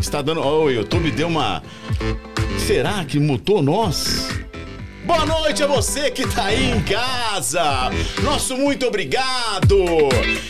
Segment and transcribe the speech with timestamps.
[0.00, 0.40] Está dando.
[0.40, 1.62] Oh, o YouTube deu uma.
[2.66, 4.28] Será que mutou nós?
[5.04, 7.90] Boa noite a você que tá aí em casa.
[8.22, 9.76] Nosso muito obrigado.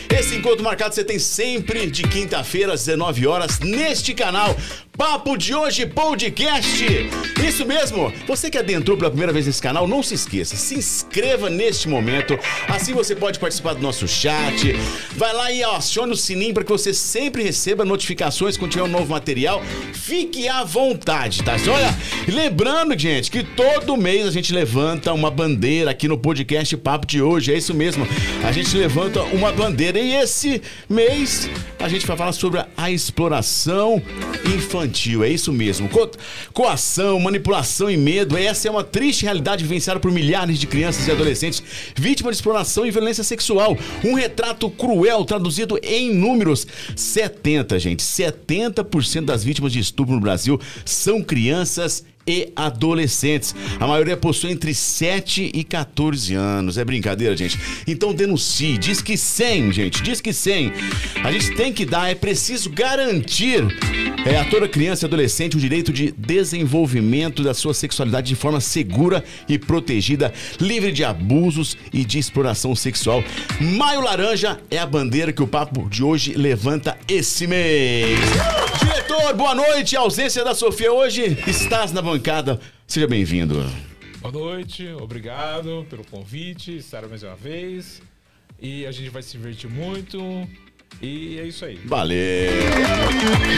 [0.09, 4.55] Esse encontro marcado você tem sempre de quinta-feira às 19 horas neste canal.
[4.97, 6.83] Papo de hoje podcast.
[7.47, 8.11] Isso mesmo.
[8.25, 12.35] Você que adentrou pela primeira vez nesse canal, não se esqueça, se inscreva neste momento.
[12.67, 14.73] Assim você pode participar do nosso chat.
[15.15, 18.87] Vai lá e acione o sininho para que você sempre receba notificações quando tiver um
[18.87, 19.61] novo material.
[19.93, 21.57] Fique à vontade, tá?
[21.71, 21.95] Olha,
[22.27, 27.21] lembrando, gente, que todo mês a gente levanta uma bandeira aqui no podcast Papo de
[27.21, 27.53] hoje.
[27.53, 28.07] É isso mesmo.
[28.43, 34.01] A gente levanta uma bandeira e esse mês a gente vai falar sobre a exploração
[34.43, 35.89] infantil infantil, é isso mesmo.
[35.89, 36.09] Co
[36.53, 41.11] coação, manipulação e medo, essa é uma triste realidade vivenciada por milhares de crianças e
[41.11, 41.61] adolescentes
[41.95, 43.77] vítimas de exploração e violência sexual.
[44.03, 46.65] Um retrato cruel traduzido em números.
[46.95, 53.55] 70, gente, 70% das vítimas de estupro no Brasil são crianças e adolescentes.
[53.79, 56.77] A maioria possui entre 7 e 14 anos.
[56.77, 57.57] É brincadeira, gente.
[57.87, 58.77] Então denuncie.
[58.77, 60.03] Diz que 100, gente.
[60.03, 60.73] Diz que 100.
[61.23, 63.65] A gente tem que dar, é preciso garantir
[64.25, 68.59] é, a toda criança e adolescente o direito de desenvolvimento da sua sexualidade de forma
[68.59, 73.23] segura e protegida, livre de abusos e de exploração sexual.
[73.59, 78.19] Maio Laranja é a bandeira que o papo de hoje levanta esse mês.
[78.79, 79.95] Diretor, boa noite.
[79.95, 81.37] A ausência da Sofia hoje.
[81.47, 82.59] Estás na bancada.
[82.87, 83.63] Seja bem-vindo.
[84.21, 88.01] Boa noite, obrigado pelo convite, estar mais uma vez.
[88.59, 90.17] E a gente vai se divertir muito.
[91.01, 91.79] E é isso aí.
[91.85, 92.51] Valeu!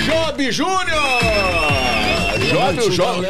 [0.06, 1.90] Job Júnior!
[2.50, 3.28] Job, o Job.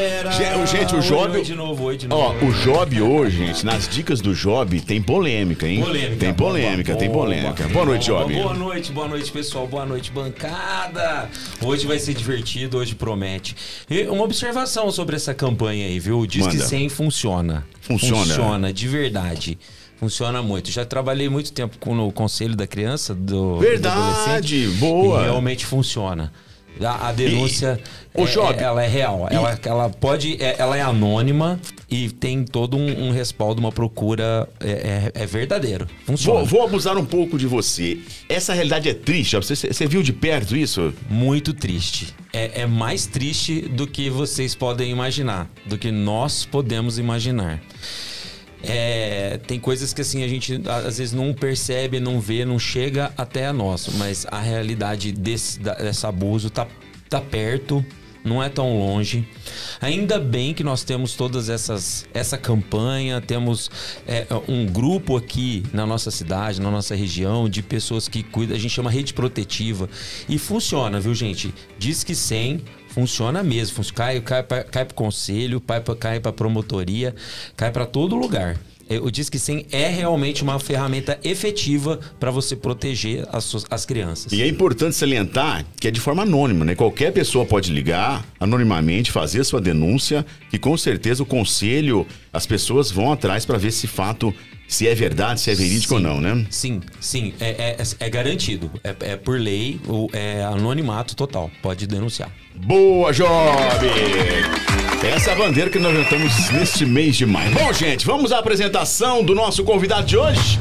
[0.72, 1.38] Gente, o Job.
[1.38, 2.22] Oi, de novo, oi de novo.
[2.22, 5.82] Ó, o Job hoje, gente, nas dicas do Job, tem polêmica, hein?
[5.82, 6.16] Polêmica.
[6.18, 7.64] Tem polêmica, boa, tem polêmica.
[7.64, 8.34] boa, Boa noite, Job.
[8.34, 9.68] Boa noite, boa noite, pessoal.
[9.68, 11.30] Boa noite, bancada.
[11.62, 13.56] Hoje vai ser divertido, hoje promete.
[13.90, 16.26] E uma observação sobre essa campanha aí, viu?
[16.26, 16.66] Diz que Manda.
[16.66, 17.68] 100 funciona.
[17.82, 18.26] Funciona.
[18.26, 19.58] Funciona, de verdade.
[20.00, 20.72] Funciona muito.
[20.72, 25.20] Já trabalhei muito tempo com no Conselho da Criança, do, do Verdade, adolescente, boa.
[25.22, 26.32] E realmente funciona.
[26.82, 27.78] A, a denúncia,
[28.16, 29.28] E- é- Job, é- ela é real.
[29.30, 31.60] Ela, ela pode, é- ela é anônima
[31.92, 35.86] e tem todo um, um respaldo, uma procura é, é- é verdadeiro.
[36.06, 36.40] Funciona.
[36.40, 37.98] Vou, vou abusar um pouco de você.
[38.30, 39.36] Essa realidade é triste.
[39.36, 40.94] Você, você viu de perto isso?
[41.10, 42.16] Muito triste.
[42.32, 47.60] É, é mais triste do que vocês podem imaginar, do que nós podemos imaginar.
[48.62, 53.12] É, tem coisas que assim a gente às vezes não percebe, não vê, não chega
[53.18, 56.68] até a nós, mas a realidade desse, desse abuso tá,
[57.10, 57.84] tá perto,
[58.24, 59.28] não é tão longe.
[59.80, 63.72] Ainda bem que nós temos todas essas essa campanha, temos
[64.06, 68.60] é, um grupo aqui na nossa cidade, na nossa região de pessoas que cuidam, a
[68.60, 69.90] gente chama rede protetiva
[70.28, 71.54] e funciona, viu gente?
[71.78, 73.84] Diz que 100 Funciona mesmo.
[73.94, 77.16] Cai, cai, pra- cai pro conselho, cai pra, cai pra promotoria,
[77.56, 78.58] cai para todo lugar.
[78.90, 83.86] Eu disse que sim é realmente uma ferramenta efetiva para você proteger as, suas- as
[83.86, 84.32] crianças.
[84.34, 86.74] E é importante salientar que é de forma anônima, né?
[86.74, 92.90] Qualquer pessoa pode ligar anonimamente, fazer sua denúncia, e com certeza o conselho, as pessoas
[92.90, 94.34] vão atrás para ver esse fato,
[94.70, 96.46] se é verdade, se é verídico sim, ou não, né?
[96.52, 98.72] Sim, sim, é, é, é, é garantido.
[98.84, 99.82] É, é, por lei,
[100.14, 101.50] é anonimato total.
[101.60, 102.30] Pode denunciar.
[102.56, 103.28] Boa, Job!
[105.04, 107.52] É essa bandeira que nós levantamos neste mês de maio.
[107.52, 110.60] Bom, gente, vamos à apresentação do nosso convidado de hoje.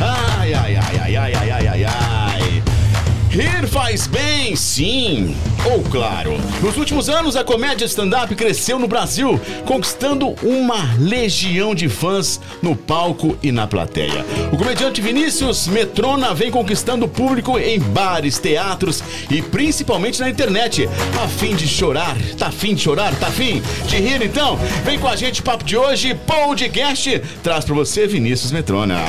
[0.00, 2.23] Ai, ai, ai, ai, ai, ai, ai, ai.
[3.34, 5.36] Rir faz bem, sim.
[5.68, 11.88] Ou claro, nos últimos anos a comédia stand-up cresceu no Brasil, conquistando uma legião de
[11.88, 14.24] fãs no palco e na plateia.
[14.52, 20.88] O comediante Vinícius Metrona vem conquistando o público em bares, teatros e principalmente na internet.
[21.20, 24.56] A fim de chorar, tá afim de chorar, tá afim de rir então?
[24.84, 29.00] Vem com a gente, papo de hoje, podcast, traz pra você Vinícius Metrona.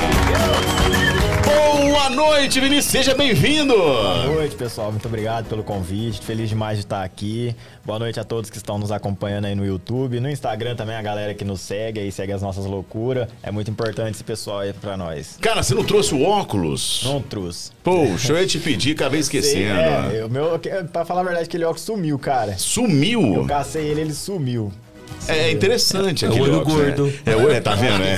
[1.46, 3.72] Boa noite, Vinícius, seja bem-vindo.
[3.76, 4.90] Boa noite, pessoal.
[4.90, 6.20] Muito obrigado pelo convite.
[6.20, 7.54] Feliz demais de estar aqui.
[7.84, 10.18] Boa noite a todos que estão nos acompanhando aí no YouTube.
[10.18, 13.28] No Instagram também, a galera que nos segue aí, segue as nossas loucuras.
[13.44, 15.38] É muito importante esse pessoal aí pra nós.
[15.40, 17.02] Cara, você não trouxe o óculos?
[17.04, 17.70] Não trouxe.
[17.82, 19.78] Poxa, eu ia te pedir, acabei esquecendo.
[19.80, 20.60] É, o meu,
[20.92, 22.52] pra falar a verdade, aquele óculos sumiu, cara.
[22.52, 23.44] Eu Sumiu?
[23.46, 24.72] cacei ele, ele sumiu.
[25.28, 26.84] É interessante É o aquele olho óculos, né?
[26.96, 27.12] gordo.
[27.26, 28.00] É, o- é, tá vendo?
[28.02, 28.14] É,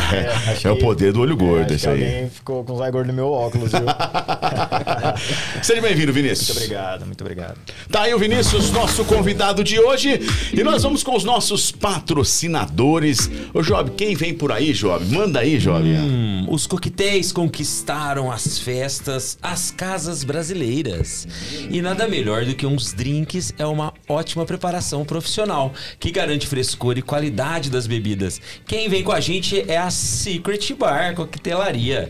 [0.52, 2.04] acho é o poder do olho gordo, isso aí.
[2.04, 3.80] alguém ficou com os olhos gordos no meu óculos, viu?
[3.80, 3.96] muito
[5.64, 6.50] Seja bem-vindo, Vinícius.
[6.56, 7.58] obrigado, muito obrigado.
[7.90, 10.20] Tá aí o Vinícius, nosso convidado de hoje.
[10.52, 13.30] E nós vamos com os nossos patrocinadores.
[13.54, 15.04] Ô, Job, quem vem por aí, Job?
[15.06, 15.82] Manda aí, Job.
[15.88, 21.26] Hum, os coquetéis conquistaram as festas, as casas brasileiras.
[21.70, 26.77] E nada melhor do que uns drinks é uma ótima preparação profissional, que garante frescor
[26.98, 28.40] e qualidade das bebidas.
[28.66, 32.08] Quem vem com a gente é a Secret Bar Coquetelaria.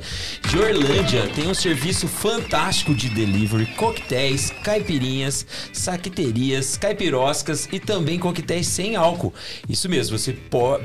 [0.48, 8.66] De Orlândia tem um serviço fantástico de delivery, coquetéis, caipirinhas, saqueterias, caipiroscas e também coquetéis
[8.66, 9.32] sem álcool.
[9.68, 10.36] Isso mesmo, você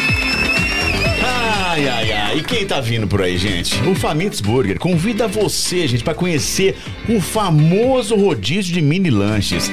[2.36, 3.80] E quem tá vindo por aí, gente?
[3.88, 6.76] O Famintos Burger convida você, gente, pra conhecer
[7.08, 9.70] o famoso rodízio de mini lanches.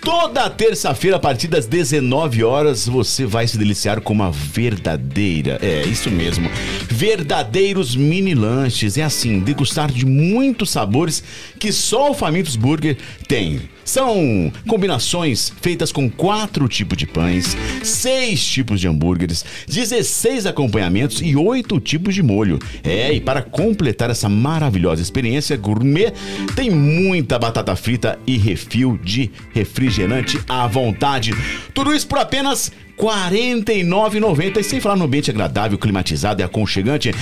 [0.00, 5.82] Toda terça-feira, a partir das 19 horas, você vai se deliciar com uma verdadeira, é
[5.86, 6.48] isso mesmo,
[6.88, 8.96] verdadeiros mini lanches.
[8.96, 11.24] É assim, degustar de muitos sabores
[11.58, 12.96] que só o Famintos Burger
[13.26, 13.73] tem.
[13.84, 21.36] São combinações feitas com quatro tipos de pães, seis tipos de hambúrgueres, 16 acompanhamentos e
[21.36, 22.58] oito tipos de molho.
[22.82, 26.12] É, e para completar essa maravilhosa experiência gourmet,
[26.56, 31.32] tem muita batata frita e refil de refrigerante à vontade.
[31.74, 37.12] Tudo isso por apenas 49,90 e sem falar no ambiente agradável, climatizado e aconchegante.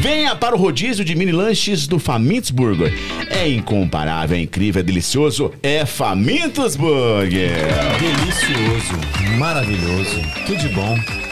[0.00, 2.92] Venha para o rodízio de mini lanches do Famintos Burger.
[3.30, 5.52] É incomparável, é incrível, é delicioso.
[5.62, 7.52] É Famintos Burger.
[7.98, 11.27] Delicioso, maravilhoso, tudo de bom.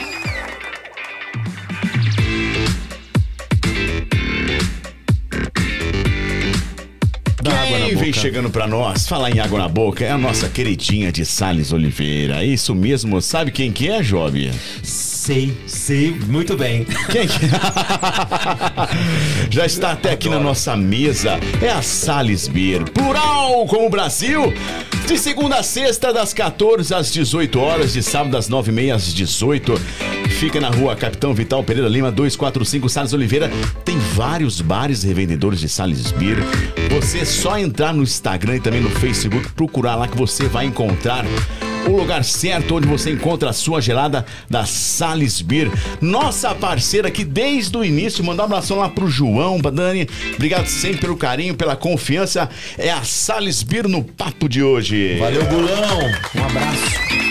[7.47, 11.25] Quem vem chegando pra nós, falar em água na boca, é a nossa queridinha de
[11.25, 12.43] Salles Oliveira.
[12.43, 14.51] É Isso mesmo, sabe quem que é, Job?
[15.27, 16.87] Sei, sei muito bem.
[17.11, 17.35] Quem que...
[19.51, 21.41] Já está até aqui na nossa mesa.
[21.61, 22.89] É a Salles Beer.
[22.93, 24.55] Plural como o Brasil.
[25.05, 27.93] De segunda a sexta, das 14 às 18 horas.
[27.93, 29.75] De sábado, às 9h30 às 18
[30.39, 33.51] Fica na rua Capitão Vital Pereira Lima, 245 Salles Oliveira.
[33.85, 36.39] Tem vários bares revendedores de Salles Beer.
[36.89, 40.67] Você é só entrar no Instagram e também no Facebook, procurar lá que você vai
[40.67, 41.25] encontrar
[41.87, 45.71] o lugar certo onde você encontra a sua gelada da Salles Beer.
[46.01, 48.25] Nossa parceira aqui desde o início.
[48.25, 50.09] Mandar um abração lá pro João, pra Dani.
[50.35, 52.49] Obrigado sempre pelo carinho, pela confiança.
[52.79, 55.17] É a Salles Beer no papo de hoje.
[55.19, 56.01] Valeu, Bulão.
[56.35, 57.26] Um abraço.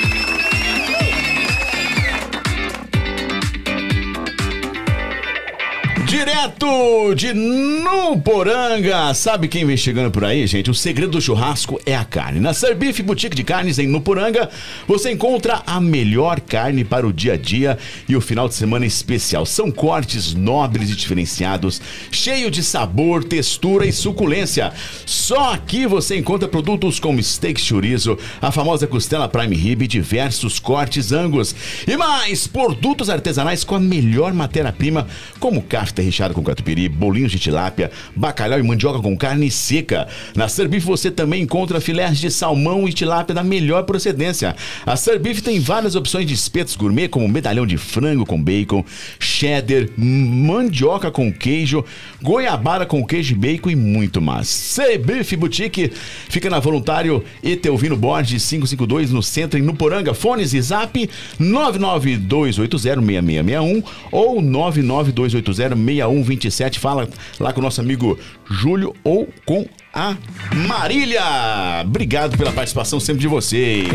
[6.17, 9.13] Direto de Nuporanga.
[9.13, 10.71] Sabe quem vem chegando por aí, gente?
[10.71, 12.39] O segredo do churrasco é a carne.
[12.39, 14.49] Na Serbife Boutique de Carnes em Nuporanga,
[14.87, 18.85] você encontra a melhor carne para o dia a dia e o final de semana
[18.85, 19.45] especial.
[19.45, 24.71] São cortes nobres e diferenciados, cheio de sabor, textura e suculência.
[25.05, 30.59] Só aqui você encontra produtos como steak chorizo, a famosa costela prime rib e diversos
[30.59, 31.53] cortes angus.
[31.85, 35.07] E mais, produtos artesanais com a melhor matéria-prima,
[35.41, 40.07] como kafta recheado com catupiry, bolinhos de tilápia, bacalhau e mandioca com carne seca.
[40.35, 44.55] Na Serbife você também encontra filés de salmão e tilápia da melhor procedência.
[44.85, 48.83] A Serbife tem várias opções de espetos gourmet, como medalhão de frango com bacon,
[49.19, 51.83] cheddar, mandioca com queijo,
[52.21, 54.47] goiabara com queijo e bacon e muito mais.
[54.47, 55.91] Serbife Boutique
[56.29, 60.13] fica na Voluntário Etelvino Borges 552 no centro em Nuporanga.
[60.13, 64.41] Fones e zap 992806661 ou
[65.97, 66.79] 992806127.
[66.79, 67.07] Fala
[67.39, 68.17] lá com o nosso amigo
[68.49, 70.15] Júlio ou com a
[70.67, 71.21] Marília.
[71.83, 73.87] Obrigado pela participação sempre de vocês.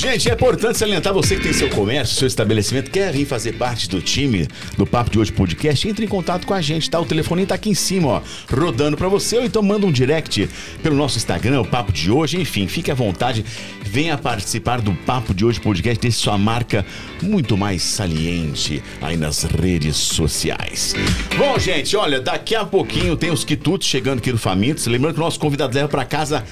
[0.00, 3.86] Gente, é importante salientar você que tem seu comércio, seu estabelecimento, quer vir fazer parte
[3.86, 6.98] do time do Papo de Hoje Podcast, entre em contato com a gente, tá?
[6.98, 10.48] O telefone tá aqui em cima, ó, rodando pra você, ou então manda um direct
[10.82, 13.44] pelo nosso Instagram, o Papo de Hoje, enfim, fique à vontade,
[13.82, 16.82] venha participar do Papo de Hoje Podcast, deixe sua marca
[17.22, 20.94] muito mais saliente aí nas redes sociais.
[21.36, 25.20] Bom, gente, olha, daqui a pouquinho tem os quitutes chegando aqui do Famintos, lembrando que
[25.20, 26.42] o nosso convidado leva pra casa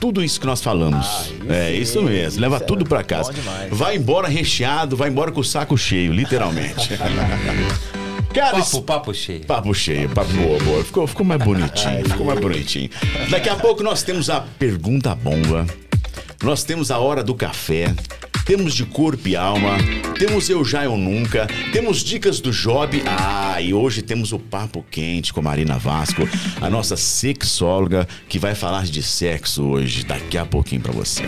[0.00, 1.06] tudo isso que nós falamos.
[1.06, 2.40] Ah, isso é isso mesmo.
[2.40, 3.32] Leva isso é tudo pra casa.
[3.70, 6.90] Vai embora recheado, vai embora com o saco cheio, literalmente.
[8.32, 9.44] Cara, Papo, papo cheio.
[9.46, 10.84] Papo cheio, papo boa, boa.
[10.84, 12.90] Ficou, ficou mais bonitinho, ficou mais bonitinho.
[13.30, 15.66] Daqui a pouco nós temos a pergunta bomba.
[16.42, 17.92] Nós temos a hora do café.
[18.48, 19.76] Temos de corpo e alma.
[20.18, 21.46] Temos eu já eu nunca.
[21.70, 23.02] Temos dicas do Job.
[23.06, 26.26] Ah, e hoje temos o papo quente com a Marina Vasco,
[26.58, 31.24] a nossa sexóloga que vai falar de sexo hoje, daqui a pouquinho pra você.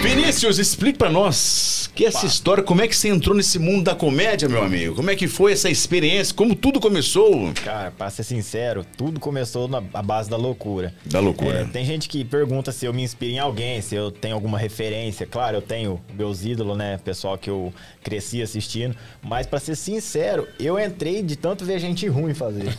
[0.00, 3.94] Vinícius, explique pra nós que essa história, como é que você entrou nesse mundo da
[3.94, 4.94] comédia, meu amigo?
[4.94, 6.32] Como é que foi essa experiência?
[6.34, 7.52] Como tudo começou?
[7.64, 10.94] Cara, pra ser sincero, tudo começou na base da loucura.
[11.04, 11.62] Da loucura.
[11.62, 14.56] É, tem gente que pergunta se eu me inspiro em alguém, se eu tenho alguma
[14.56, 15.26] referência.
[15.26, 16.98] Claro, eu tenho meus ídolos, né?
[17.04, 18.94] Pessoal que eu cresci assistindo.
[19.20, 22.64] Mas pra ser sincero, eu entrei de tanto ver gente ruim fazer.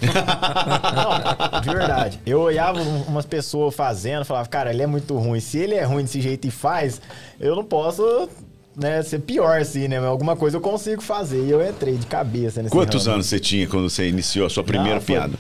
[1.52, 2.20] Não, de verdade.
[2.26, 5.42] Eu olhava um- umas pessoas fazendo, falava, cara, ele é muito ruim.
[5.42, 7.02] Se ele é ruim desse jeito e faz,
[7.40, 8.30] eu não posso.
[8.76, 10.00] Né, ser pior assim, né?
[10.00, 11.44] Mas Alguma coisa eu consigo fazer.
[11.44, 13.16] E eu entrei de cabeça nesse Quantos ramo.
[13.16, 15.34] anos você tinha quando você iniciou a sua primeira Não, foi- piada?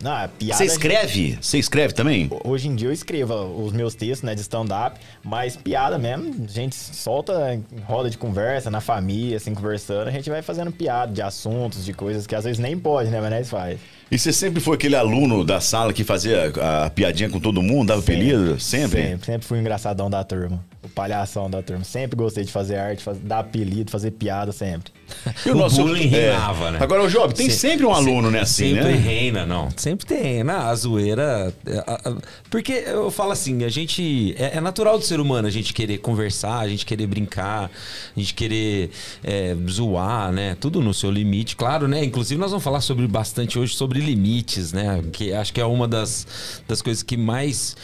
[0.00, 0.56] Não, piada.
[0.56, 1.36] Você escreve?
[1.42, 2.30] Você escreve também?
[2.44, 6.48] Hoje em dia eu escrevo os meus textos, né, de stand-up, mas piada mesmo, a
[6.48, 11.12] gente solta em roda de conversa, na família, assim, conversando, a gente vai fazendo piada
[11.12, 13.80] de assuntos, de coisas que às vezes nem pode, né, mas nós faz.
[14.10, 16.52] E você sempre foi aquele aluno da sala que fazia
[16.84, 18.58] a piadinha com todo mundo, dava apelido?
[18.58, 19.02] Sempre?
[19.02, 21.84] Sempre, sempre fui o engraçadão da turma, o palhação da turma.
[21.84, 24.92] Sempre gostei de fazer arte, dar apelido, fazer piada sempre.
[25.46, 26.78] E O bullying reinava, né?
[26.80, 28.96] Agora, o Job, tem Se- sempre um aluno, né, assim, sempre né?
[28.96, 29.68] reina, não.
[29.76, 30.52] Sempre tem, né?
[30.54, 31.52] A zoeira.
[31.66, 32.16] é, a- a-
[32.50, 34.34] Porque eu falo assim, a gente.
[34.38, 37.70] É, é natural do ser humano a gente querer conversar, a gente querer brincar,
[38.16, 38.90] a gente querer
[39.24, 40.56] é, zoar, né?
[40.60, 42.04] Tudo no seu limite, claro, né?
[42.04, 45.02] Inclusive, nós vamos falar sobre bastante hoje sobre limites, né?
[45.12, 46.26] Que acho que é uma das,
[46.68, 47.76] das coisas que mais.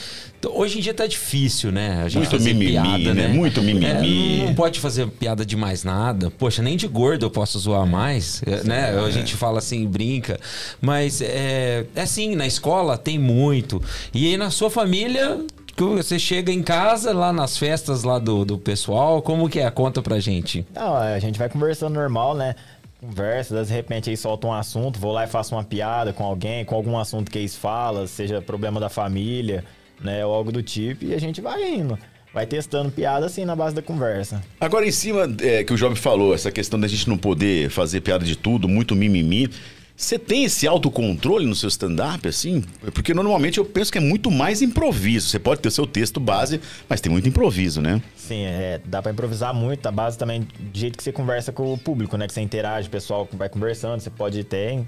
[0.45, 2.03] Hoje em dia tá difícil, né?
[2.03, 3.29] A gente Muito fazer mimimi, piada, né?
[3.29, 4.43] Muito mimimi.
[4.43, 6.31] É, não pode fazer piada de mais nada.
[6.31, 8.99] Poxa, nem de gordo eu posso zoar mais, é, né?
[8.99, 10.39] A gente fala assim, brinca.
[10.81, 13.83] Mas é, é assim, na escola tem muito.
[14.15, 15.41] E aí na sua família,
[15.77, 19.71] que você chega em casa, lá nas festas lá do, do pessoal, como que é?
[19.71, 20.67] Conta pra gente.
[20.75, 22.55] Não, a gente vai conversando normal, né?
[22.99, 26.65] Conversa, de repente aí solta um assunto, vou lá e faço uma piada com alguém,
[26.65, 29.65] com algum assunto que eles falam, seja problema da família,
[30.01, 30.25] né?
[30.25, 31.99] Ou algo do tipo, e a gente vai indo.
[32.33, 34.43] Vai testando piada assim na base da conversa.
[34.61, 38.03] Agora, em cima é, que o Job falou, essa questão da gente não poder fazer
[38.03, 39.49] piada de tudo, muito mimimi.
[39.97, 42.63] Você tem esse autocontrole no seu stand-up, assim?
[42.93, 45.29] Porque normalmente eu penso que é muito mais improviso.
[45.29, 48.03] Você pode ter o seu texto base, mas tem muito improviso, né?
[48.15, 51.73] Sim, é, dá pra improvisar muito, a base também do jeito que você conversa com
[51.73, 52.27] o público, né?
[52.27, 54.85] Que você interage, o pessoal vai conversando, você pode ter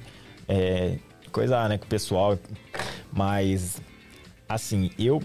[0.46, 0.96] é,
[1.32, 2.38] coisar, né, com o pessoal.
[3.10, 3.80] Mas,
[4.48, 5.22] assim, eu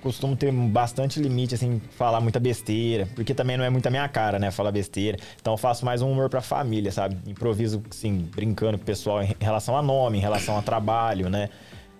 [0.00, 4.08] costumo ter bastante limite, assim, falar muita besteira, porque também não é muito a minha
[4.08, 5.18] cara, né, falar besteira.
[5.40, 7.16] Então eu faço mais um humor pra família, sabe?
[7.26, 11.48] Improviso, assim, brincando com o pessoal em relação a nome, em relação a trabalho, né?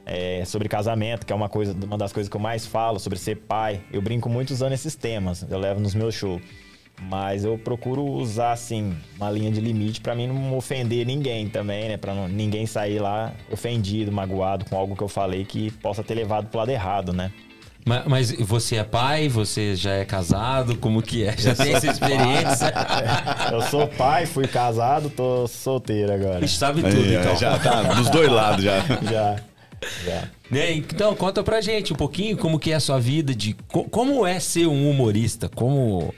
[0.08, 3.18] É, sobre casamento, que é uma coisa, uma das coisas que eu mais falo, sobre
[3.18, 3.80] ser pai.
[3.92, 6.40] Eu brinco muito usando esses temas, eu levo nos meus shows.
[7.02, 11.88] Mas eu procuro usar, assim, uma linha de limite pra mim não ofender ninguém também,
[11.88, 11.96] né?
[11.96, 16.14] Pra não- ninguém sair lá ofendido, magoado com algo que eu falei que possa ter
[16.14, 17.30] levado pro lado errado, né?
[17.84, 19.28] Ma- Mas você é pai?
[19.28, 20.76] Você já é casado?
[20.78, 21.36] Como que é?
[21.36, 22.72] Já tem essa experiência?
[23.52, 26.38] Eu sou pai, fui casado, tô solteiro agora.
[26.38, 27.36] A gente sabe tudo, Aí, então.
[27.36, 28.80] Já tá dos dois lados já.
[29.08, 29.36] Já,
[30.04, 30.22] já.
[30.50, 33.84] Né, Então, conta pra gente um pouquinho como que é a sua vida, de co-
[33.84, 36.12] como é ser um humorista, como...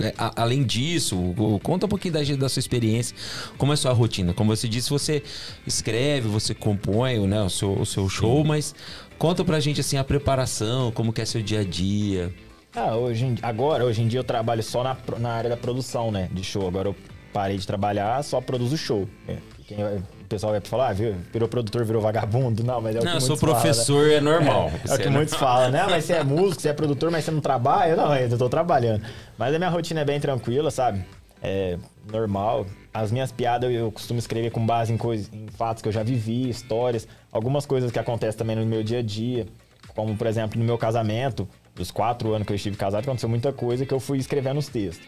[0.00, 1.16] é, a- além disso,
[1.62, 3.16] conta um pouquinho da, da sua experiência,
[3.56, 4.32] como é a sua rotina.
[4.34, 5.22] Como você disse, você
[5.66, 8.74] escreve, você compõe né, o, seu, o seu show, mas
[9.18, 12.32] conta pra gente assim a preparação, como que é seu dia a dia.
[12.74, 16.10] Ah, hoje em- agora, hoje em dia eu trabalho só na, na área da produção,
[16.10, 16.28] né?
[16.32, 16.66] De show.
[16.66, 16.96] Agora eu
[17.32, 19.08] parei de trabalhar, só produzo show.
[19.28, 22.64] É, quem vai- o pessoal vai falar, ah, viu, virou produtor, virou vagabundo.
[22.64, 23.62] Não, mas é o Não, que eu sou muitos falam, né?
[23.62, 24.70] professor, é normal.
[24.88, 25.86] É, é o que muitos falam, né?
[25.88, 27.94] Mas você é músico, você é produtor, mas você não trabalha?
[27.94, 29.04] Não, eu tô trabalhando.
[29.38, 31.04] Mas a minha rotina é bem tranquila, sabe?
[31.42, 31.76] É
[32.10, 32.66] normal.
[32.92, 36.02] As minhas piadas eu costumo escrever com base em, coisas, em fatos que eu já
[36.02, 39.46] vivi, histórias, algumas coisas que acontecem também no meu dia a dia.
[39.94, 43.52] Como, por exemplo, no meu casamento, dos quatro anos que eu estive casado, aconteceu muita
[43.52, 45.06] coisa que eu fui escrevendo os textos.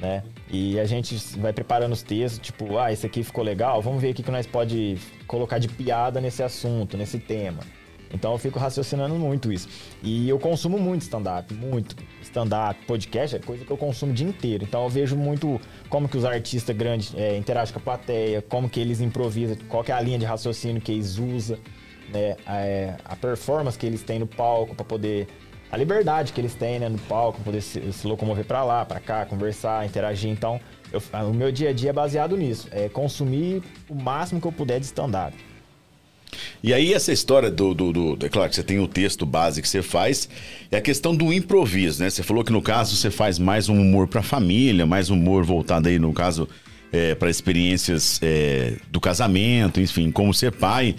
[0.00, 0.22] Né?
[0.48, 4.12] E a gente vai preparando os textos, tipo, ah, esse aqui ficou legal, vamos ver
[4.12, 7.60] o que nós pode colocar de piada nesse assunto, nesse tema.
[8.12, 9.68] Então eu fico raciocinando muito isso.
[10.02, 11.96] E eu consumo muito stand-up, muito.
[12.22, 14.64] Stand-up, podcast é coisa que eu consumo o dia inteiro.
[14.64, 18.68] Então eu vejo muito como que os artistas grandes é, interagem com a plateia, como
[18.68, 21.58] que eles improvisam, qual é a linha de raciocínio que eles usam,
[22.12, 22.36] né?
[22.46, 25.26] A, é, a performance que eles têm no palco para poder
[25.70, 29.00] a liberdade que eles têm né, no palco, poder se, se locomover para lá, para
[29.00, 30.30] cá, conversar, interagir.
[30.30, 30.60] Então,
[30.92, 34.52] eu, o meu dia a dia é baseado nisso, é consumir o máximo que eu
[34.52, 35.36] puder de stand-up.
[36.62, 39.62] E aí essa história do, do, do, É claro que você tem o texto base
[39.62, 40.28] que você faz,
[40.70, 42.10] é a questão do improviso, né?
[42.10, 45.88] Você falou que no caso você faz mais um humor para família, mais humor voltado
[45.88, 46.48] aí, no caso,
[46.92, 50.96] é, para experiências é, do casamento, enfim, como ser pai.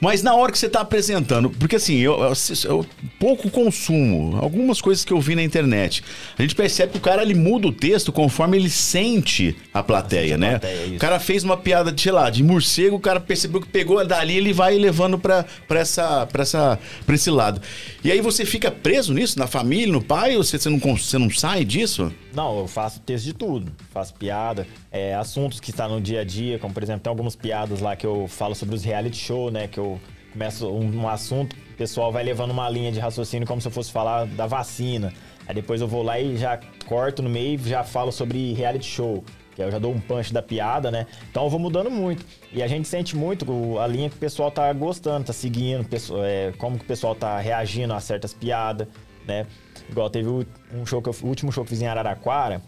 [0.00, 2.32] Mas na hora que você está apresentando, porque assim, eu, eu,
[2.64, 2.86] eu,
[3.18, 6.04] pouco consumo, algumas coisas que eu vi na internet.
[6.38, 10.36] A gente percebe que o cara ele muda o texto conforme ele sente a plateia,
[10.36, 10.54] sente né?
[10.54, 13.60] A plateia, o cara fez uma piada de, sei lá, de morcego, o cara percebeu
[13.60, 17.60] que pegou dali, ele vai levando para essa, pra essa, pra esse lado.
[18.04, 21.18] E aí você fica preso nisso, na família, no pai, ou você, você, não, você
[21.18, 22.12] não sai disso?
[22.32, 23.72] Não, eu faço texto de tudo.
[23.92, 27.10] Faço piada, é, assuntos que estão tá no dia a dia, como por exemplo, tem
[27.10, 29.68] algumas piadas lá que eu falo sobre os reality show, né?
[29.68, 30.00] Que eu
[30.32, 33.72] começo um, um assunto, o pessoal vai levando uma linha de raciocínio como se eu
[33.72, 35.12] fosse falar da vacina.
[35.46, 38.86] Aí depois eu vou lá e já corto no meio e já falo sobre reality
[38.86, 39.24] show.
[39.54, 41.06] Que eu já dou um punch da piada, né?
[41.30, 42.24] Então eu vou mudando muito.
[42.52, 45.86] E a gente sente muito a linha que o pessoal tá gostando, tá seguindo,
[46.22, 48.86] é, como que o pessoal tá reagindo a certas piadas,
[49.26, 49.46] né?
[49.90, 52.62] Igual teve um show que eu, o último show que fiz em Araraquara,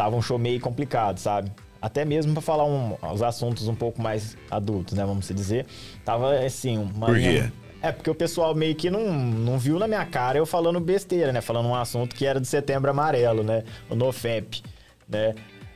[0.00, 1.52] tava um show meio complicado, sabe?
[1.80, 5.04] Até mesmo para falar um, os assuntos um pouco mais adultos, né?
[5.04, 5.66] Vamos dizer.
[6.06, 7.06] Tava assim, uma.
[7.06, 7.52] Por quê?
[7.82, 11.34] É, porque o pessoal meio que não, não viu na minha cara eu falando besteira,
[11.34, 11.42] né?
[11.42, 13.62] Falando um assunto que era de setembro amarelo, né?
[13.90, 14.62] O NoFap,
[15.06, 15.34] né?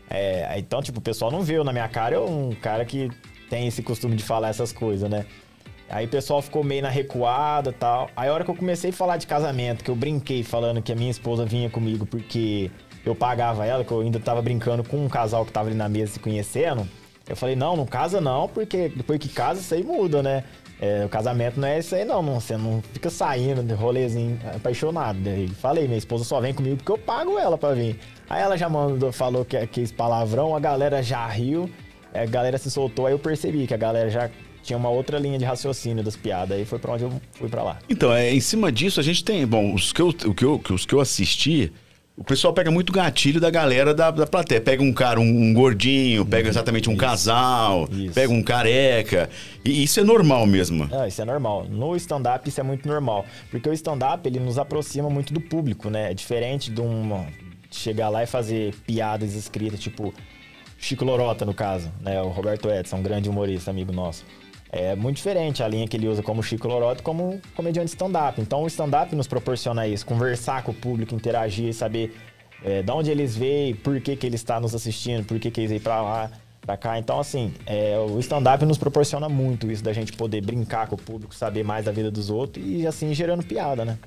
[0.09, 3.11] É, então, tipo, o pessoal não viu na minha cara eu um cara que
[3.51, 5.27] tem esse costume de falar essas coisas, né?
[5.89, 8.09] Aí o pessoal ficou meio na recuada e tal.
[8.17, 10.91] Aí a hora que eu comecei a falar de casamento, que eu brinquei falando que
[10.91, 12.71] a minha esposa vinha comigo porque
[13.05, 15.89] eu pagava ela, que eu ainda tava brincando com um casal que tava ali na
[15.89, 16.89] mesa se conhecendo.
[17.29, 20.45] Eu falei, não, não casa não, porque depois que casa isso aí muda, né?
[20.81, 24.39] É, o casamento não é isso aí não, não, você não fica saindo de rolezinho
[24.55, 25.19] apaixonado.
[25.21, 27.99] Daí falei, minha esposa só vem comigo porque eu pago ela pra vir.
[28.29, 31.71] Aí ela já mandou, falou que quis palavrão, a galera já riu,
[32.13, 34.29] a galera se soltou, aí eu percebi que a galera já
[34.63, 36.59] tinha uma outra linha de raciocínio das piadas.
[36.59, 37.79] Aí foi pra onde eu fui pra lá.
[37.89, 39.47] Então, é, em cima disso, a gente tem.
[39.47, 41.73] Bom, os que eu, que eu, os que eu assisti.
[42.17, 44.61] O pessoal pega muito gatilho da galera da, da plateia.
[44.61, 48.15] Pega um cara, um, um gordinho, pega exatamente um isso, casal, isso.
[48.15, 49.29] pega um careca.
[49.65, 50.89] E isso é normal mesmo.
[50.95, 51.67] É, isso é normal.
[51.69, 53.27] No stand-up isso é muito normal.
[53.51, 56.13] Porque o stand-up ele nos aproxima muito do público, né?
[56.13, 57.27] É diferente de um.
[57.69, 60.15] chegar lá e fazer piadas escritas, tipo
[60.79, 62.23] Chico Lorota, no caso, né?
[62.23, 64.25] O Roberto Edson, um grande humorista, amigo nosso
[64.75, 68.41] é muito diferente a linha que ele usa como Chico Lorotto como comediante stand-up.
[68.41, 72.15] Então o stand-up nos proporciona isso, conversar com o público, interagir, saber
[72.65, 75.61] é, de onde eles veem, por que, que ele está nos assistindo, por que, que
[75.61, 76.99] eles veem para lá, para cá.
[76.99, 80.99] Então, assim, é, o stand-up nos proporciona muito isso, da gente poder brincar com o
[80.99, 83.99] público, saber mais da vida dos outros e, assim, gerando piada, né?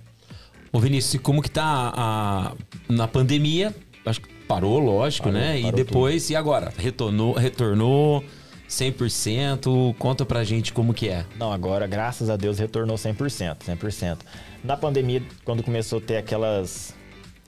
[0.73, 2.53] Ô Vinícius, como que tá a,
[2.89, 3.73] na pandemia?
[4.05, 5.61] Acho que parou, lógico, parou, né?
[5.61, 6.33] Parou e depois, tudo.
[6.33, 6.73] e agora?
[6.77, 8.23] Retornou, retornou
[8.67, 9.95] 100%?
[9.97, 11.25] Conta pra gente como que é.
[11.37, 14.17] Não, agora, graças a Deus, retornou 100%, 100%.
[14.63, 16.93] Na pandemia, quando começou a ter aquelas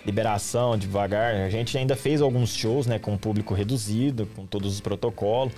[0.05, 4.79] liberação devagar, a gente ainda fez alguns shows, né, com público reduzido, com todos os
[4.79, 5.53] protocolos,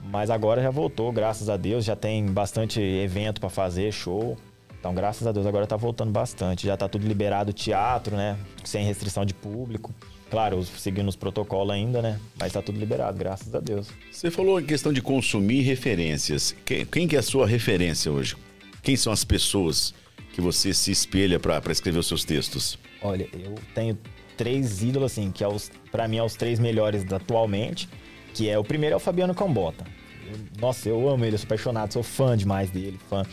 [0.00, 4.36] mas agora já voltou, graças a Deus, já tem bastante evento para fazer, show.
[4.78, 6.66] Então, graças a Deus, agora tá voltando bastante.
[6.66, 9.94] Já tá tudo liberado, teatro, né, sem restrição de público.
[10.30, 12.20] Claro, seguindo os protocolos ainda, né?
[12.38, 13.88] Mas tá tudo liberado, graças a Deus.
[14.12, 16.54] Você falou em questão de consumir referências.
[16.64, 18.36] Quem, quem que é a sua referência hoje?
[18.80, 19.92] Quem são as pessoas
[20.32, 22.78] que você se espelha para escrever os seus textos?
[23.02, 23.98] Olha, eu tenho
[24.36, 27.88] três ídolos, assim, que é os, pra mim é os três melhores atualmente.
[28.32, 29.84] Que é o primeiro é o Fabiano Cambota.
[30.30, 33.26] Eu, nossa, eu amo ele, eu sou apaixonado, sou fã demais dele, fã.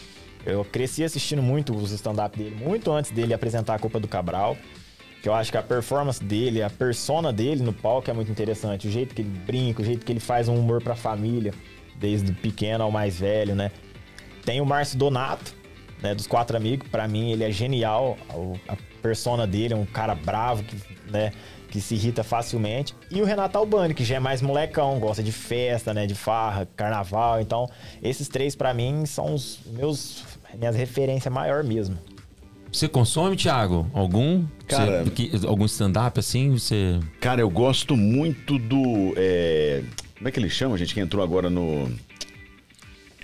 [0.44, 4.58] Eu cresci assistindo muito os stand-up dele, muito antes dele apresentar a Copa do Cabral
[5.28, 8.88] que eu acho que a performance dele, a persona dele no palco é muito interessante.
[8.88, 11.54] O jeito que ele brinca, o jeito que ele faz um humor pra família,
[11.98, 13.70] desde pequeno ao mais velho, né?
[14.46, 15.54] Tem o Márcio Donato,
[16.02, 16.88] né, dos Quatro Amigos.
[16.88, 18.18] Para mim, ele é genial.
[18.70, 20.78] A persona dele é um cara bravo, que,
[21.12, 21.34] né,
[21.70, 22.96] que se irrita facilmente.
[23.12, 26.70] E o Renato Albani, que já é mais molecão, gosta de festa, né, de farra,
[26.74, 27.42] carnaval.
[27.42, 27.70] Então,
[28.02, 30.24] esses três, para mim, são os meus
[30.58, 32.00] minhas referências maior mesmo.
[32.72, 33.90] Você consome, Thiago?
[33.94, 34.44] Algum?
[34.68, 36.52] Cara- Você- que- algum stand-up assim?
[36.52, 37.00] Você.
[37.20, 39.14] Cara, eu gosto muito do.
[39.16, 39.82] é,
[40.18, 40.94] Como é que ele chama, gente?
[40.94, 41.90] Que entrou agora no.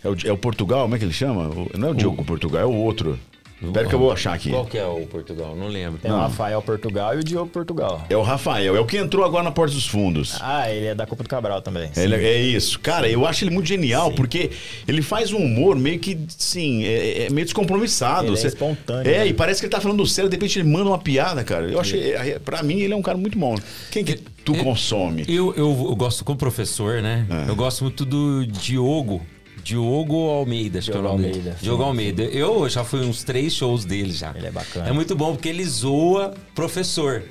[0.03, 0.83] É o, é o Portugal?
[0.83, 1.47] Como é que ele chama?
[1.49, 3.19] O- Não é o Diogo Portugal, é o outro.
[3.61, 4.49] Espera que eu vou achar aqui.
[4.49, 5.55] Qual que é o Portugal?
[5.55, 5.97] Não lembro.
[5.99, 8.05] Tem o Rafael Portugal e o Diogo Portugal.
[8.09, 10.37] É o Rafael, é o que entrou agora na Porta dos Fundos.
[10.41, 11.89] Ah, ele é da Copa do Cabral também.
[11.95, 12.77] Ele- é isso.
[12.79, 14.51] Cara, eu acho ele muito genial, porque
[14.87, 18.27] ele faz um humor meio que, sim, é, é meio descompromissado.
[18.27, 19.27] Ele é Você- espontâneo, É, né?
[19.27, 21.65] e parece que ele tá falando sério, de repente ele manda uma piada, cara.
[21.69, 23.55] Eu achei, é, pra mim, ele é um cara muito bom.
[23.91, 25.23] Quem que tu Eu- consome?
[25.27, 27.25] Eu, eu, eu gosto como professor, né?
[27.47, 27.49] É.
[27.49, 29.21] Eu gosto muito do Diogo.
[29.63, 31.37] Diogo Almeida, acho que é o Diogo nome dele.
[31.37, 31.87] Almeida, sim, Diogo sim.
[31.89, 32.23] Almeida.
[32.23, 34.33] Eu já fui uns três shows dele já.
[34.35, 34.89] Ele é bacana.
[34.89, 37.23] É muito bom porque ele zoa professor.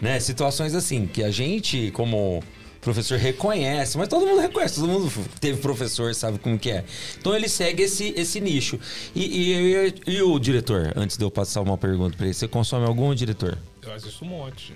[0.00, 0.18] Né?
[0.20, 2.42] Situações assim, que a gente, como
[2.80, 5.10] professor, reconhece, mas todo mundo reconhece, todo mundo
[5.40, 6.84] teve professor, sabe como que é.
[7.18, 8.78] Então ele segue esse, esse nicho.
[9.14, 12.84] E, e, e o diretor, antes de eu passar uma pergunta pra ele, você consome
[12.84, 13.56] algum diretor?
[13.80, 14.74] Eu assisto um monte.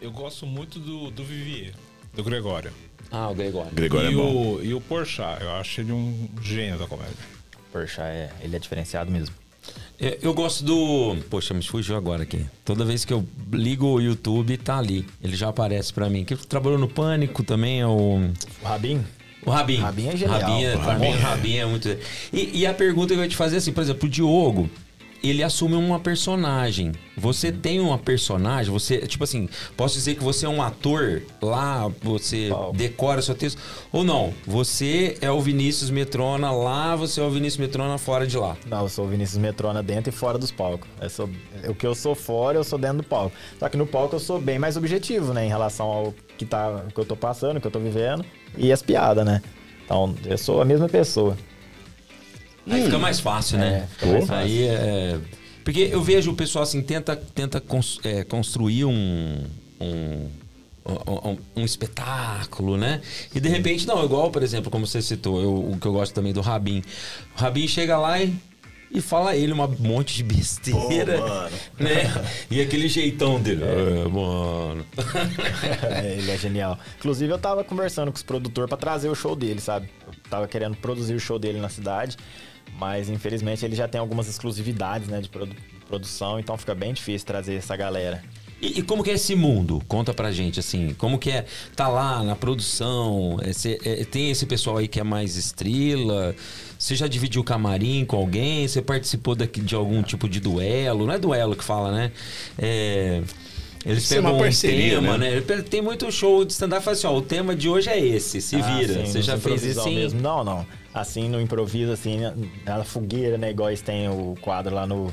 [0.00, 1.72] Eu gosto muito do, do Vivier,
[2.14, 2.72] do Gregório.
[3.12, 3.70] Ah, o Gregório.
[3.72, 4.54] Gregório e, é bom.
[4.54, 7.14] o, e o Porchat, eu acho ele um gênio da comédia.
[7.70, 9.34] Poxa, é, ele é diferenciado mesmo.
[10.00, 11.16] É, Eu gosto do.
[11.30, 12.44] Poxa, me fugiu agora aqui.
[12.64, 15.06] Toda vez que eu ligo o YouTube, tá ali.
[15.22, 16.24] Ele já aparece pra mim.
[16.24, 18.30] Que trabalhou no Pânico também, é o.
[18.62, 19.04] O Rabin?
[19.44, 19.76] O Rabin.
[19.76, 20.40] Rabin é genial.
[20.40, 21.88] Rabin é, Rabin Rabin é muito.
[22.32, 24.70] E, e a pergunta que eu ia te fazer é assim, por exemplo, o Diogo.
[25.22, 26.92] Ele assume uma personagem.
[27.16, 31.88] Você tem uma personagem, você, tipo assim, posso dizer que você é um ator lá,
[32.02, 32.76] você Palco.
[32.76, 33.60] decora seu texto.
[33.92, 38.36] Ou não, você é o Vinícius Metrona lá, você é o Vinícius Metrona fora de
[38.36, 38.56] lá.
[38.66, 40.88] Não, eu sou o Vinícius Metrona dentro e fora dos palcos.
[41.00, 41.30] Eu sou,
[41.68, 43.36] o que eu sou fora, eu sou dentro do palco.
[43.60, 45.44] Só que no palco eu sou bem mais objetivo, né?
[45.44, 48.24] Em relação ao que, tá, o que eu tô passando, o que eu tô vivendo
[48.56, 49.40] e as piadas, né?
[49.84, 51.36] Então, eu sou a mesma pessoa.
[52.68, 53.84] Aí fica mais fácil, né?
[53.84, 54.44] É, fica mais fácil.
[54.44, 55.18] Aí é.
[55.64, 59.44] Porque eu vejo o pessoal assim, tenta, tenta cons- é, construir um.
[59.80, 60.28] um
[60.84, 63.00] um, um espetáculo, né?
[63.32, 66.12] E de repente, não, igual, por exemplo, como você citou, eu- o que eu gosto
[66.12, 66.82] também do Rabin.
[67.36, 68.34] O Rabin chega lá e,
[68.90, 71.20] e fala ele um monte de besteira,
[71.78, 72.12] né?
[72.50, 73.62] E aquele jeitão dele.
[73.62, 74.84] É, mano.
[76.02, 76.76] É, ele é genial.
[76.98, 79.88] Inclusive, eu tava conversando com os produtores pra trazer o show dele, sabe?
[80.04, 82.16] Eu tava querendo produzir o show dele na cidade,
[82.78, 85.56] mas infelizmente ele já tem algumas exclusividades, né, de produ-
[85.86, 88.22] produção, então fica bem difícil trazer essa galera.
[88.60, 89.82] E, e como que é esse mundo?
[89.88, 90.94] Conta pra gente, assim.
[90.94, 91.44] Como que é
[91.74, 93.36] tá lá na produção?
[93.42, 96.34] É, é, tem esse pessoal aí que é mais estrela?
[96.78, 98.66] Você já dividiu camarim com alguém?
[98.66, 101.06] Você participou daqui, de algum tipo de duelo?
[101.06, 102.12] Não é duelo que fala, né?
[102.56, 103.20] É...
[103.84, 105.40] Eles Isso é uma pegam um parceria, tema, né?
[105.40, 105.62] né?
[105.68, 108.40] Tem muito show de stand-up e fala assim, ó, o tema de hoje é esse,
[108.40, 108.94] se Ah, vira.
[108.94, 109.94] sim, Você já fez isso em...
[109.96, 110.20] mesmo?
[110.20, 110.64] Não, não.
[110.94, 112.18] Assim, no improviso, assim,
[112.64, 113.50] na- fogueira, né?
[113.50, 115.10] Igual eles têm o quadro lá no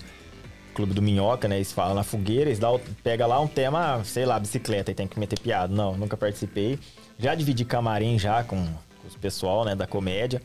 [0.76, 1.56] Clube do Minhoca, né?
[1.56, 5.08] Eles falam na fogueira, eles dão, pega lá um tema, sei lá, bicicleta e tem
[5.08, 5.74] que meter piada.
[5.74, 6.78] Não, nunca participei.
[7.18, 9.76] Já dividi camarim já com, com os pessoal, né?
[9.76, 10.42] Da comédia.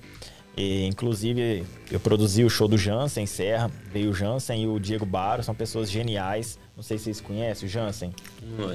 [0.56, 3.70] E, inclusive, eu produzi o show do Jansen Serra.
[3.92, 6.58] Veio o Jansen e o Diego Baro, são pessoas geniais.
[6.76, 8.12] Não sei se vocês conhecem o Jansen.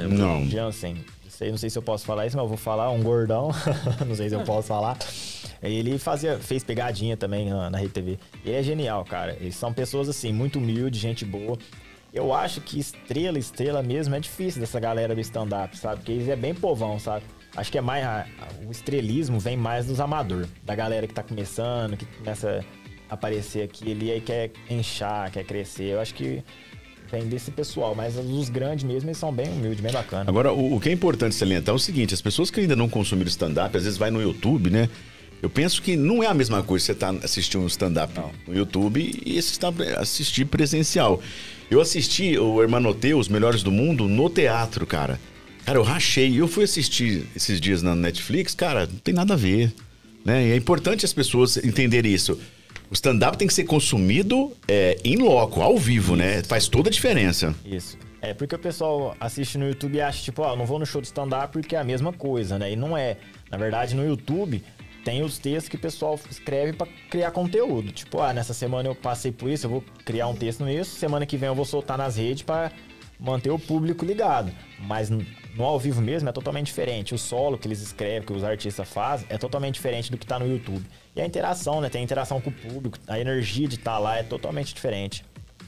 [0.09, 0.45] Não.
[0.45, 1.03] Jansen.
[1.29, 2.89] Sei, não sei se eu posso falar isso, mas eu vou falar.
[2.89, 3.51] Um gordão.
[4.05, 4.97] não sei se eu posso falar.
[5.63, 8.19] Ele fazia, fez pegadinha também na, na Rede TV.
[8.43, 9.37] Ele é genial, cara.
[9.39, 11.57] Eles são pessoas, assim, muito humildes, gente boa.
[12.13, 15.97] Eu acho que estrela, estrela mesmo, é difícil dessa galera do stand-up, sabe?
[15.97, 17.23] Porque eles é bem povão, sabe?
[17.55, 18.03] Acho que é mais.
[18.05, 18.25] a-
[18.67, 22.63] o estrelismo vem mais dos amador, da galera que tá começando, que começa
[23.09, 25.93] a aparecer aqui ali, aí quer inchar, quer crescer.
[25.93, 26.43] Eu acho que
[27.11, 30.27] vem desse pessoal, mas os grandes mesmo, eles são bem humildes, bem bacanas.
[30.27, 32.87] Agora, o, o que é importante salientar é o seguinte: as pessoas que ainda não
[32.87, 34.87] consumiram stand-up, às vezes vai no YouTube, né?
[35.41, 38.13] Eu penso que não é a mesma coisa você tá assistindo um stand-up
[38.45, 41.21] no YouTube e está- assistir presencial.
[41.71, 45.17] Eu assisti o Hermanoteu, Os Melhores do Mundo, no teatro, cara.
[45.65, 46.39] Cara, eu rachei.
[46.39, 49.73] Eu fui assistir esses dias na Netflix, cara, não tem nada a ver.
[50.23, 50.47] Né?
[50.47, 52.39] E é importante as pessoas entenderem isso.
[52.89, 56.41] O stand-up tem que ser consumido é, em loco, ao vivo, né?
[56.43, 57.55] Faz toda a diferença.
[57.63, 57.97] Isso.
[58.21, 60.99] É porque o pessoal assiste no YouTube e acha, tipo, ó, não vou no show
[60.99, 62.73] de stand-up porque é a mesma coisa, né?
[62.73, 63.17] E não é.
[63.49, 64.61] Na verdade, no YouTube
[65.05, 67.91] tem os textos que o pessoal escreve pra criar conteúdo.
[67.91, 71.25] Tipo, ah, nessa semana eu passei por isso, eu vou criar um texto nisso, semana
[71.25, 72.71] que vem eu vou soltar nas redes pra
[73.19, 74.51] manter o público ligado.
[74.79, 75.09] Mas
[75.55, 77.13] no ao vivo mesmo é totalmente diferente.
[77.13, 80.37] O solo que eles escrevem, que os artistas fazem, é totalmente diferente do que tá
[80.39, 80.85] no YouTube.
[81.15, 81.89] E a interação, né?
[81.89, 85.25] Tem a interação com o público, a energia de estar lá é totalmente diferente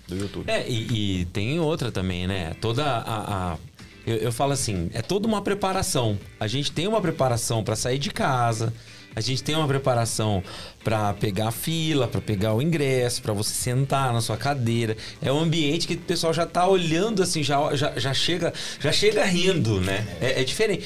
[0.08, 0.50] do YouTube.
[0.50, 2.54] É, e, e tem outra também, né?
[2.62, 3.54] Toda a.
[3.54, 3.58] a-
[4.06, 6.18] eu, eu falo assim, é toda uma preparação.
[6.40, 8.74] A gente tem uma preparação pra sair de casa,
[9.16, 10.42] A gente tem uma preparação
[10.84, 14.98] para pegar a fila, para pegar o ingresso, para você sentar na sua cadeira.
[15.22, 18.92] É um ambiente que o pessoal já tá olhando assim, já, já, já chega já
[18.92, 20.08] chega rindo, né?
[20.20, 20.86] É, é diferente.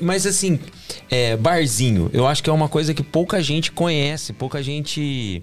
[0.00, 0.58] Mas assim,
[1.10, 5.42] é, barzinho, eu acho que é uma coisa que pouca gente conhece, pouca gente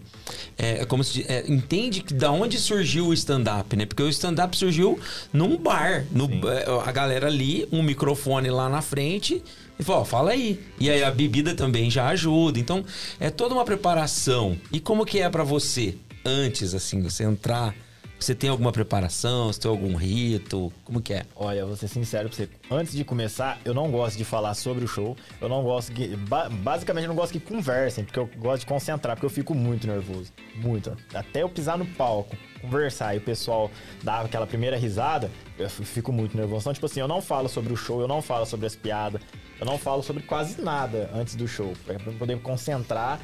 [0.57, 3.85] é, como se é, entende que da onde surgiu o stand-up, né?
[3.85, 4.99] Porque o stand-up surgiu
[5.31, 9.43] num bar, no, é, a galera ali, um microfone lá na frente
[9.77, 10.59] e falou, fala aí.
[10.79, 12.59] E aí a bebida também já ajuda.
[12.59, 12.85] Então,
[13.19, 13.82] é toda uma preparação.
[14.71, 17.75] E como que é pra você antes, assim, você entrar?
[18.19, 19.51] Você tem alguma preparação?
[19.51, 20.71] Você tem algum rito?
[20.85, 21.25] Como que é?
[21.35, 22.49] Olha, vou ser sincero pra você.
[22.71, 25.17] Antes de começar, eu não gosto de falar sobre o show.
[25.41, 26.15] Eu não gosto que.
[26.15, 29.53] ba- basicamente, eu não gosto que conversem, porque eu gosto de concentrar, porque eu fico
[29.53, 30.31] muito nervoso.
[30.55, 30.95] Muito.
[31.13, 33.69] Até eu pisar no palco, conversar e o pessoal
[34.01, 35.29] dar aquela primeira risada,
[35.59, 36.61] eu fico muito nervoso.
[36.61, 39.21] Então, tipo assim, eu não falo sobre o show, eu não falo sobre as piadas,
[39.59, 41.73] eu não falo sobre quase nada antes do show.
[41.85, 43.19] Pra poder concentrar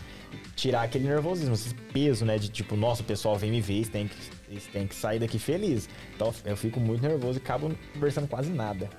[0.59, 2.37] tirar aquele nervosismo, esse peso, né?
[2.37, 4.15] De tipo, nossa, o pessoal vem me ver, eles têm que,
[4.49, 5.87] eles têm que sair daqui feliz.
[6.15, 8.89] Então eu fico muito nervoso e acabo conversando quase nada.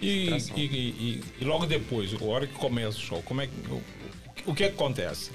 [0.00, 3.52] E, e- e- e logo depois, a hora que começa o show, como é que,
[3.70, 5.30] o, o que acontece?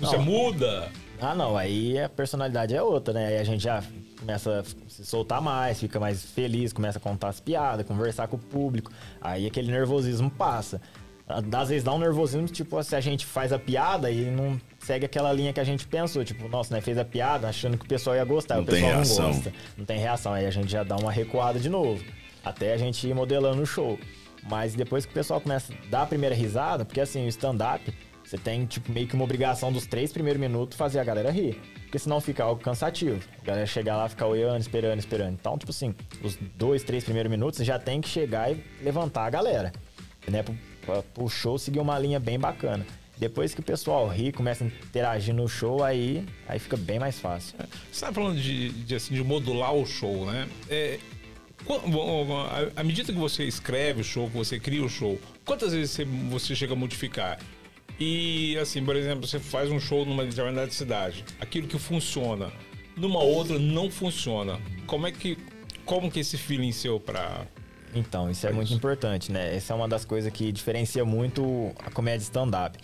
[0.00, 0.24] Você Não.
[0.24, 0.90] muda?
[1.20, 3.26] Ah, não, aí a personalidade é outra, né?
[3.28, 3.82] Aí a gente já
[4.18, 8.36] começa a se soltar mais, fica mais feliz, começa a contar as piadas, conversar com
[8.36, 8.90] o público.
[9.20, 10.80] Aí aquele nervosismo passa.
[11.26, 15.06] Às vezes dá um nervosismo, tipo, se a gente faz a piada e não segue
[15.06, 16.22] aquela linha que a gente pensou.
[16.22, 18.56] Tipo, nossa, né, fez a piada achando que o pessoal ia gostar.
[18.56, 19.24] Não o pessoal reação.
[19.24, 19.52] não gosta.
[19.78, 20.34] Não tem reação.
[20.34, 22.04] Aí a gente já dá uma recuada de novo.
[22.44, 23.98] Até a gente ir modelando o show.
[24.50, 27.90] Mas depois que o pessoal começa a dar a primeira risada, porque assim, o stand-up,
[28.22, 31.58] você tem, tipo, meio que uma obrigação dos três primeiros minutos fazer a galera rir.
[31.84, 33.20] Porque senão fica algo cansativo.
[33.40, 35.32] A galera chegar lá, ficar olhando, esperando, esperando.
[35.32, 39.24] Então, tipo assim, os dois, três primeiros minutos, você já tem que chegar e levantar
[39.24, 39.72] a galera.
[40.28, 40.44] Né?
[41.30, 42.86] Show seguir uma linha bem bacana.
[43.16, 47.20] Depois que o pessoal ri, começa a interagir no show, aí, aí fica bem mais
[47.20, 47.56] fácil.
[47.90, 50.48] Você tá falando de, de, assim, de modular o show, né?
[50.68, 50.98] É,
[52.76, 56.04] à- medida que você escreve o show, que você cria o show, quantas vezes você,
[56.04, 57.38] você chega a modificar?
[57.98, 62.50] E, assim, por exemplo, você faz um show numa determinada cidade, aquilo que funciona,
[62.96, 64.58] numa outra não funciona.
[64.86, 65.38] Como é que,
[65.84, 67.46] como que esse feeling seu pra...
[67.94, 69.54] Então, isso é muito importante, né?
[69.56, 72.76] Essa é uma das coisas que diferencia muito a comédia stand-up.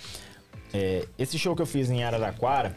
[0.73, 2.77] É, esse show que eu fiz em Araraquara,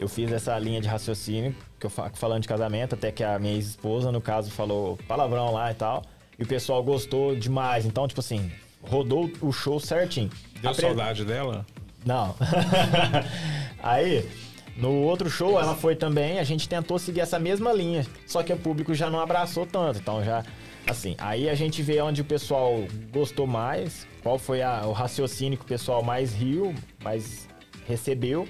[0.00, 3.36] eu fiz essa linha de raciocínio, que eu fa- falando de casamento, até que a
[3.38, 6.04] minha ex-esposa, no caso, falou palavrão lá e tal.
[6.38, 7.84] E o pessoal gostou demais.
[7.84, 10.30] Então, tipo assim, rodou o show certinho.
[10.60, 11.66] Deu Apre- saudade dela?
[12.04, 12.34] não.
[13.82, 14.28] Aí,
[14.76, 18.52] no outro show, ela foi também, a gente tentou seguir essa mesma linha, só que
[18.52, 20.44] o público já não abraçou tanto, então já,
[20.86, 25.58] assim, aí a gente vê onde o pessoal gostou mais, qual foi a- o raciocínio
[25.58, 27.48] que o pessoal mais riu, mais
[27.86, 28.48] recebeu,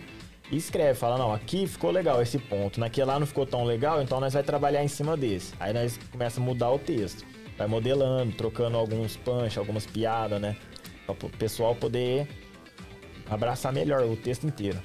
[0.50, 4.02] e escreve, fala, não, aqui ficou legal esse ponto, naquele lá não ficou tão legal,
[4.02, 5.54] então nós vai trabalhar em cima desse.
[5.58, 7.24] Aí nós começa a mudar o texto,
[7.56, 10.56] vai modelando, trocando alguns punch, algumas piadas, né,
[11.06, 12.28] para o pessoal poder
[13.30, 14.78] abraçar melhor o texto inteiro.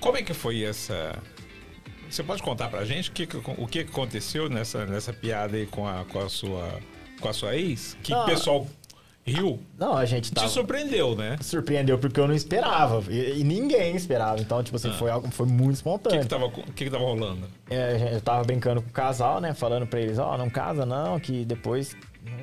[0.00, 1.18] Como é que foi essa...
[2.10, 3.26] Você pode contar pra gente o que,
[3.58, 6.78] o que aconteceu nessa, nessa piada aí com a, com a, sua,
[7.24, 7.96] com a sua ex?
[8.02, 8.24] Que o Ah.
[8.24, 8.66] pessoal
[9.26, 9.58] riu?
[9.78, 10.46] Não, a gente tava...
[10.46, 11.38] Te surpreendeu, né?
[11.40, 13.02] surpreendeu porque eu não esperava.
[13.10, 14.38] E, e ninguém esperava.
[14.40, 16.20] Então, tipo assim, foi algo foi muito O que, espontâneo.
[16.20, 17.48] que, tava, o que, que tava rolando?
[17.70, 19.54] É, eu tava brincando com o casal, né?
[19.54, 21.96] Falando pra eles, ó, não casa não, que depois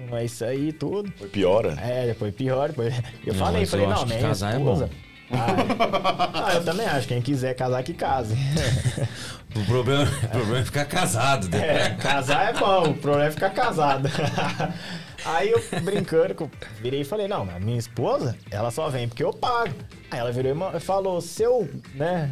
[0.09, 1.11] não é isso aí e tudo.
[1.17, 1.73] Foi piora.
[1.79, 2.93] É, depois pior, depois.
[3.25, 4.85] Eu Não, falei, falei, eu não, minha casar é esposa.
[4.87, 5.10] bom.
[5.33, 7.07] Ah, eu também acho.
[7.07, 8.35] Quem quiser casar, que case.
[9.53, 11.49] O problema, o problema é ficar casado.
[11.49, 11.59] né?
[11.59, 14.07] É, casar é bom, o problema é ficar casado.
[15.25, 16.51] Aí eu brincando, eu
[16.81, 19.73] virei e falei, não, mas minha esposa, ela só vem porque eu pago.
[20.09, 22.31] Aí ela virou e falou, seu, né?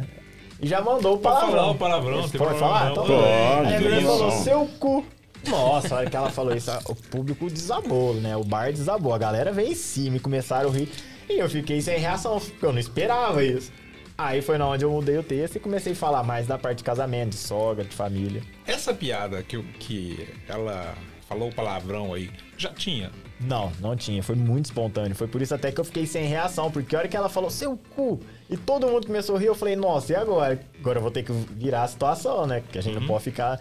[0.62, 1.58] E já mandou o Pode palavrão.
[1.60, 2.84] falar o palavrão, tem Pode falar?
[2.86, 2.92] não.
[2.92, 5.04] Então, Pode, Aí ela virou e falou, seu cu.
[5.46, 8.34] Nossa, a hora que ela falou isso, o público desabou, né?
[8.34, 10.90] O bar desabou, a galera veio em cima e começaram a rir.
[11.30, 13.72] E eu fiquei sem reação, porque eu não esperava isso.
[14.18, 16.78] Aí foi na onde eu mudei o texto e comecei a falar mais da parte
[16.78, 18.42] de casamento, de sogra, de família.
[18.66, 20.94] Essa piada que, eu- que ela
[21.26, 23.10] falou o palavrão aí, já tinha.
[23.40, 24.22] Não, não tinha.
[24.22, 25.14] Foi muito espontâneo.
[25.14, 26.70] Foi por isso até que eu fiquei sem reação.
[26.70, 28.20] Porque a hora que ela falou, seu cu,
[28.50, 30.60] e todo mundo começou a rir, eu falei, nossa, e agora?
[30.78, 32.60] Agora eu vou ter que virar a situação, né?
[32.60, 33.58] Porque a gente não pode ficar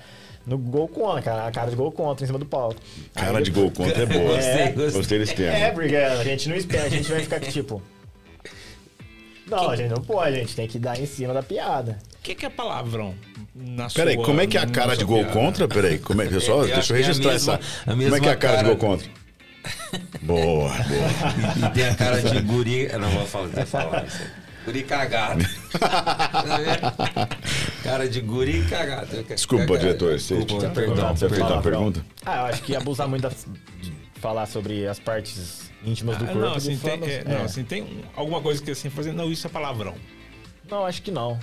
[0.49, 2.75] no gol contra, cara, a cara de gol contra em cima do palco.
[3.13, 4.35] Cara Aí de gol contra é boa.
[4.35, 4.91] Gostei, gostei.
[4.91, 5.57] Gostei desse termo.
[5.57, 7.81] É, porque a gente não espera, a gente vai ficar aqui, tipo.
[9.47, 11.97] Não, a gente não pode, a gente tem que dar em cima da piada.
[12.19, 13.15] O que, que é palavrão?
[13.55, 15.33] Na Peraí, sua- como é que é a cara de gol piada?
[15.33, 15.67] contra?
[15.67, 16.59] Peraí, como é que pessoal?
[16.67, 17.63] Eu Deixa eu que é a registrar mesma- essa.
[17.81, 18.75] a Como é que é a cara de cara.
[18.75, 19.09] gol contra?
[20.21, 20.69] Boa, boa.
[21.67, 22.83] E tem a cara de guri.
[22.91, 24.21] Eu não vou falar, vou falar isso.
[24.66, 25.43] Guri cagado.
[27.84, 29.24] Cara de guri cagado.
[29.24, 30.20] Desculpa, diretor.
[30.20, 31.62] Você, Desculpa, perdão, você fez uma perdão.
[31.62, 32.05] pergunta?
[32.26, 33.28] Ah, eu acho que abusar muito
[33.82, 36.41] de falar sobre as partes íntimas do Ah, corpo.
[36.41, 37.24] não, assim, tem, é, é.
[37.26, 39.95] não, assim, tem um- alguma coisa que assim, fazer, não, isso é palavrão.
[40.70, 41.39] Não, acho que não.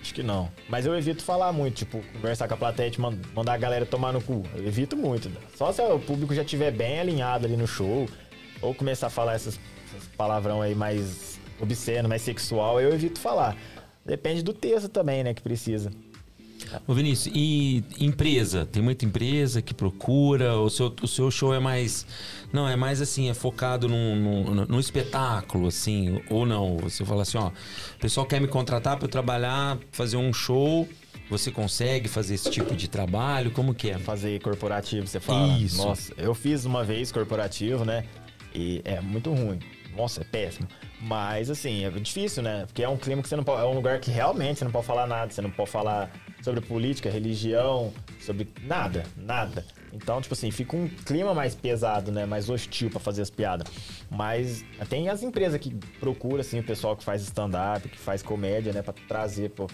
[0.00, 0.50] Acho que não.
[0.68, 3.84] Mas eu evito falar muito, tipo, conversar com a plateia, te man- mandar a galera
[3.86, 4.42] tomar no cu.
[4.54, 5.28] Eu evito muito.
[5.28, 5.36] né?
[5.56, 8.08] Só se o público já estiver bem alinhado ali no show,
[8.60, 13.56] ou começar a falar essas, essas palavrão aí mais obsceno, mais sexual, eu evito falar.
[14.04, 15.90] Depende do texto também, né, que precisa.
[16.86, 18.66] Ô Vinícius, e empresa?
[18.66, 20.56] Tem muita empresa que procura?
[20.56, 22.06] O seu, o seu show é mais.
[22.52, 26.76] Não, é mais assim, é focado num, num, num espetáculo, assim, ou não?
[26.78, 30.88] Você fala assim, ó, o pessoal quer me contratar para eu trabalhar, fazer um show.
[31.30, 33.50] Você consegue fazer esse tipo de trabalho?
[33.50, 33.98] Como que é?
[33.98, 35.58] Fazer corporativo, você fala.
[35.58, 35.78] Isso.
[35.78, 38.04] Nossa, eu fiz uma vez corporativo, né?
[38.54, 39.58] E é muito ruim.
[39.96, 40.68] Nossa, é péssimo.
[41.06, 42.64] Mas, assim, é difícil, né?
[42.64, 43.60] Porque é um clima que você não pode.
[43.60, 45.30] É um lugar que realmente você não pode falar nada.
[45.30, 46.10] Você não pode falar
[46.42, 49.66] sobre política, religião, sobre nada, nada.
[49.92, 52.24] Então, tipo assim, fica um clima mais pesado, né?
[52.24, 53.70] Mais hostil pra fazer as piadas.
[54.10, 58.72] Mas tem as empresas que procuram, assim, o pessoal que faz stand-up, que faz comédia,
[58.72, 58.80] né?
[58.80, 59.66] Pra trazer, pô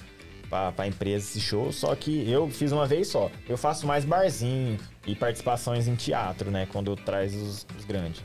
[0.49, 3.31] pra, pra empresa esse show, só que eu fiz uma vez só.
[3.49, 4.77] Eu faço mais barzinho
[5.07, 6.67] e participações em teatro, né?
[6.73, 8.21] Quando eu traz os, os grandes.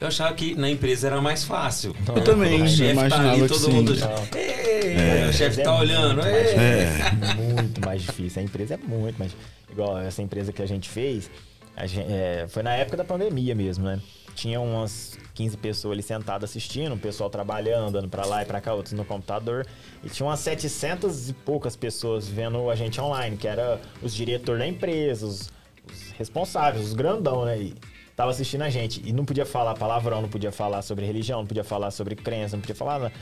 [0.00, 1.94] Eu achava que na empresa era mais fácil.
[2.08, 3.70] Eu também O chefe tá ali, todo sim.
[3.70, 3.94] mundo.
[3.94, 4.08] Não.
[4.40, 6.22] Ei, o chefe Mas tá é olhando.
[6.22, 8.40] Muito mais, muito mais difícil.
[8.40, 9.36] A empresa é muito mais.
[9.70, 11.30] Igual essa empresa que a gente fez,
[11.76, 14.00] a gen- é, foi na época da pandemia mesmo, né?
[14.34, 18.58] Tinha umas 15 pessoas ali sentadas assistindo, o pessoal trabalhando, andando pra lá e pra
[18.60, 19.66] cá, outros no computador.
[20.02, 24.60] E tinha umas 700 e poucas pessoas vendo a gente online, que era os diretores
[24.60, 25.50] da empresa, os,
[25.92, 27.58] os responsáveis, os grandão, né?
[27.58, 27.74] E
[28.20, 29.00] tava assistindo a gente.
[29.02, 32.54] E não podia falar palavrão, não podia falar sobre religião, não podia falar sobre crença,
[32.54, 33.12] não podia falar nada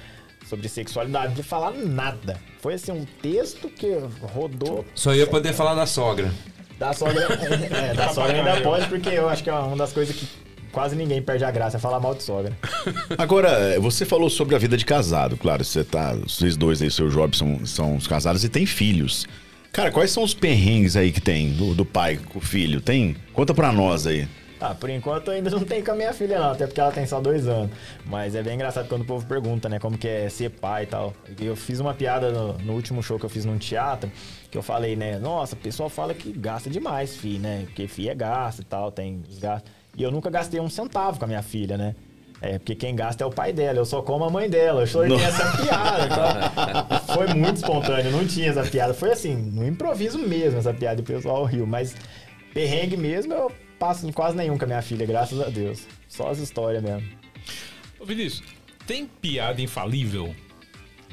[0.45, 2.37] sobre sexualidade, não podia falar nada.
[2.61, 3.97] Foi assim, um texto que
[4.35, 6.33] rodou Só ia poder falar da sogra.
[6.79, 7.29] da sogra.
[7.71, 10.27] É, da sogra ainda pode, porque eu acho que é uma das coisas que
[10.73, 12.57] quase ninguém perde a graça, é falar mal de sogra.
[13.17, 16.15] Agora, você falou sobre a vida de casado, claro, você tá.
[16.15, 19.27] Vocês dois aí, seu Job, são, são os casados e tem filhos.
[19.73, 22.81] Cara, quais são os perrengues aí que tem do, do pai com o filho?
[22.81, 23.15] Tem?
[23.33, 24.27] Conta pra nós aí.
[24.61, 26.91] Ah, por enquanto eu ainda não tenho com a minha filha, não, até porque ela
[26.91, 27.71] tem só dois anos.
[28.05, 30.87] Mas é bem engraçado quando o povo pergunta, né, como que é ser pai e
[30.87, 31.15] tal.
[31.41, 34.11] Eu fiz uma piada no, no último show que eu fiz num teatro,
[34.51, 37.63] que eu falei, né, nossa, o pessoal fala que gasta demais, fi, né?
[37.67, 39.71] Porque fi é gasto e tal, tem os gastos.
[39.97, 41.95] E eu nunca gastei um centavo com a minha filha, né?
[42.41, 44.83] É, porque quem gasta é o pai dela, eu só como a mãe dela.
[44.83, 46.05] Eu soltei essa piada.
[46.05, 48.95] Então, foi muito espontâneo, não tinha essa piada.
[48.95, 51.67] Foi assim, no improviso mesmo essa piada e o pessoal riu.
[51.67, 51.97] Mas
[52.55, 55.87] perrengue mesmo eu passo quase nenhum com a minha filha, graças a Deus.
[56.09, 57.09] Só as histórias mesmo.
[57.99, 58.43] Ô, Vinícius,
[58.87, 60.35] tem piada infalível?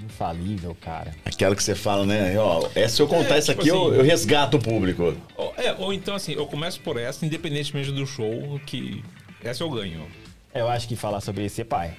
[0.04, 1.14] Infalível, cara.
[1.24, 2.38] Aquela que você fala, né?
[2.38, 5.16] Ó, é, se eu contar É, isso tipo aqui, eu, assim- eu resgato o público.
[5.38, 9.02] Ou, é, ou então assim, eu começo por essa, independentemente do show, que
[9.44, 10.06] essa eu ganho.
[10.54, 11.96] É, Eu acho que falar sobre ser pai.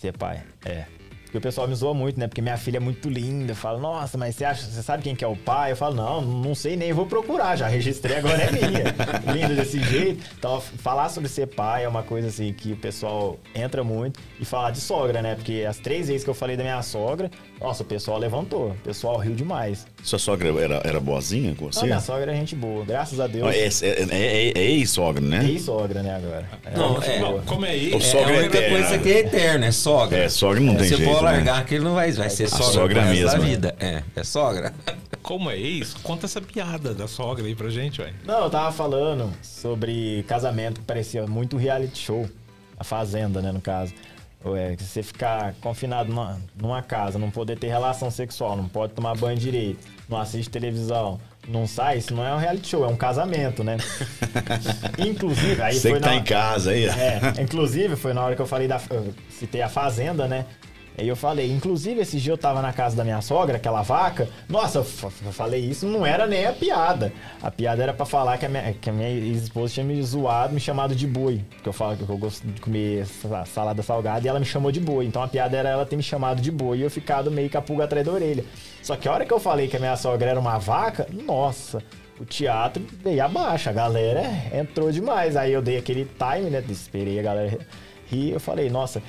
[0.00, 0.84] Ser pai, é.
[1.32, 2.28] Porque o pessoal me zoa muito, né?
[2.28, 3.54] Porque minha filha é muito linda.
[3.54, 5.72] Fala, nossa, mas você acha, você sabe quem que é o pai?
[5.72, 8.84] Eu falo, não, não sei nem vou procurar, já registrei, agora é minha.
[9.34, 10.22] linda desse jeito.
[10.38, 14.20] Então, falar sobre ser pai é uma coisa assim que o pessoal entra muito.
[14.38, 15.34] E falar de sogra, né?
[15.34, 18.72] Porque as três vezes que eu falei da minha sogra, nossa, o pessoal levantou.
[18.72, 19.86] O pessoal riu demais.
[20.02, 21.86] Sua sogra era, era boazinha com Não, você?
[21.86, 23.48] minha sogra é gente boa, graças a Deus.
[23.54, 25.44] É, é, é, é, é ex-sogra, né?
[25.48, 26.48] Ex-sogra, né, agora.
[26.64, 27.18] É, Não, é.
[27.20, 27.42] boa.
[27.42, 27.96] Como é O isso?
[27.96, 28.78] É, sogra a é única eterna.
[28.78, 30.18] coisa que é eterna, é sogra.
[30.18, 31.30] É, sogra não tem Se jeito, for né?
[31.30, 33.46] largar aquele não vai, vai ser sogra, sogra pro resto da mesmo.
[33.48, 33.76] vida.
[33.78, 34.74] É, é sogra.
[35.22, 35.94] Como é ex?
[36.02, 38.12] Conta essa piada da sogra aí pra gente, ué.
[38.24, 42.28] Não, eu tava falando sobre casamento que parecia muito reality show.
[42.76, 43.94] A fazenda, né, no caso.
[44.44, 48.68] Ou É, que você ficar confinado numa, numa casa, não poder ter relação sexual, não
[48.68, 49.78] pode tomar banho direito,
[50.08, 53.76] não assiste televisão, não sai, isso não é um reality show, é um casamento, né?
[54.98, 56.86] Inclusive, aí Você foi que tá na- em casa aí.
[56.86, 58.80] é, inclusive, foi na hora que eu falei da.
[58.90, 60.46] eu citei a Fazenda, né?
[60.98, 64.28] Aí eu falei, inclusive esse dia eu tava na casa da minha sogra, aquela vaca.
[64.48, 67.12] Nossa, eu fa- eu falei isso, não era nem a piada.
[67.42, 70.52] A piada era pra falar que a minha, que a minha ex-esposa tinha me zoado,
[70.52, 71.42] me chamado de boi.
[71.50, 74.70] Porque eu falo que eu gosto de comer sa- salada salgada e ela me chamou
[74.70, 75.06] de boi.
[75.06, 77.58] Então a piada era ela ter me chamado de boi e eu ficado meio com
[77.58, 78.44] a pulga atrás da orelha.
[78.82, 81.82] Só que a hora que eu falei que a minha sogra era uma vaca, nossa,
[82.20, 84.22] o teatro veio abaixo, a galera
[84.52, 85.36] entrou demais.
[85.36, 86.62] Aí eu dei aquele time, né?
[86.68, 87.58] Esperei a galera
[88.10, 88.32] rir.
[88.32, 89.02] Eu falei, nossa,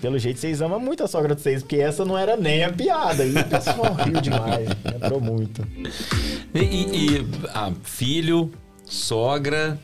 [0.00, 2.72] pelo jeito vocês amam muito a sogra de vocês, porque essa não era nem a
[2.72, 3.24] piada.
[3.24, 5.66] E o pessoal riu demais, entrou muito.
[6.54, 8.50] E, e- e, ah, filho,
[8.84, 9.78] sogra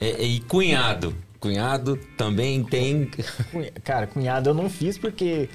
[0.00, 1.14] é, e cunhado.
[1.40, 3.08] Cunhado também tem.
[3.84, 5.48] Cara, cunhado eu não fiz porque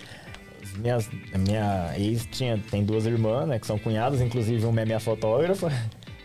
[0.64, 3.60] As Minhas, a minha ex tinha, tem duas irmãs, né?
[3.60, 5.70] Que são cunhadas, inclusive uma é minha fotógrafa.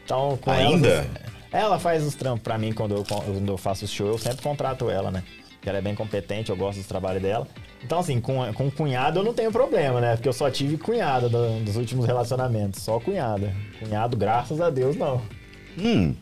[0.04, 0.88] Então, com Ainda?
[0.88, 1.06] elas,
[1.50, 4.42] ela faz os trampos pra mim quando eu, quando eu faço o show, eu sempre
[4.42, 5.22] contrato ela, né?
[5.58, 7.46] Porque ela é bem competente, eu gosto do trabalho dela.
[7.84, 10.14] Então, assim, com, com cunhado eu não tenho problema, né?
[10.16, 12.82] Porque eu só tive cunhada do- dos últimos relacionamentos.
[12.82, 13.52] Só cunhada.
[13.80, 15.20] Cunhado, graças a Deus, não.
[15.78, 16.14] Hum.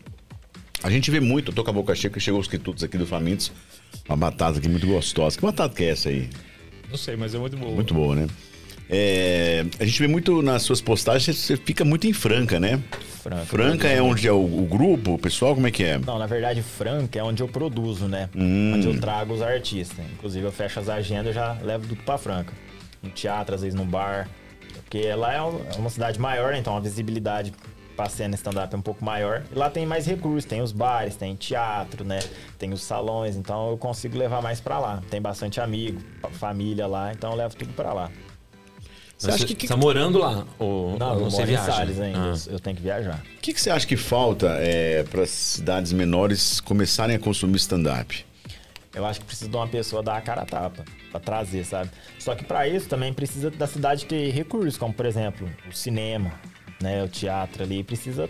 [0.83, 2.97] A gente vê muito, eu tô com a boca cheia, que chegou os quitutos aqui
[2.97, 3.51] do Famintos.
[4.07, 5.37] Uma batata aqui muito gostosa.
[5.37, 6.29] Que batata que é essa aí?
[6.89, 7.71] Não sei, mas é muito boa.
[7.71, 8.27] Muito boa, né?
[8.89, 12.81] É, a gente vê muito nas suas postagens, você fica muito em Franca, né?
[13.17, 13.45] Franca.
[13.45, 15.97] Franca é onde é o, o grupo, o pessoal, como é que é?
[15.97, 18.29] Não, na verdade, Franca é onde eu produzo, né?
[18.35, 18.73] Hum.
[18.75, 20.05] Onde eu trago os artistas.
[20.13, 22.53] Inclusive, eu fecho as agendas e já levo tudo pra Franca.
[23.01, 24.29] No teatro, às vezes no bar.
[24.83, 26.59] Porque lá é um- é uma cidade maior, né?
[26.59, 27.51] Então a visibilidade
[27.95, 29.43] pra cena stand-up é um pouco maior.
[29.51, 30.45] E lá tem mais recursos.
[30.45, 32.19] Tem os bares, tem teatro, né?
[32.57, 33.35] Tem os salões.
[33.35, 35.01] Então eu consigo levar mais pra lá.
[35.09, 37.11] Tem bastante amigo, fa- família lá.
[37.11, 38.09] Então eu levo tudo pra lá.
[39.17, 40.45] Você acha Você que, que, tá morando lá?
[40.59, 41.71] Ou, Não, ou você viaja?
[41.71, 42.33] Salles ainda.
[42.33, 42.35] Ah.
[42.47, 43.23] Eu tenho que viajar.
[43.41, 44.59] que, que você acha que falta
[45.09, 48.23] para as cidades menores começarem a consumir stand-up?
[48.93, 51.89] Eu acho que precisa de uma pessoa dar a cara a tapa pra trazer, sabe?
[52.19, 56.31] Só que pra isso também precisa da cidade ter recursos, como por exemplo, o cinema,
[56.81, 58.29] né, o teatro ali, precisa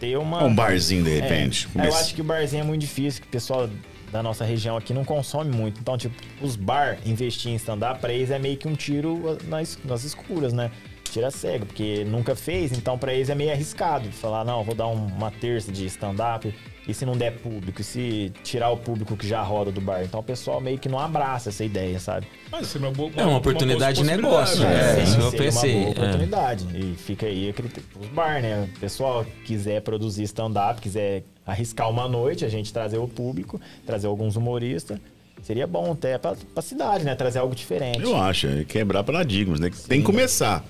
[0.00, 1.68] ter uma Um barzinho, de repente.
[1.76, 3.68] É, eu acho que o barzinho é muito difícil, que o pessoal
[4.12, 5.80] da nossa região aqui não consome muito.
[5.80, 9.78] Então, tipo, os bar investir em stand-up pra eles é meio que um tiro nas,
[9.84, 10.70] nas escuras, né?
[11.04, 14.10] Tira cego, porque nunca fez, então pra eles é meio arriscado.
[14.12, 16.54] Falar, não, vou dar um- uma terça de stand-up,
[16.88, 17.80] e se não der público?
[17.80, 20.02] E se tirar o público que já roda do bar?
[20.02, 22.26] Então o pessoal meio que não abraça essa ideia, sabe?
[22.50, 25.30] Mas isso é uma, boa, É uma oportunidade de negócio, possibilidade, É, Sim, isso eu
[25.30, 25.98] seria pensei, uma boa é.
[26.08, 26.66] oportunidade.
[26.74, 28.68] E fica aí a critério os bar, né?
[28.74, 34.06] O pessoal quiser produzir stand-up, quiser arriscar uma noite, a gente trazer o público, trazer
[34.06, 34.98] alguns humoristas.
[35.42, 37.14] Seria bom até pra, pra cidade, né?
[37.14, 38.02] Trazer algo diferente.
[38.02, 39.70] Eu acho, é quebrar paradigmas, né?
[39.86, 40.64] Tem que começar.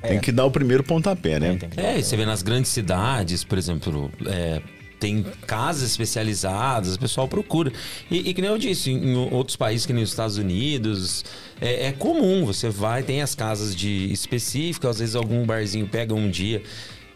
[0.00, 1.58] Tem que dar o primeiro pontapé, né?
[1.76, 4.60] É, uma- e você vê nas grandes cidades, por exemplo, é,
[5.06, 7.72] tem casas especializadas, o pessoal procura.
[8.10, 11.24] E, e que nem eu disse, em outros países, que nem os Estados Unidos,
[11.60, 16.12] é, é comum, você vai, tem as casas de específicas, às vezes algum barzinho pega
[16.12, 16.60] um dia.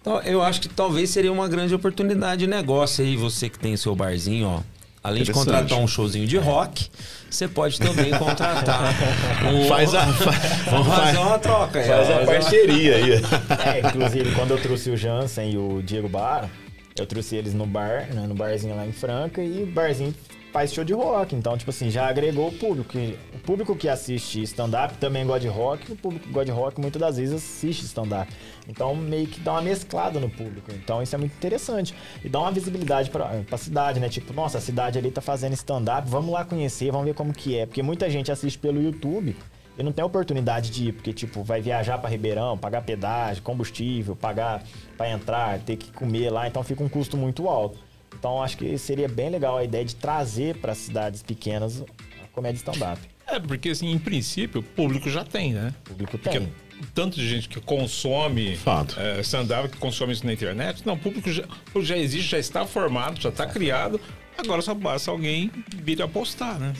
[0.00, 3.76] Então, eu acho que talvez seria uma grande oportunidade de negócio aí, você que tem
[3.76, 4.60] seu barzinho, ó.
[5.02, 6.90] Além de contratar um showzinho de rock,
[7.28, 8.94] você pode também contratar
[9.50, 9.66] um...
[9.66, 10.04] Faz a,
[10.70, 11.78] Vamos fazer uma troca.
[11.78, 13.12] é, faz a fazer uma- parceria aí.
[13.12, 16.50] É, inclusive, quando eu trouxe o Jansen e o Diego Bar,
[16.98, 20.14] eu trouxe eles no bar, né, no barzinho lá em Franca, e o barzinho
[20.52, 21.34] faz show de rock.
[21.34, 22.96] Então, tipo assim, já agregou o público.
[23.34, 26.80] O público que assiste stand-up também gosta de rock, o público que gosta de rock
[26.80, 28.30] muitas das vezes assiste stand-up.
[28.68, 30.70] Então, meio que dá uma mesclada no público.
[30.72, 31.94] Então, isso é muito interessante.
[32.24, 34.08] E dá uma visibilidade pra, pra cidade, né?
[34.08, 37.56] Tipo, nossa, a cidade ali tá fazendo stand-up, vamos lá conhecer, vamos ver como que
[37.56, 37.66] é.
[37.66, 39.36] Porque muita gente assiste pelo YouTube
[39.80, 44.14] e não tem oportunidade de ir, porque, tipo, vai viajar pra Ribeirão, pagar pedágio, combustível,
[44.14, 44.62] pagar
[44.96, 47.78] pra entrar, ter que comer lá, então fica um custo muito alto.
[48.18, 51.82] Então, acho que seria bem legal a ideia de trazer para cidades pequenas
[52.22, 53.00] a comédia stand-up.
[53.26, 55.72] É, porque assim, em princípio, o público já tem, né?
[55.86, 56.52] O público Porque tem.
[56.94, 58.58] tanto de gente que consome
[58.96, 62.28] é, stand-up, que consome isso na internet, não, o público já, o público já existe,
[62.28, 64.00] já está formado, já está criado.
[64.42, 66.72] Agora só basta alguém vir apostar, né?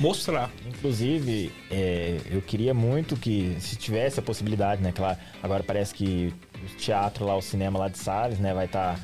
[0.00, 0.50] Mostrar.
[0.66, 4.92] Inclusive, é, eu queria muito que, se tivesse a possibilidade, né?
[4.92, 8.54] Claro, agora parece que o teatro lá, o cinema lá de Salles, né?
[8.54, 8.98] Vai estar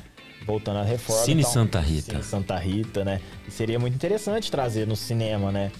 [0.45, 1.23] voltando à reforma.
[1.23, 2.11] Cine então- Santa Rita.
[2.11, 3.19] Cine Santa Rita, né?
[3.47, 5.71] E seria muito interessante trazer no cinema, né?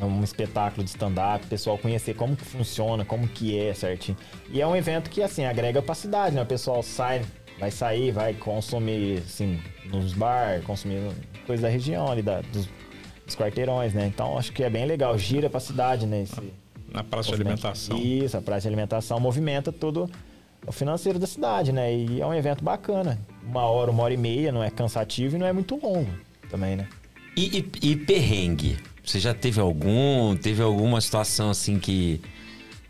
[0.00, 4.16] Um espetáculo de stand-up, o pessoal conhecer como que funciona, como que é certinho.
[4.50, 6.40] E é um evento que, assim, agrega pra cidade, né?
[6.42, 7.20] O pessoal sai,
[7.60, 9.60] vai sair, vai consumir, assim,
[9.92, 11.00] nos bar, consumir
[11.46, 12.68] coisa da região ali, da, dos,
[13.26, 14.06] dos quarteirões, né?
[14.06, 15.16] Então, acho que é bem legal.
[15.18, 16.22] Gira pra cidade, né?
[16.22, 16.40] Esse,
[16.92, 17.98] Na praça de alimentação.
[17.98, 20.10] Isso, a praça de alimentação movimenta todo
[20.66, 21.94] o financeiro da cidade, né?
[21.94, 23.18] E é um evento bacana.
[23.44, 26.10] Uma hora, uma hora e meia, não é cansativo e não é muito longo
[26.50, 26.88] também, né?
[27.36, 28.78] E, e- e perrengue?
[29.04, 30.36] Você já teve algum?
[30.36, 32.20] Teve alguma situação assim que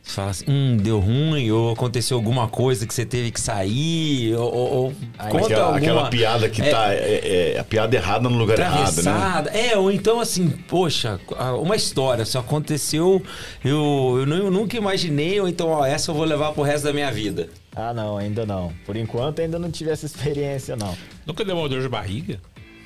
[0.03, 1.51] você fala assim, hum, deu ruim?
[1.51, 4.35] Ou aconteceu alguma coisa que você teve que sair?
[4.35, 4.93] Ou, ou-
[5.29, 5.77] conta Aquela, alguma...
[5.79, 6.93] aquela piada que é, tá.
[6.95, 9.71] É, é a piada errada no lugar errado, né?
[9.71, 11.21] É, ou então assim, poxa,
[11.61, 13.23] uma história, se aconteceu,
[13.65, 16.85] eu, eu, nu- eu nunca imaginei, ou então, ó, essa eu vou levar pro resto
[16.85, 17.49] da minha vida.
[17.77, 18.73] Ah, não, ainda não.
[18.85, 20.97] Por enquanto, ainda não tive essa experiência, não.
[21.25, 22.41] Nunca deu uma dor de barriga?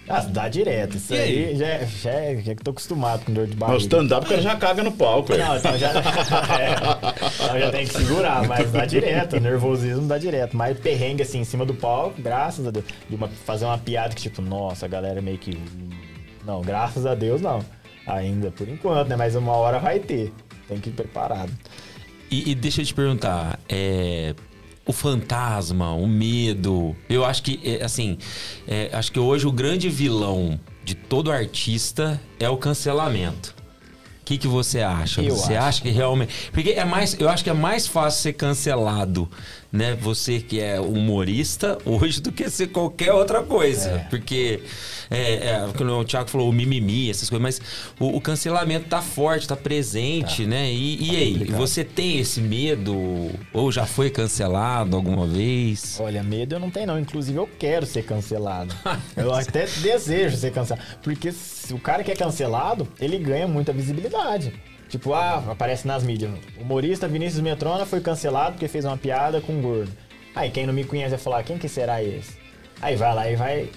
[0.08, 0.96] Ah, dá direto.
[0.98, 1.56] Isso E aí, aí?
[1.56, 3.78] já, é- já, é- já que tô acostumado com dor de Mas o barriga.
[3.84, 5.32] stand-up o cara já caga no palco.
[5.32, 5.38] é.
[5.38, 5.88] Não, então já,
[6.60, 6.74] é,
[7.44, 10.56] então já tem que segurar, mas dá direto, nervosismo dá direto.
[10.56, 12.84] Mas perrengue assim em cima do palco, graças a Deus.
[13.08, 15.58] De uma, fazer uma piada que tipo, nossa, a galera meio que.
[16.44, 17.64] Não, graças a Deus não.
[18.06, 19.16] Ainda, por enquanto, né?
[19.16, 20.30] Mas uma hora vai ter.
[20.68, 21.50] Tem que ir preparado.
[22.30, 24.34] E, e deixa eu te perguntar, é,
[24.86, 28.18] o fantasma, o medo, eu acho que, é, assim,
[28.66, 33.54] é, acho que hoje o grande vilão de todo artista é o cancelamento.
[34.20, 35.20] O que, que você acha?
[35.20, 35.68] Eu você acho.
[35.68, 36.50] acha que realmente.
[36.50, 37.14] Porque é mais.
[37.20, 39.28] Eu acho que é mais fácil ser cancelado,
[39.74, 39.96] né?
[40.00, 44.06] Você que é humorista hoje do que ser qualquer outra coisa.
[44.08, 44.62] Porque.
[45.10, 47.60] É, é, o Thiago falou, o mimimi, essas coisas, mas
[48.00, 50.72] o, o cancelamento tá forte, tá presente, né?
[50.72, 51.58] E, e aí, complicado.
[51.58, 53.30] você tem esse medo?
[53.52, 55.98] Ou já foi cancelado alguma vez?
[56.00, 56.98] Olha, medo eu não tenho, não.
[56.98, 58.74] Inclusive, eu quero ser cancelado.
[59.16, 60.86] eu até desejo ser cancelado.
[61.02, 64.52] Porque se o cara que é cancelado, ele ganha muita visibilidade.
[64.88, 66.30] Tipo, ah, aparece nas mídias.
[66.60, 69.92] Humorista Vinícius Metrona foi cancelado porque fez uma piada com um gordo.
[70.34, 72.36] Aí quem não me conhece vai falar, quem que será esse?
[72.82, 73.70] Aí vai lá e vai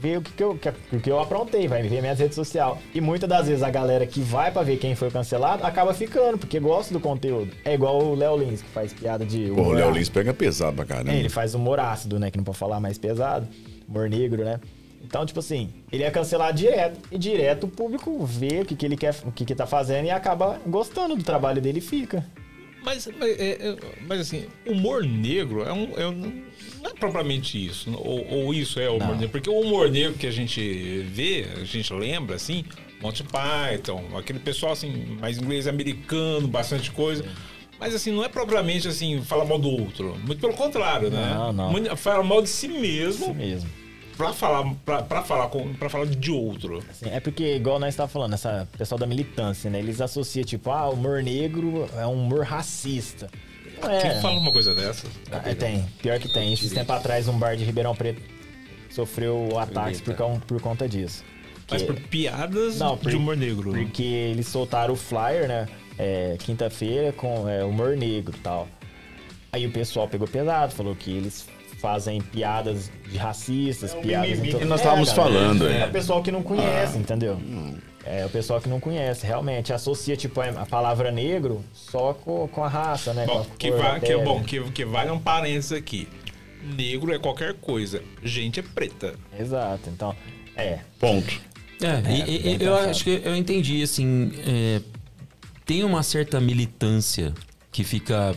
[0.00, 2.78] ver o que, que eu, que, o que eu aprontei, vai ver minhas redes sociais.
[2.94, 6.38] E muitas das vezes a galera que vai pra ver quem foi cancelado acaba ficando,
[6.38, 7.52] porque gosta do conteúdo.
[7.64, 9.50] É igual o Léo Lins, que faz piada de.
[9.50, 9.90] Pô, o Léo.
[9.90, 11.12] Lins pega pesado pra caramba.
[11.12, 12.30] É, ele faz humor ácido, né?
[12.30, 13.46] Que não pode falar mais pesado.
[13.88, 14.60] Humor negro, né?
[15.02, 17.00] Então, tipo assim, ele é cancelado direto.
[17.10, 20.06] E direto o público vê o que, que ele quer, o que, que tá fazendo
[20.06, 22.24] e acaba gostando do trabalho dele e fica.
[22.82, 23.76] Mas, mas, é- é-
[24.06, 26.42] mas, assim, humor negro é um, é um-
[26.82, 27.90] não é propriamente isso.
[27.94, 29.14] Ou, ou isso é humor Não.
[29.16, 29.28] negro.
[29.30, 32.64] Porque o humor negro que a gente vê, a gente lembra, assim,
[33.02, 37.24] Monty Python, aquele pessoal, assim, mais inglês americano, bastante coisa.
[37.78, 40.16] Mas, assim, não é propriamente, assim, falar mal do outro.
[40.26, 41.34] Muito pelo contrário, né?
[41.34, 41.96] Não, não.
[41.96, 43.70] Fala mal de si mesmo Isso mesmo.
[44.20, 44.74] Pra falar,
[45.08, 46.82] pra falar, com, pra falar de outro.
[46.90, 49.78] Assim, é porque, igual nós estávamos falando, essa pessoal da militância, né?
[49.78, 53.30] Eles associam, tipo, ah, o humor negro é um humor racista.
[53.82, 54.00] Não é.
[54.00, 55.06] Quem fala uma coisa dessa?
[55.44, 55.86] É, tem.
[56.02, 56.52] Pior que tem.
[56.52, 58.20] Esses tempo atrás, um bar de Ribeirão Preto
[58.90, 60.14] sofreu ataques por,
[60.46, 61.24] por conta disso.
[61.70, 63.70] Mas por piadas Não, por- de humor negro.
[63.72, 65.68] Porque eles soltaram o flyer, né?
[65.98, 68.68] é, Quinta-feira com é, humor negro e tal.
[69.52, 71.46] Aí o pessoal pegou pesado, falou que eles
[71.80, 74.28] fazem piadas de racistas, piadas...
[74.30, 75.86] mimimi então- que nós estávamos falando, É, é.
[75.86, 77.40] o pessoal que não conhece, entendeu?
[78.04, 79.72] É, o pessoal que não conhece, realmente.
[79.72, 83.26] Associa, tipo, a palavra negro só com, com a raça, né?
[83.26, 86.08] Bom, com a que, vai, que é bom, que, que vale um parênteses aqui.
[86.76, 89.14] Negro é qualquer coisa, gente é preta.
[89.38, 90.14] Exato, então...
[90.56, 91.40] É, Ponto.
[91.82, 92.90] É, e- e- eu pensado.
[92.90, 94.80] acho que eu entendi, assim, é,
[95.64, 97.32] tem uma certa militância
[97.72, 98.34] que fica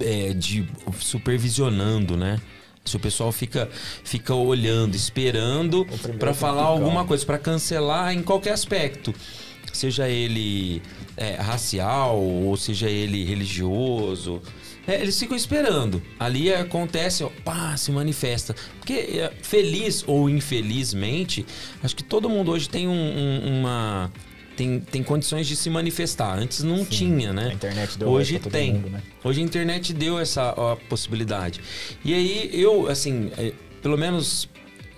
[0.00, 0.68] é, de
[1.00, 2.40] supervisionando, né?
[2.84, 3.68] Se o pessoal fica,
[4.04, 5.86] fica olhando, esperando
[6.18, 9.14] para falar alguma coisa, para cancelar em qualquer aspecto.
[9.72, 10.80] Seja ele
[11.16, 14.40] é, racial ou seja ele religioso.
[14.86, 16.02] É, eles ficam esperando.
[16.20, 18.54] Ali acontece, ó, pá, se manifesta.
[18.78, 21.44] Porque é, feliz ou infelizmente,
[21.82, 24.12] acho que todo mundo hoje tem um- um- uma.
[24.56, 26.38] Tem, tem condições de se manifestar.
[26.38, 27.48] Antes não tinha, né?
[27.50, 28.74] a internet deu Hoje tem.
[28.74, 29.02] mundo, né?
[29.22, 31.60] Hoje a internet deu essa ó, possibilidade.
[32.04, 33.52] E aí eu, assim, é,
[33.82, 34.48] pelo menos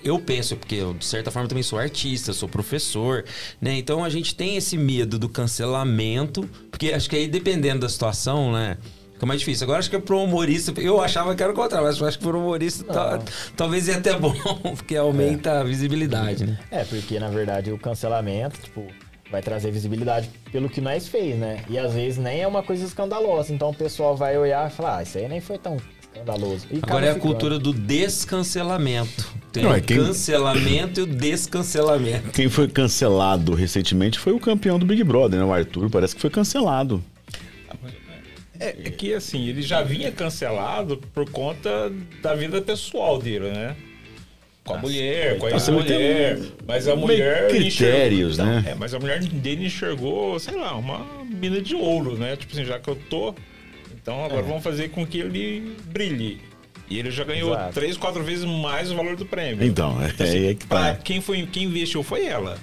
[0.04, 3.24] eu penso, porque eu, de certa forma também sou artista, sou professor,
[3.60, 3.74] né?
[3.78, 8.52] Então a gente tem esse medo do cancelamento, porque acho que aí dependendo da situação,
[8.52, 8.76] né?
[9.14, 9.64] Fica mais difícil.
[9.64, 12.24] Agora acho que é pro humorista, eu achava que era o contrário, mas acho que
[12.24, 13.18] pro humorista tá-
[13.56, 14.34] talvez é até bom,
[14.76, 16.58] porque aumenta a visibilidade, né?
[16.70, 18.86] É, porque na verdade o cancelamento, tipo,
[19.30, 21.64] vai trazer visibilidade pelo que nós fez, né?
[21.68, 23.52] E às vezes nem é uma coisa escandalosa.
[23.52, 26.66] Então o pessoal vai olhar e falar, ah, isso aí nem foi tão escandaloso.
[26.70, 27.30] E Agora é a ficando.
[27.32, 29.34] cultura do descancelamento.
[29.52, 32.30] Tem Não, é o quem- cancelamento e o descancelamento.
[32.30, 35.44] Quem foi cancelado recentemente foi o campeão do Big Brother, né?
[35.46, 37.02] O Arthur, parece que foi cancelado.
[38.58, 43.76] É, é que assim, ele já vinha cancelado por conta da vida pessoal dele, né?
[44.66, 46.38] Com a mulher, com a ex-mulher.
[46.66, 47.48] Mas a mulher.
[47.48, 48.58] critérios, enxergou- né?
[48.60, 52.34] Então, É, mas a mulher dele enxergou, sei lá, uma mina de ouro, né?
[52.36, 53.32] Tipo assim, já que eu tô.
[53.94, 56.40] Então agora vamos fazer com que ele brilhe.
[56.90, 57.74] E ele já ganhou Exato.
[57.74, 59.64] três, quatro vezes mais o valor do prêmio.
[59.64, 61.00] Então, é, é aí que Pra tá.
[61.02, 62.58] quem, foi, quem investiu foi ela.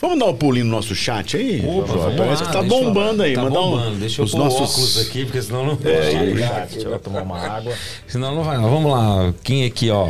[0.00, 1.58] Vamos dar um pulinho no nosso chat aí?
[1.66, 1.98] Opa, João?
[2.04, 3.34] vamos Parece lá, que tá eu- bombando aí.
[3.34, 3.96] Tá Mandar um- bombando.
[3.98, 4.60] Deixa eu os pôr nossos...
[4.72, 5.78] óculos aqui, porque senão não...
[5.84, 7.72] É, Já, deixa eu tomar uma água.
[8.08, 8.56] Senão não vai.
[8.56, 8.70] não.
[8.70, 9.34] Vamos lá.
[9.44, 10.08] Quem aqui, ó?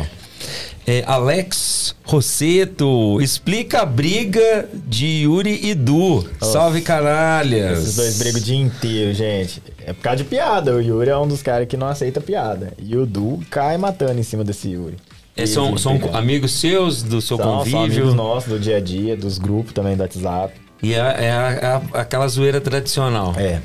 [0.87, 3.21] É Alex Rosseto.
[3.21, 6.27] Explica a briga de Yuri e Du.
[6.41, 7.79] Salve, caralhas.
[7.79, 9.61] Esses dois brigam o dia inteiro, gente.
[9.85, 10.73] É por causa de piada.
[10.75, 12.73] O Yuri é um dos caras que não aceita piada.
[12.79, 14.95] E o Du cai matando em cima desse Yuri.
[15.35, 17.83] É, são são amigos seus, do seu São, são convívio?
[17.83, 20.53] amigos nossos do dia a dia, dos grupos também do WhatsApp.
[20.83, 21.01] E é, é
[21.31, 23.33] a- é a- aquela zoeira tradicional.
[23.37, 23.61] É.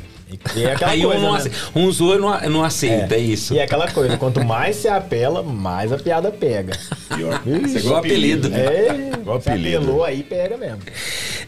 [0.57, 1.39] E é aquela Aí coisa, um, não né?
[1.39, 3.55] ace- um zoa e não, não aceita, é, isso.
[3.55, 6.77] E é aquela coisa, quanto mais se apela, mais a piada pega.
[7.15, 7.41] Pior.
[7.65, 8.51] Isso é igual apelido.
[8.53, 9.77] É, Igual apelido.
[9.79, 10.81] apelou aí, pega mesmo.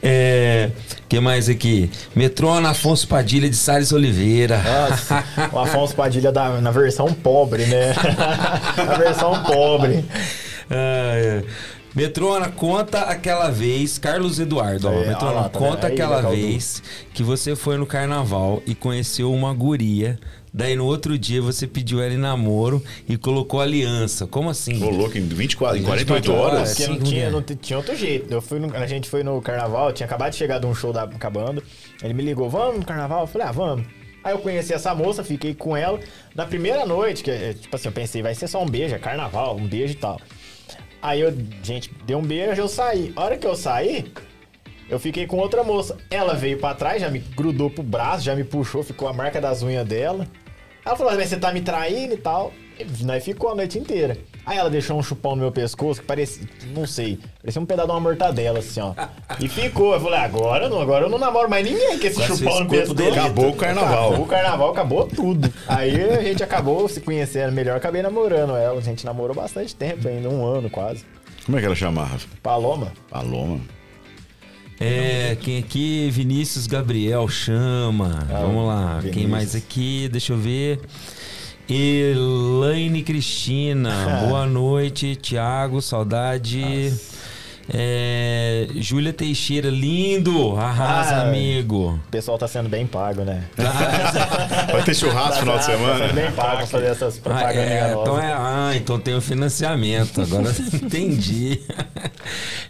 [0.01, 0.71] É,
[1.09, 1.91] que mais aqui?
[2.15, 4.59] Metrônomo Afonso Padilha de Salles Oliveira.
[4.63, 7.93] Nossa, o Afonso Padilha da, na versão pobre, né?
[8.79, 10.05] na versão pobre.
[10.71, 11.43] Ah, é.
[11.95, 15.87] Metrona, conta aquela vez, Carlos Eduardo, ó, É, Metrona, lá, tá conta?
[15.87, 16.83] Aí, aquela vez
[17.15, 20.19] que você foi no carnaval e conheceu uma guria,
[20.53, 24.27] daí no outro dia você pediu ela em namoro e colocou aliança.
[24.27, 24.83] Como assim?
[24.83, 26.55] Ô, louco, em 24, em 48 24 horas.
[26.59, 26.77] horas.
[26.77, 28.33] Porque não tinha, não tinha outro jeito.
[28.33, 30.93] Eu fui no- a gente foi no carnaval, tinha acabado de chegar de um show
[30.93, 31.63] da acabando.
[32.03, 33.23] Ele me ligou, vamos no carnaval?
[33.23, 33.87] Eu falei, ah, vamos.
[34.23, 35.99] Aí eu conheci essa moça, fiquei com ela.
[36.35, 38.99] Na primeira noite, que é, tipo assim, eu pensei, vai ser só um beijo, é
[38.99, 40.21] carnaval, um beijo e tal.
[41.01, 41.33] Aí eu,
[41.63, 43.13] gente, deu um beijo, eu saí.
[43.15, 44.11] A hora que eu saí,
[44.89, 45.97] eu fiquei com outra moça.
[46.11, 49.41] Ela veio pra trás, já me grudou pro braço, já me puxou, ficou a marca
[49.41, 50.27] das unhas dela.
[50.85, 52.53] Ela falou, mas você tá me traindo e tal.
[52.79, 54.17] E nós ficou a noite inteira.
[54.47, 57.89] Aí ela deixou um chupão no meu pescoço que parecia, não sei, parecia um pedaço
[57.89, 58.95] de uma mortadela, assim, ó.
[59.41, 59.93] E ficou.
[59.95, 62.71] Eu falei, agora não, agora eu não namoro mais ninguém com esse Quase chupão no
[62.71, 62.95] pescoço.
[62.95, 63.19] delito.
[63.19, 64.07] Acabou o carnaval.
[64.09, 65.53] Acabou o carnaval, acabou tudo.
[65.67, 68.79] Aí a gente acabou se conhecendo melhor, acabei namorando ela.
[68.79, 71.05] A gente namorou bastante tempo ainda, um ano quase.
[71.45, 72.19] Como é que ela chamava?
[72.43, 72.93] Paloma.
[73.11, 73.61] Paloma.
[74.81, 76.09] É, quem aqui?
[76.11, 78.21] Vinícius Gabriel chama.
[78.31, 78.99] Ah, Vamos lá.
[79.03, 79.31] Quem Vinícius.
[79.31, 80.09] mais aqui?
[80.11, 80.81] Deixa eu ver.
[81.71, 84.25] Elaine Cristina.
[84.27, 85.83] Boa noite, Tiago.
[85.83, 86.93] Saudade.
[87.71, 90.57] É, Júlia Teixeira, lindo!
[90.57, 91.29] Arrasa, Ah.
[91.29, 92.01] amigo.
[92.07, 93.45] O pessoal tá sendo bem pago, né?
[94.73, 96.13] Vai ter churrasco no final de Tá semana?
[96.15, 98.01] bem pago pra fazer essas Ah, propagandas é, enganosas.
[98.03, 100.23] então é, ah, então tem o financiamento.
[100.23, 100.51] Agora
[100.83, 101.61] entendi.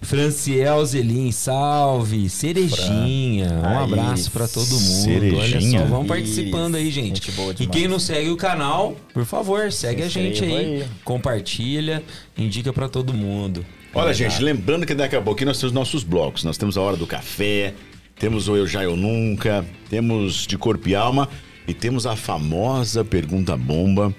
[0.02, 2.28] Franciel Zelim, salve.
[2.28, 5.08] Cerejinha, um Aí, abraço pra todo mundo.
[5.36, 5.78] Olha Cerejinha.
[5.80, 7.08] só, vamos Isso, participando aí, gente.
[7.26, 10.84] gente boa e quem não segue o canal, por favor, segue a gente aí, aí.
[11.04, 12.02] compartilha,
[12.36, 13.64] indica pra todo mundo.
[13.94, 16.44] Olha, gente, lembrando que daqui a pouquinho nós temos nossos blocos.
[16.44, 17.74] Nós temos a Hora do Café,
[18.18, 21.28] temos o Eu Já Eu Nunca, temos De Corpo e Alma
[21.66, 24.14] e temos a famosa Pergunta Bomba,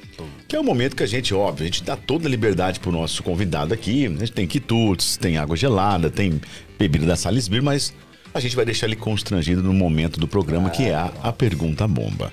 [0.48, 2.92] que é o momento que a gente, óbvio, a gente dá toda a liberdade pro
[2.92, 4.06] nosso convidado aqui.
[4.06, 6.40] A gente tem quitutes, tem água gelada, tem
[6.78, 7.94] bebida da Salisbury, mas
[8.34, 11.88] a gente vai deixar ele constrangido no momento do programa, que é a, a Pergunta
[11.88, 12.32] Bomba.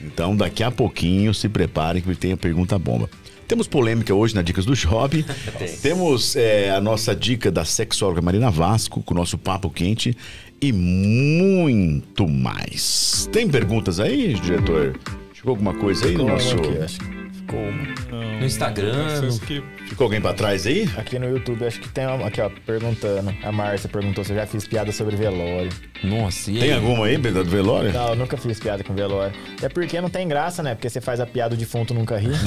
[0.00, 3.10] Então, daqui a pouquinho, se preparem que tem a Pergunta Bomba.
[3.52, 5.26] Temos polêmica hoje na Dicas do Shopping.
[5.82, 10.16] Temos é, a nossa dica da sexóloga Marina Vasco, com o nosso papo quente
[10.58, 13.28] e muito mais.
[13.30, 14.98] Tem perguntas aí, diretor?
[15.34, 16.54] Chegou alguma coisa aí no nosso.
[16.54, 17.21] aqui, acho que
[17.52, 18.40] ficou uma.
[18.40, 20.88] No Instagram, no- que Ficou alguém pra trás aí?
[20.96, 23.34] Aqui no YouTube, acho que tem uma aqui, ó, perguntando.
[23.42, 25.70] A Márcia perguntou se eu já fiz piada sobre velório.
[26.02, 26.72] Nossa, e Tem aí?
[26.72, 27.92] alguma aí, do velório?
[27.92, 29.34] Não, eu nunca fiz piada com velório.
[29.58, 30.74] Até porque não tem graça, né?
[30.74, 32.28] Porque você faz a piada, o defunto nunca ri.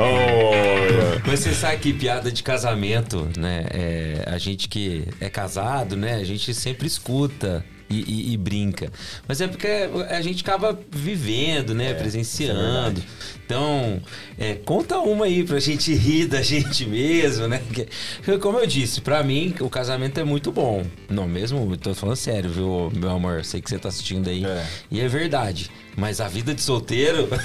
[0.00, 3.66] Oh, Mas você sabe que piada de casamento, né?
[3.70, 6.14] É, a gente que é casado, né?
[6.14, 8.92] A gente sempre escuta e, e- e brinca.
[9.26, 9.68] Mas é porque
[10.10, 11.94] a gente acaba vivendo, né?
[11.94, 13.02] Presenciando.
[13.48, 13.98] Então,
[14.38, 17.62] é, conta uma aí pra gente rir da gente mesmo, né?
[17.66, 20.84] Porque, como eu disse, pra mim o casamento é muito bom.
[21.08, 23.42] Não, mesmo, tô falando sério, viu, meu amor?
[23.46, 24.44] Sei que você tá assistindo aí.
[24.44, 24.66] É.
[24.90, 25.70] E é verdade.
[25.96, 27.26] Mas a vida de solteiro.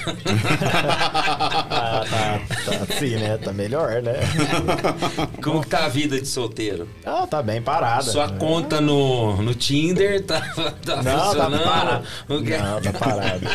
[1.85, 3.37] Ah, tá, tá assim, né?
[3.37, 4.13] Tá melhor, né?
[5.43, 6.87] como que tá a vida de solteiro?
[7.05, 8.03] Ah, tá bem parada.
[8.03, 10.39] Sua conta no, no Tinder tá,
[10.85, 12.45] tá Não, tá funcionando?
[12.45, 12.57] quê?
[12.57, 13.47] Não, tá parado.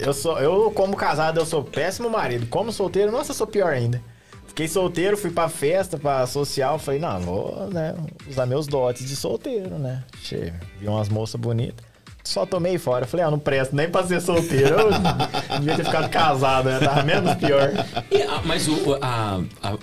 [0.00, 2.46] Eu, sou, eu, como casado, eu sou péssimo marido.
[2.46, 4.00] Como solteiro, nossa, eu sou pior ainda.
[4.46, 6.78] Fiquei solteiro, fui pra festa, pra social.
[6.78, 7.94] Falei, não, vou né,
[8.28, 10.04] usar meus dotes de solteiro, né?
[10.22, 11.84] Che, vi umas moças bonitas.
[12.22, 13.06] Só tomei fora.
[13.06, 14.76] Falei, ah, não presto nem pra ser solteiro.
[14.78, 16.78] Eu devia ter ficado casado, né?
[16.78, 17.70] Tava menos pior.
[18.10, 19.76] E, ah, mas o, a, a,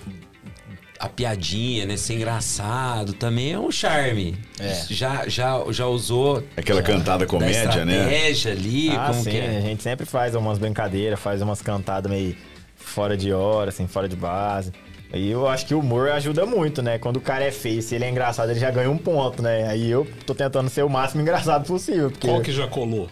[1.02, 1.98] a piadinha, né?
[1.98, 4.38] Ser engraçado também é um charme.
[4.60, 4.74] É.
[4.90, 7.94] Já, já, já usou Aquela cantada da comédia, né?
[7.96, 9.62] estratégia ali, Ah, como sim, que a é?
[9.62, 12.36] gente sempre faz umas brincadeiras, faz umas cantadas meio
[12.76, 14.72] fora de hora, assim, fora de base.
[15.14, 16.98] E eu acho que o humor ajuda muito, né?
[16.98, 19.68] Quando o cara é feio, se ele é engraçado, ele já ganha um ponto, né?
[19.68, 22.10] Aí eu tô tentando ser o máximo engraçado possível.
[22.12, 22.28] Porque...
[22.28, 23.10] qual que já colou?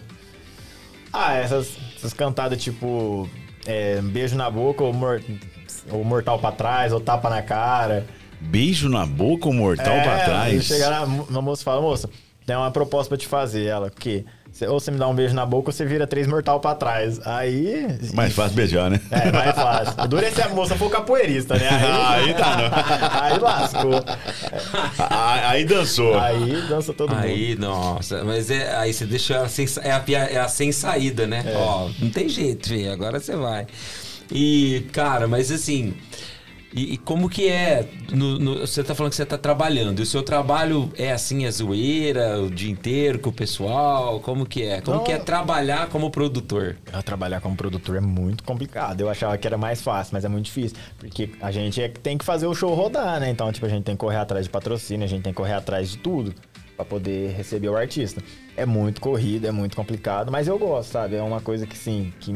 [1.12, 3.28] Ah, essas, essas cantadas tipo
[3.66, 5.20] é, beijo na boca ou, mor-
[5.90, 8.06] ou mortal pra trás, ou tapa na cara.
[8.40, 10.64] Beijo na boca ou mortal é, pra trás?
[10.64, 12.08] Chegar na, na moça e falar, moça,
[12.46, 13.66] tem uma proposta pra te fazer.
[13.66, 14.24] Ela, o quê?
[14.52, 16.74] Cê- ou você me dá um beijo na boca ou você vira três mortal pra
[16.74, 17.24] trás.
[17.24, 17.86] Aí.
[18.14, 19.00] Mais fácil beijar, né?
[19.10, 19.94] É, mais fácil.
[20.02, 21.68] O duro é se a moça for capoeirista, né?
[21.68, 24.02] Aí tá, Aí lascou.
[24.98, 26.18] Ah, Aí dançou.
[26.18, 27.22] Aí dança todo mundo.
[27.24, 31.26] Aí, nossa, mas é, aí você deixa ela sem, é, a, é a sem saída,
[31.26, 31.44] né?
[31.46, 31.56] É.
[31.56, 33.66] Ó, não tem jeito, filho, agora você vai.
[34.32, 35.94] E, cara, mas assim,
[36.72, 37.84] e, e como que é?
[38.12, 41.44] no- no- você tá falando que você tá trabalhando, e o seu trabalho é assim,
[41.44, 44.20] é zoeira, o dia inteiro com o pessoal?
[44.20, 44.80] Como que é?
[44.80, 45.04] Como Não.
[45.04, 46.76] que é trabalhar como produtor?
[46.92, 49.00] Eu trabalhar como produtor é muito complicado.
[49.00, 50.76] Eu achava que era mais fácil, mas é muito difícil.
[50.98, 53.30] Porque a gente é que tem que fazer o show rodar, né?
[53.30, 55.54] Então, tipo, a gente tem que correr atrás de patrocínio, a gente tem que correr
[55.54, 56.32] atrás de tudo
[56.76, 58.22] pra poder receber o artista.
[58.56, 61.16] É muito corrido, é muito complicado, mas eu gosto, sabe?
[61.16, 62.32] É uma coisa que, sim, que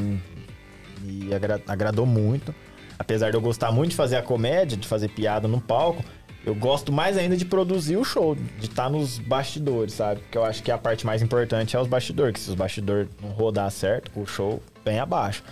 [1.04, 2.54] me agra- agradou muito.
[2.98, 6.02] Apesar de eu gostar muito de fazer a comédia, de fazer piada no palco,
[6.46, 10.20] eu gosto mais ainda de produzir o show, de estar nos bastidores, sabe?
[10.20, 13.08] Porque eu acho que a parte mais importante é os bastidores, que se os bastidores
[13.22, 15.42] não rodar certo, o show vem abaixo.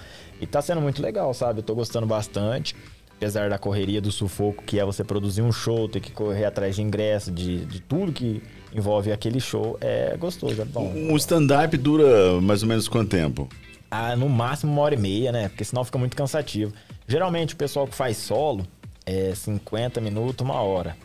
[0.41, 1.61] E tá sendo muito legal, sabe?
[1.61, 2.77] Eu tô gostando bastante.
[3.17, 6.75] Apesar da correria do sufoco, que é você produzir um show, ter que correr atrás
[6.75, 8.43] de ingresso, de, de tudo que
[8.75, 10.93] envolve aquele show, é gostoso, é bom.
[10.93, 13.49] Um stand-up dura mais ou menos quanto tempo?
[13.95, 15.49] Ah, no máximo uma hora e meia, né?
[15.51, 16.73] Porque senão fica muito cansativo.
[17.07, 18.67] Geralmente o pessoal que faz solo
[19.05, 20.97] é 50 minutos, uma hora.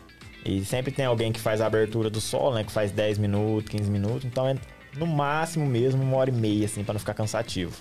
[0.42, 2.64] E sempre tem alguém que faz a abertura do solo, né?
[2.64, 4.24] Que faz 10 minutos, 15 minutos.
[4.24, 4.56] Então é
[4.96, 7.76] no máximo mesmo uma hora e meia, assim, pra não ficar cansativo.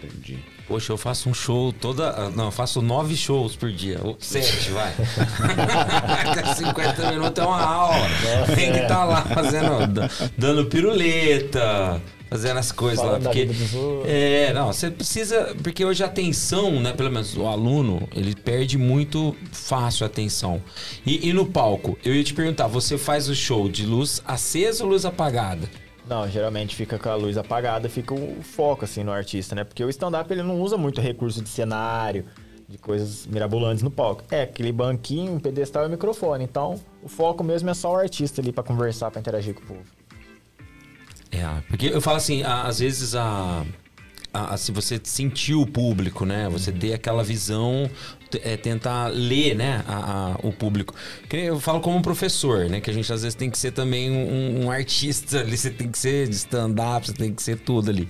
[0.00, 0.38] Entendi.
[0.68, 2.30] Poxa, eu faço um show toda.
[2.30, 3.98] Não, eu faço nove shows por dia.
[4.04, 4.92] Ou Sete, vai.
[6.54, 8.06] 50 minutos é uma aula.
[8.54, 9.86] Tem que estar lá fazendo.
[9.88, 12.00] da- dando piruleta.
[12.36, 13.04] Fazendo as coisas lá.
[13.04, 13.48] Falando da Porque.
[14.04, 15.56] É, não, você precisa.
[15.62, 16.92] Porque hoje a atenção, né?
[16.92, 20.62] Pelo menos o aluno, ele perde muito fácil a atenção.
[21.06, 24.84] E, e no palco, eu ia te perguntar: você faz o show de luz acesa
[24.84, 25.66] ou luz apagada?
[26.06, 29.64] Não, geralmente fica com a luz apagada, fica o foco, assim, no artista, né?
[29.64, 32.26] Porque o stand-up, ele não usa muito recurso de cenário,
[32.68, 34.22] de coisas mirabolantes no palco.
[34.30, 36.44] É aquele banquinho, um pedestal e um microfone.
[36.44, 39.66] Então, o foco mesmo é só o artista ali pra conversar, pra interagir com o
[39.66, 40.05] povo.
[41.30, 43.64] É, porque eu falo assim, às vezes a,
[44.32, 46.48] a- a- se você sentir o público, né?
[46.50, 47.90] Você ter aquela visão,
[48.42, 49.84] é, tentar ler, né?
[49.88, 50.94] a- o público.
[51.30, 52.80] Eu falo como professor, né?
[52.80, 55.88] Que a gente às vezes tem que ser também um, um artista ali, você tem
[55.90, 58.08] que ser de stand-up, você tem que ser tudo ali.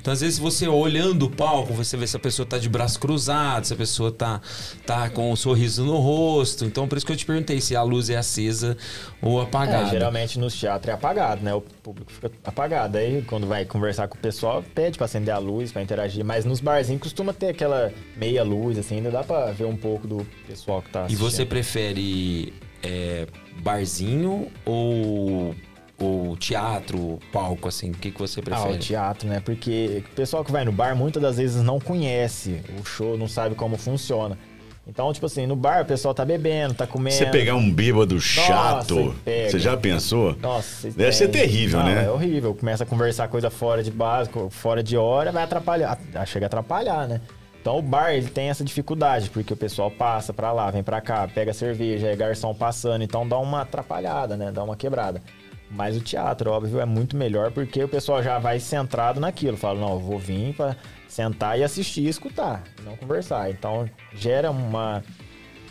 [0.00, 3.00] Então, às vezes, você olhando o palco, você vê se a pessoa tá de braço
[3.00, 4.40] cruzado, se a pessoa tá,
[4.86, 6.64] tá com um sorriso no rosto.
[6.66, 8.76] Então, por isso que eu te perguntei se a luz é acesa
[9.24, 9.86] ou apagada.
[9.86, 11.54] É, geralmente nos teatros é apagado, né?
[11.54, 12.98] O público fica apagado.
[12.98, 16.24] Aí quando vai conversar com o pessoal, pede pra acender a luz, pra interagir.
[16.24, 20.06] Mas nos barzinhos costuma ter aquela meia luz, assim, ainda dá pra ver um pouco
[20.06, 21.30] do pessoal que tá E assistindo.
[21.30, 22.52] você prefere
[22.82, 23.26] é,
[23.62, 25.54] barzinho ou,
[25.98, 27.90] ou teatro, palco, assim?
[27.90, 28.74] O que, que você Ah, prefere?
[28.74, 29.40] o teatro, né?
[29.40, 33.26] Porque o pessoal que vai no bar muitas das vezes não conhece o show, não
[33.28, 34.38] sabe como funciona.
[34.86, 37.16] Então, tipo assim, no bar o pessoal tá bebendo, tá comendo.
[37.16, 39.50] Você pegar um bêbado chato, pega.
[39.50, 40.36] você já pensou?
[40.40, 42.04] Nossa, Deve ser terrível, Não, né?
[42.04, 42.54] É horrível.
[42.54, 45.98] Começa a conversar coisa fora de básico, fora de hora, vai atrapalhar.
[46.26, 47.20] Chega a atrapalhar, né?
[47.60, 51.00] Então o bar ele tem essa dificuldade, porque o pessoal passa pra lá, vem pra
[51.00, 54.52] cá, pega cerveja, é garçom passando, então dá uma atrapalhada, né?
[54.52, 55.22] Dá uma quebrada.
[55.70, 59.56] Mas o teatro, óbvio, é muito melhor porque o pessoal já vai centrado naquilo.
[59.56, 60.76] Fala, não, eu vou vir pra
[61.14, 63.48] sentar e assistir e escutar, não conversar.
[63.50, 65.02] Então gera uma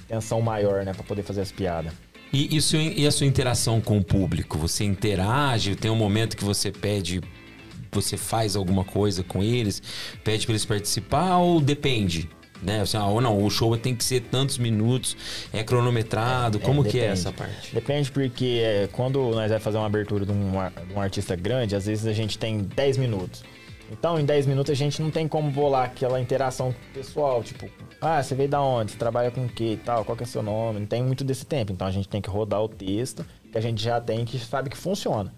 [0.08, 1.92] tensão maior, né, Pra poder fazer as piadas.
[2.32, 4.58] E, seu- e a sua interação com o público?
[4.58, 5.76] Você interage?
[5.76, 7.22] Tem um momento que você pede,
[7.92, 9.84] você faz alguma coisa com eles,
[10.24, 12.28] pede para eles participar ou depende?
[12.62, 12.80] Né?
[12.80, 15.16] Assim, ah, ou não, o show tem que ser tantos minutos,
[15.52, 17.74] é cronometrado, como que é essa parte?
[17.76, 20.52] Depende porque é, quando nós vamos fazer uma abertura de um,
[20.88, 23.44] de um artista grande, às vezes a gente tem 10 minutos.
[23.94, 27.70] Então, em 10 minutos a gente não tem como bolar aquela interação pessoal, tipo,
[28.02, 28.92] ah, você veio da onde?
[28.92, 30.04] Você trabalha com o quê e tal?
[30.04, 30.80] Qual que é seu nome?
[30.80, 31.72] Não tem muito desse tempo.
[31.72, 34.70] Então a gente tem que rodar o texto que a gente já tem que sabe
[34.70, 35.32] que funciona,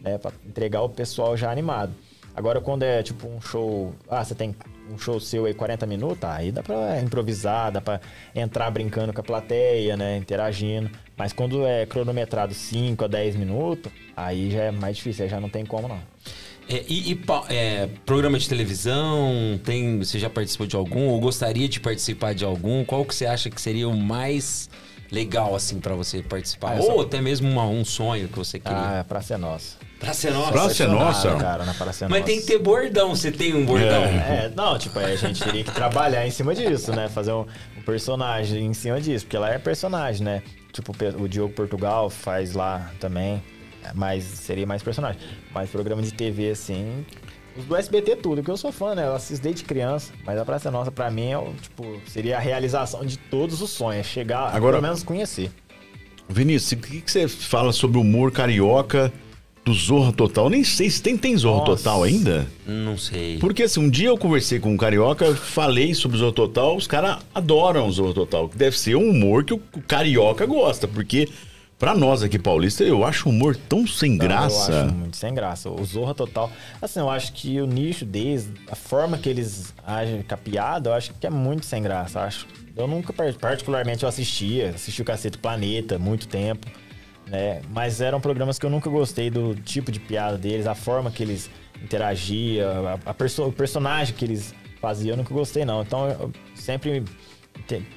[0.00, 1.92] né, Pra entregar o pessoal já animado.
[2.36, 4.54] Agora quando é tipo um show, ah, você tem
[4.90, 8.00] um show seu aí 40 minutos, aí dá pra improvisar, dá pra
[8.34, 10.90] entrar brincando com a plateia, né, interagindo.
[11.16, 15.40] Mas quando é cronometrado 5 a 10 minutos, aí já é mais difícil, aí já
[15.40, 16.00] não tem como não.
[16.68, 17.20] É, e e
[17.50, 22.44] é, programa de televisão, tem, você já participou de algum ou gostaria de participar de
[22.44, 22.84] algum?
[22.84, 24.70] Qual que você acha que seria o mais
[25.10, 26.76] legal assim para você participar?
[26.78, 28.78] Ah, ou até mesmo uma- um sonho que você queria?
[28.78, 29.76] Ah, é pra ser nossa.
[30.00, 30.52] pra ser nossa.
[30.52, 31.36] Pra ser nossa.
[31.36, 32.32] cara, na Praça é Mas Nossa.
[32.32, 34.02] tem que ter bordão, você tem um bordão?
[34.04, 37.08] É, não, tipo, a gente teria que trabalhar em cima disso, né?
[37.08, 37.44] Fazer um,
[37.78, 40.42] um personagem em cima disso, porque lá é personagem, né?
[40.72, 43.42] Tipo, o Diogo Portugal faz lá também.
[43.94, 45.20] Mas seria mais personagem.
[45.52, 47.04] Mas programa de TV, assim.
[47.56, 49.06] Os do SBT tudo, que eu sou fã, né?
[49.06, 50.12] Eu assisto desde criança.
[50.24, 53.70] Mas a Praça Nossa, pra mim, é o, tipo, seria a realização de todos os
[53.70, 54.06] sonhos.
[54.06, 55.50] Chegar, Agora- pelo menos conhecer.
[56.28, 59.12] Vinícius, o que, que você fala sobre o humor carioca
[59.64, 60.48] do Zorra Total?
[60.48, 61.76] Nem sei se tem, tem Zorra Nossa.
[61.84, 62.46] Total ainda.
[62.66, 63.36] Não sei.
[63.38, 66.86] Porque assim, um dia eu conversei com um carioca, falei sobre o Zorra Total, os
[66.86, 68.48] caras adoram o Zorra Total.
[68.48, 71.28] que Deve ser um humor que o carioca gosta, porque
[71.82, 74.70] pra nós aqui paulista, eu acho o humor tão sem Não, graça.
[74.70, 75.68] Eu acho muito sem graça.
[75.68, 76.48] O Zorra Total.
[76.80, 80.90] Assim, eu acho que o nicho deles, a forma que eles agem com a piada,
[80.90, 82.20] eu acho que é muito sem graça.
[82.20, 82.46] eu Acho.
[82.76, 86.68] Eu nunca, par- particularmente, eu assistia, assisti o Cacete Planeta muito tempo,
[87.26, 87.60] né?
[87.70, 91.20] Mas eram programas que eu nunca gostei do tipo de piada deles, a forma que
[91.24, 91.50] eles
[91.82, 95.82] interagiam, a, a perso- o personagem que eles faziam, eu nunca gostei, não.
[95.82, 97.02] Então eu sempre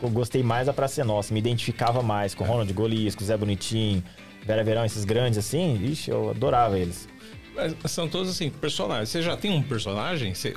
[0.02, 3.36] eu gostei mais da Praça é Nossa, me identificava mais com Ronald Golias, com Zé
[3.36, 4.04] Bonitinho,
[4.46, 7.08] Vera Verão, esses grandes assim, ixi, eu adorava eles.
[7.56, 9.10] Mas São todos assim, personagens.
[9.10, 10.34] Você já tem um personagem?
[10.36, 10.54] Você,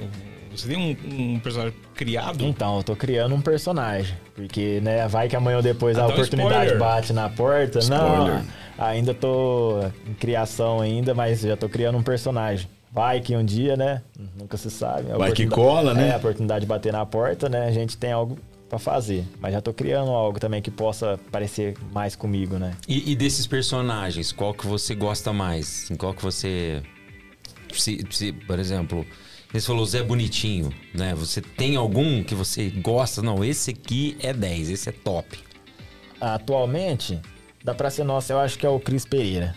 [0.50, 2.44] você tem um, um personagem criado?
[2.44, 4.14] Então, eu tô criando um personagem.
[4.34, 6.78] Porque, né, vai que amanhã ou depois Ah, a então oportunidade spoiler.
[6.78, 7.78] bate na porta.
[7.78, 8.42] Spoiler.
[8.42, 8.44] Não,
[8.76, 9.78] ainda tô
[10.08, 12.68] em criação ainda, mas já tô criando um personagem.
[12.90, 14.02] Vai que um dia, né?
[14.36, 15.08] Nunca se sabe.
[15.16, 16.08] Vai que cola, né?
[16.08, 17.66] É, a oportunidade de bater na porta, né?
[17.66, 18.36] A gente tem algo
[18.68, 19.24] pra fazer.
[19.40, 22.76] Mas já tô criando algo também que possa parecer mais comigo, né?
[22.86, 25.90] E, e desses personagens, qual que você gosta mais?
[25.90, 26.82] Em qual que você.
[27.72, 29.06] Se, se, por exemplo,
[29.52, 31.14] você falou Zé Bonitinho, né?
[31.14, 33.22] Você tem algum que você gosta?
[33.22, 35.38] Não, esse aqui é 10, esse é top.
[36.20, 37.20] Atualmente,
[37.64, 39.56] da Praça Nossa, eu acho que é o Cris Pereira.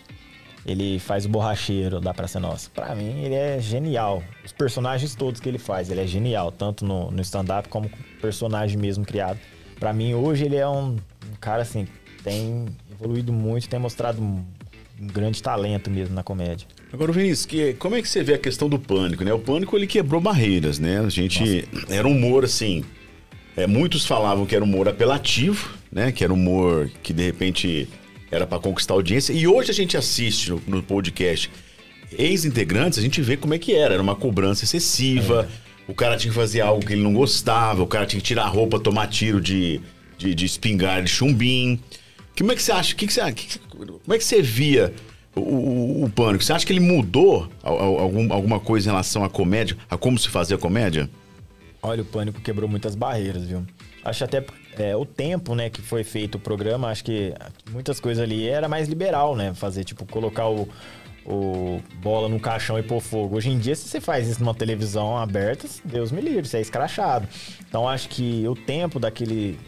[0.65, 2.69] Ele faz o borracheiro da Praça Nossa.
[2.69, 4.21] Pra mim, ele é genial.
[4.45, 6.51] Os personagens todos que ele faz, ele é genial.
[6.51, 7.89] Tanto no, no stand-up como
[8.21, 9.39] personagem mesmo criado.
[9.79, 11.88] Pra mim, hoje, ele é um, um cara, assim,
[12.23, 14.45] tem evoluído muito, tem mostrado um,
[15.01, 16.67] um grande talento mesmo na comédia.
[16.93, 19.33] Agora, Vinícius, que, como é que você vê a questão do pânico, né?
[19.33, 20.99] O pânico, ele quebrou barreiras, né?
[20.99, 21.67] A gente...
[21.89, 22.85] Era um humor, assim...
[23.57, 26.11] é, muitos falavam que era humor apelativo, né?
[26.11, 27.89] Que era humor que, de repente,
[28.31, 29.33] era pra conquistar audiência.
[29.33, 31.51] E hoje a gente assiste no, no podcast
[32.17, 33.93] ex-integrantes, a gente vê como é que era.
[33.95, 35.47] Era uma cobrança excessiva,
[35.87, 38.43] o cara tinha que fazer algo que ele não gostava, o cara tinha que tirar
[38.43, 39.79] a roupa, tomar tiro de,
[40.17, 41.79] de, de espingarda, de chumbim.
[42.37, 42.95] Como é que você acha?
[42.95, 44.93] Que que você, que- como é que você via
[45.35, 46.43] o, o, o pânico?
[46.43, 49.97] Você acha que ele mudou al- al- algum- alguma coisa em relação à comédia, a
[49.97, 51.09] como se fazia comédia?
[51.83, 53.65] Olha, o Pânico quebrou muitas barreiras, viu?
[54.05, 54.43] Acho até
[54.77, 57.34] é, o tempo, né, que foi feito o programa, acho que
[57.69, 59.53] muitas coisas ali era mais liberal, né?
[59.53, 60.68] Fazer, tipo, colocar o,
[61.26, 63.35] o bola no caixão e pôr fogo.
[63.35, 66.61] Hoje em dia, se você faz isso numa televisão aberta, Deus me livre, você é
[66.61, 67.27] escrachado.
[67.68, 69.60] Então, acho que o tempo daquele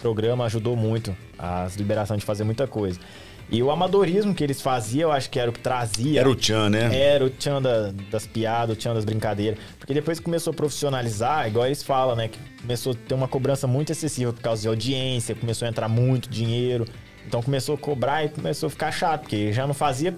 [0.00, 3.00] programa ajudou muito a liberação de fazer muita coisa.
[3.48, 6.18] E o amadorismo que eles faziam, eu acho que era o que trazia.
[6.20, 6.98] Era o Tchan, né?
[7.00, 9.58] Era o tchan da- das piadas, o tchan das brincadeiras.
[9.78, 12.26] Porque depois que começou a profissionalizar, igual eles falam, né?
[12.28, 15.88] Que começou a ter uma cobrança muito excessiva por causa de audiência, começou a entrar
[15.88, 16.86] muito dinheiro.
[17.26, 20.14] Então começou a cobrar e começou a ficar chato, porque já não fazia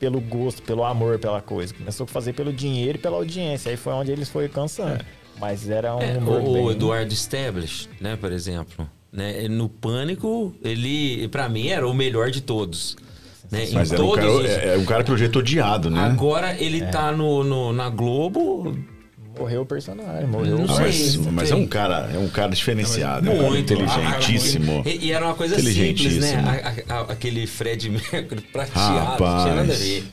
[0.00, 1.72] pelo gosto, pelo amor, pela coisa.
[1.72, 3.70] Começou a fazer pelo dinheiro e pela audiência.
[3.70, 5.04] Aí foi onde eles foram cansando.
[5.38, 6.64] Mas era um É, humor o, bem...
[6.64, 8.88] o Eduardo Stablish, né, por exemplo.
[9.12, 12.96] Né, no Pânico, ele, pra mim, era o melhor de todos.
[13.50, 13.66] Né?
[13.66, 16.00] Em Mas era um, cara, os- é, é um cara pelo jeito odiado, né?
[16.00, 16.86] Agora ele É.
[16.86, 18.74] tá no, no- na Globo
[19.38, 22.28] Morreu o personagem, morreu Não o Ah, mas, sei, mas é um cara, é um
[22.28, 23.72] cara diferenciado, é um cara muito.
[23.72, 24.82] inteligentíssimo.
[24.86, 26.34] E, e era uma coisa simples, né?
[26.88, 29.32] A- a- a- aquele Fred Mercury prateado, Rapaz.
[29.32, 30.04] não tinha nada a ver.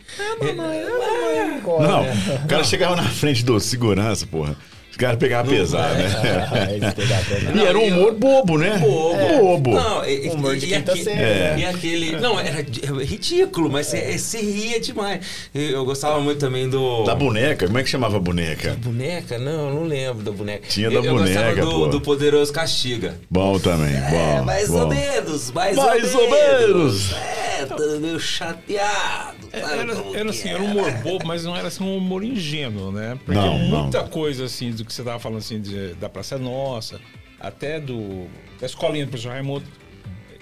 [1.65, 4.55] Não, o cara chegava na frente do segurança, porra.
[4.99, 6.09] Os caras pegavam pesado, né?
[6.51, 7.57] Ah, eles pegaram pesado.
[7.57, 8.77] E era um humor bobo, né?
[8.79, 9.39] Bobo.
[9.39, 9.71] Bobo.
[9.71, 11.59] Não, e, Humor de e quinta aque- série, né?
[11.59, 12.15] E aquele.
[12.19, 12.57] Não, era
[13.03, 15.21] ridículo, mas você você ria demais.
[15.55, 17.03] Eu, eu gostava muito também do.
[17.05, 18.75] Da boneca, como é que chamava a boneca?
[18.83, 19.37] Boneca?
[19.37, 20.67] Não, não lembro da boneca.
[20.67, 21.85] Tinha da eu, eu boneca, gostava pô.
[21.85, 23.15] do, do Poderoso Castiga.
[23.29, 24.37] Bom também, bom.
[24.39, 24.81] é, mais bom.
[24.81, 26.67] ou menos, mais, Mais ou, ou menos.
[26.67, 27.11] menos.
[27.13, 27.38] É,
[27.79, 29.37] tô meio chateado.
[29.51, 30.51] sabe Era, era assim, é?
[30.53, 33.17] era um humor bobo, mas não era assim um humor ingênuo, né?
[33.25, 36.37] Porque Não, muita coisa assim do que você tava falando assim de- da Praça é
[36.37, 36.99] Nossa,
[37.39, 38.27] até do
[38.59, 39.65] da escolinha do professor Raimundo,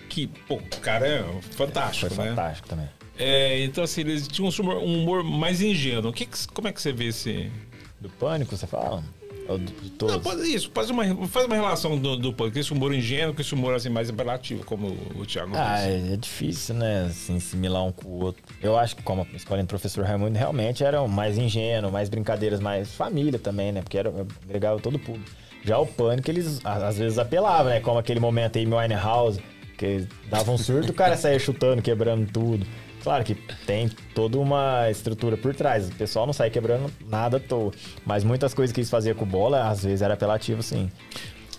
[0.10, 2.30] que, pô, cara é fantástico, Foi né?
[2.32, 2.90] fantástico também.
[3.20, 6.10] É, então assim, eles tinham um humor, um humor mais ingênuo.
[6.10, 7.52] O que que- como é que você vê esse...
[8.00, 9.04] Do Pânico, você fala?
[9.98, 10.16] Todos?
[10.16, 13.42] Não, pode, isso, faz uma, faz uma relação do, do com esse humor ingênuo com
[13.42, 15.88] esse humor assim, mais apelativo, como o Thiago Ah, disse.
[16.10, 17.06] é, é difícil, né?
[17.10, 18.44] Assim, assimilar um com o outro.
[18.62, 22.60] Eu acho que, como a escolinha do professor Raimundo, realmente era mais ingênuo, mais brincadeiras,
[22.60, 23.82] mais família também, né?
[23.82, 24.12] Porque era,
[24.44, 25.30] agregava todo o público.
[25.64, 27.80] Já o Pânico, eles às vezes apelavam, né?
[27.80, 29.42] Como aquele momento aí, Winehouse,
[29.78, 32.66] que dava um surto, o cara saía chutando, quebrando tudo.
[33.08, 33.36] Claro que
[33.66, 35.88] tem toda uma estrutura por trás.
[35.88, 37.72] O pessoal não sai quebrando nada à toa.
[38.06, 40.92] Mas muitas coisas que eles faziam com bola, às vezes era apelativo, sim.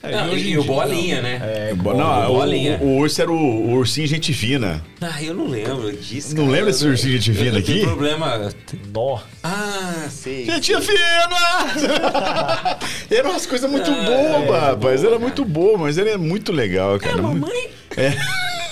[0.03, 1.41] É, Não, hoje e, o bolinha, né?
[1.43, 2.79] É, não, o bolinha.
[2.83, 4.85] o- o urso era o, o ursinho gente fina.
[5.01, 6.37] Ah, eu não lembro disso.
[6.37, 6.53] Não cara.
[6.53, 7.87] lembra desse ursinho gente fina eu tenho aqui?
[7.87, 8.53] problema.
[8.93, 9.19] nó.
[9.43, 10.45] Ah, sei.
[10.45, 12.79] Gente fina!
[13.11, 15.01] Eram umas coisas muito Ah, bobas, é, rapaz.
[15.01, 17.17] boa, Era muito bobo, mas ele é muito legal, cara.
[17.17, 17.71] É, mamãe?
[17.97, 18.13] É.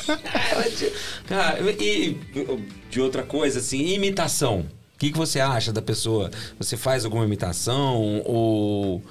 [1.26, 2.16] Cara, e
[2.90, 4.60] de outra coisa, assim, imitação.
[4.60, 6.30] O que, que você acha da pessoa?
[6.58, 8.22] Você faz alguma imitação?
[8.24, 9.02] Ou o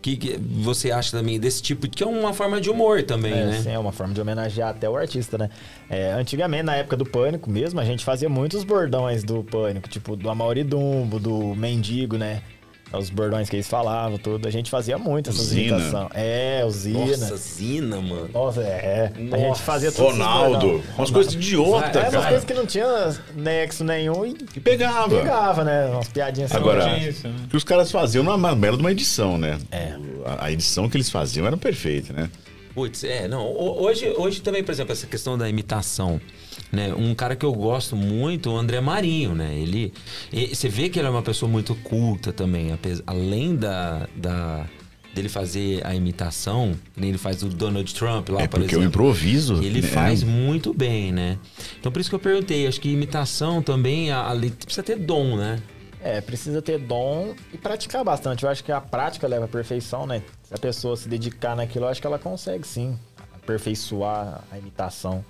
[0.00, 1.88] que, que você acha também desse tipo?
[1.88, 3.60] Que é uma forma de humor também, É, né?
[3.62, 5.50] sim, é uma forma de homenagear até o artista, né?
[5.90, 10.16] É, antigamente, na época do Pânico mesmo, a gente fazia muitos bordões do Pânico, tipo
[10.16, 12.42] do Amaury Dumbo, do Mendigo, né?
[12.98, 14.46] Os bordões que eles falavam, tudo.
[14.46, 15.78] A gente fazia muito essas Zina.
[15.78, 16.10] imitações.
[16.14, 16.98] É, o Zina.
[17.06, 18.30] Nossa, Zina, mano.
[18.32, 19.12] Nossa, é.
[19.14, 19.42] A Nossa.
[19.44, 20.82] gente fazia tudo Ronaldo.
[20.96, 22.26] Umas coisas idiota, É, umas cara.
[22.28, 25.08] coisas que não tinha nexo nenhum e E pegava.
[25.08, 25.86] pegava, né?
[25.86, 26.60] Umas piadinhas assim.
[26.60, 27.34] Agora, Tinha isso, né?
[27.44, 29.58] o que os caras faziam numa bela de uma edição, né?
[29.70, 29.94] É.
[30.24, 32.30] A, a edição que eles faziam era perfeita, né?
[32.74, 33.46] Putz, é, não.
[33.46, 36.20] ho- Hoje, hoje também, por exemplo, essa questão da imitação.
[36.74, 36.92] Né?
[36.94, 39.54] Um cara que eu gosto muito, o André Marinho, né?
[39.54, 39.92] Ele.
[40.32, 42.72] e- Você vê que ele é uma pessoa muito culta também.
[42.72, 44.08] apes- Além da.
[44.16, 44.66] da
[45.14, 48.88] dele fazer a imitação, ele faz o Donald Trump lá, é por porque exemplo.
[48.88, 49.62] improviso.
[49.62, 49.86] Ele né?
[49.86, 51.38] faz muito bem, né?
[51.78, 55.36] Então por isso que eu perguntei, acho que imitação também, a- ali precisa ter dom,
[55.36, 55.62] né?
[56.02, 58.42] É, precisa ter dom e praticar bastante.
[58.42, 60.20] Eu acho que a prática leva à perfeição, né?
[60.42, 62.98] Se a pessoa se dedicar naquilo, eu acho que ela consegue sim
[63.36, 65.24] aperfeiçoar a imitação.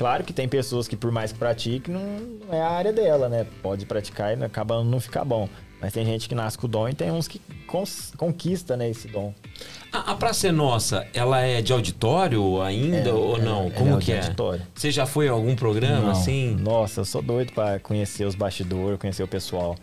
[0.00, 3.28] Claro que tem pessoas que, por mais que pratique, não, não é a área dela,
[3.28, 3.46] né?
[3.62, 5.46] Pode praticar e acaba não ficar bom.
[5.78, 7.38] Mas tem gente que nasce com o dom e tem uns que
[8.16, 9.34] conquista, né, esse dom.
[9.92, 13.70] A, a Praça é Nossa, ela é de auditório ainda É, ou é, não?
[13.72, 14.22] Como é que de é?
[14.22, 14.62] auditório.
[14.74, 16.10] Você já foi a algum programa Não.
[16.12, 16.56] assim?
[16.58, 19.76] Nossa, eu sou doido pra conhecer os bastidores, conhecer o pessoal.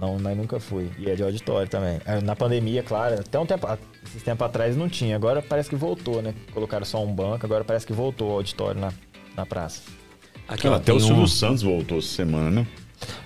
[0.00, 0.90] Não, mas nunca fui.
[0.98, 2.00] E é de auditório também.
[2.04, 3.68] É, Na pandemia, claro, até um tempo,
[4.04, 5.14] esses tempos atrás não tinha.
[5.14, 6.34] Agora parece que voltou, né?
[6.52, 8.92] Colocaram só um banco, agora parece que voltou o auditório na,
[9.36, 9.80] na praça.
[10.48, 12.66] Aqui, ó, até o Silvio um- Santos voltou essa semana, né?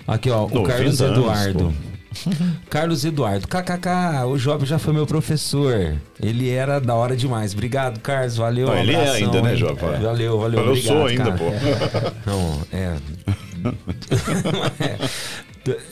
[0.07, 1.73] Aqui, ó, o 90 Carlos anos, Eduardo.
[2.69, 5.95] Carlos Eduardo, kkk, o Job já foi meu professor.
[6.19, 7.53] Ele era da hora demais.
[7.53, 8.67] Obrigado, Carlos, valeu.
[8.67, 9.55] Não, ele é abração, ainda, né?
[9.55, 9.79] Job?
[9.85, 10.59] É, Valeu, valeu.
[10.59, 11.37] Eu obrigado, sou ainda, cara.
[11.37, 11.51] pô.
[12.25, 12.97] Não, é.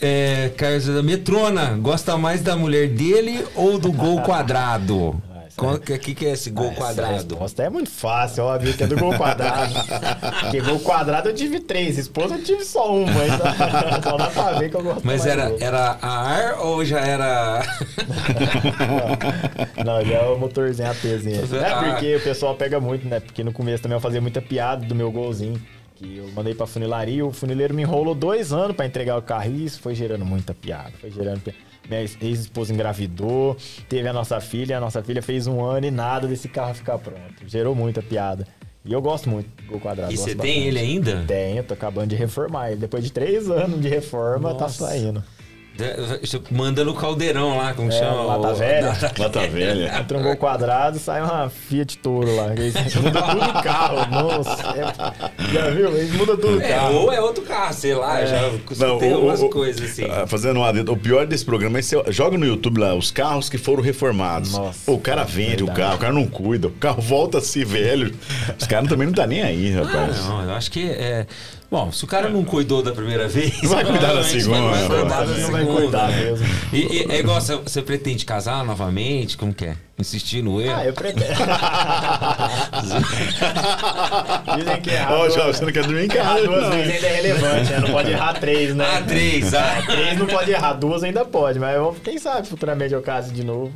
[0.00, 0.48] é.
[0.56, 5.20] Carlos, Metrona, gosta mais da mulher dele ou do gol quadrado?
[5.58, 7.12] O que, que, que é esse gol Ah, essa quadrado?
[7.14, 9.72] resposta é muito fácil, óbvio que é do gol quadrado.
[10.42, 13.10] Porque gol quadrado eu tive três, esposa eu tive só uma.
[13.10, 13.46] Então,
[13.98, 15.58] então dá pra ver que eu gosto Mas era, gol.
[15.60, 17.62] era a ar ou já era.
[19.84, 21.42] Não, já é o motorzinho APzinho.
[21.56, 21.82] É Ah.
[21.92, 23.20] porque o pessoal pega muito, né?
[23.20, 25.60] Porque no começo também eu fazia muita piada do meu golzinho.
[25.96, 29.50] Que eu mandei pra funilaria, o funileiro me enrolou dois anos pra entregar o carro
[29.50, 30.92] e isso foi gerando muita piada.
[31.00, 31.58] Foi gerando piada.
[31.88, 33.56] Minha ex- ex-esposa engravidou,
[33.88, 36.98] teve a nossa filha, a nossa filha fez um ano e nada desse carro ficar
[36.98, 37.46] pronto.
[37.46, 38.46] Gerou muita piada.
[38.84, 40.12] E eu gosto muito do Gol Quadrado.
[40.12, 40.58] E você tem bastante.
[40.68, 41.24] ele ainda?
[41.26, 42.80] Tenho, tô acabando de reformar ele.
[42.80, 44.86] Depois de três anos de reforma, tá Nossa.
[44.86, 45.24] saindo.
[46.50, 48.22] Manda no caldeirão lá, como É, chama?
[48.22, 48.96] lata O- velha.
[49.18, 50.06] Lata velha.
[50.14, 52.52] Um gol quadrado sai uma Fiat Toro lá.
[52.56, 54.10] Eles mudam tudo o carro.
[54.10, 54.62] Nossa.
[54.76, 55.88] é- Já viu?
[55.96, 56.94] Eles mudam tudo o É, carro.
[56.94, 60.04] ou é outro carro, sei lá, já Não, tem o- umas o- coisas assim.
[60.10, 63.10] ah, Fazendo um adendo, o pior desse programa é você joga no YouTube lá os
[63.10, 64.52] carros que foram reformados.
[64.52, 65.80] Nossa, o cara vende o verdade.
[65.80, 68.14] carro, o cara não cuida, o carro volta a ser velho.
[68.58, 70.24] Os caras também não tá nem aí, Ah, rapaz.
[70.24, 71.26] não, eu acho que é.
[71.76, 73.60] Bom, se o cara não cuidou da primeira vez.
[73.64, 76.24] Vai cuidar da segunda, vai cuidar da Não vai segunda, cuidar né?
[76.24, 76.46] mesmo.
[76.72, 79.36] E, e é igual, você, você pretende casar novamente?
[79.36, 79.76] Como que é?
[79.98, 80.74] Insistir no erro?
[80.74, 81.26] Ah, eu pretendo.
[84.56, 86.70] Dizem que errar Ó, Jovem, você não quer dormir em errar casa, duas não.
[86.70, 87.78] vezes ainda é relevante, né?
[87.80, 88.86] Não pode errar três, né?
[88.96, 89.82] Ah, três, ah.
[89.84, 93.70] Três não pode errar, duas ainda pode, mas quem sabe futuramente eu case de novo.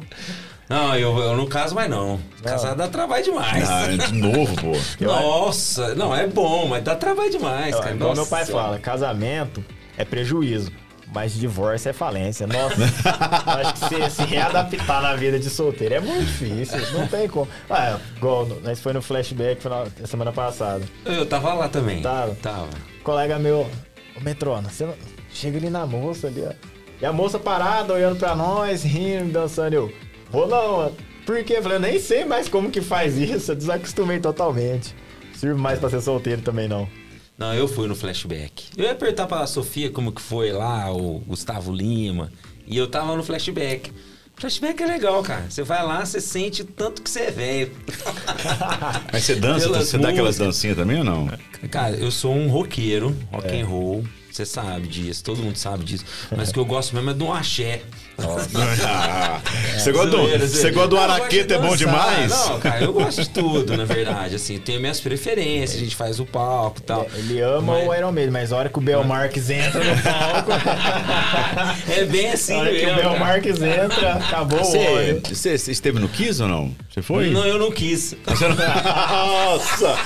[0.71, 2.21] Não, eu, eu não caso mais não.
[2.45, 3.69] Casar dá trabalho demais.
[3.69, 4.71] Ah, de novo, pô.
[5.05, 7.91] Nossa, não, é bom, mas dá trabalho demais, cara.
[7.91, 9.65] Igual meu pai fala, casamento
[9.99, 10.71] é prejuízo.
[11.13, 12.47] Mas divórcio é falência.
[12.47, 16.79] Nossa, acho que se, se readaptar na vida de solteiro é muito difícil.
[16.93, 17.49] Não tem como.
[17.69, 20.85] Ah, igual nós foi no flashback foi na semana passada.
[21.05, 22.01] Eu tava lá também.
[22.01, 22.37] Tava.
[22.37, 22.69] Tava.
[23.01, 23.69] Um colega meu,
[24.17, 24.95] ô Metrona, você não...
[25.33, 26.53] chega ali na moça ali, ó.
[27.03, 29.75] E a moça parada, olhando pra nós, rindo, dançando.
[29.75, 29.93] Eu,
[30.31, 30.91] vou não, ó.
[31.27, 31.55] Por quê?
[31.59, 33.53] Eu falei, eu nem sei mais como que faz isso.
[33.53, 34.95] Eu desacostumei totalmente.
[35.35, 36.89] Sirvo mais pra ser solteiro também, não.
[37.39, 38.67] Não, eu fui no flashback.
[38.77, 42.31] Eu ia perguntar pra Sofia como que foi lá, o Gustavo Lima.
[42.67, 43.91] E eu tava no flashback.
[44.37, 45.47] Flashback é legal, cara.
[45.49, 47.73] Você vai lá, você sente o tanto que você é velho.
[49.13, 51.31] Mas você dança, Pelas você dá aquelas dancinhas também ou não?
[51.71, 54.05] Cara, eu sou um roqueiro, rock and roll.
[54.31, 56.05] Você sabe disso, todo mundo sabe disso.
[56.35, 57.83] Mas o que eu gosto mesmo é de um axé.
[58.87, 59.41] Ah,
[59.79, 62.31] você gosta Zoeira, você gosta do araqueta, é bom demais?
[62.31, 64.35] Não, cara, eu gosto de tudo, na verdade.
[64.37, 67.07] Assim, tenho minhas preferências, a gente faz o palco e tal.
[67.15, 70.03] Ele ama Mas- o Iron Maiden, mas a hora que o Bel Marques entra no
[70.03, 70.51] palco,
[71.91, 73.19] É bem assim a hora que o Bel cara.
[73.19, 75.23] Marques entra, acabou o Você, óleo.
[75.29, 76.75] você, você esteve no Kiss ou não?
[76.93, 77.31] Você foi?
[77.31, 78.15] Não, eu não quis.
[78.27, 79.97] Você não- Nossa!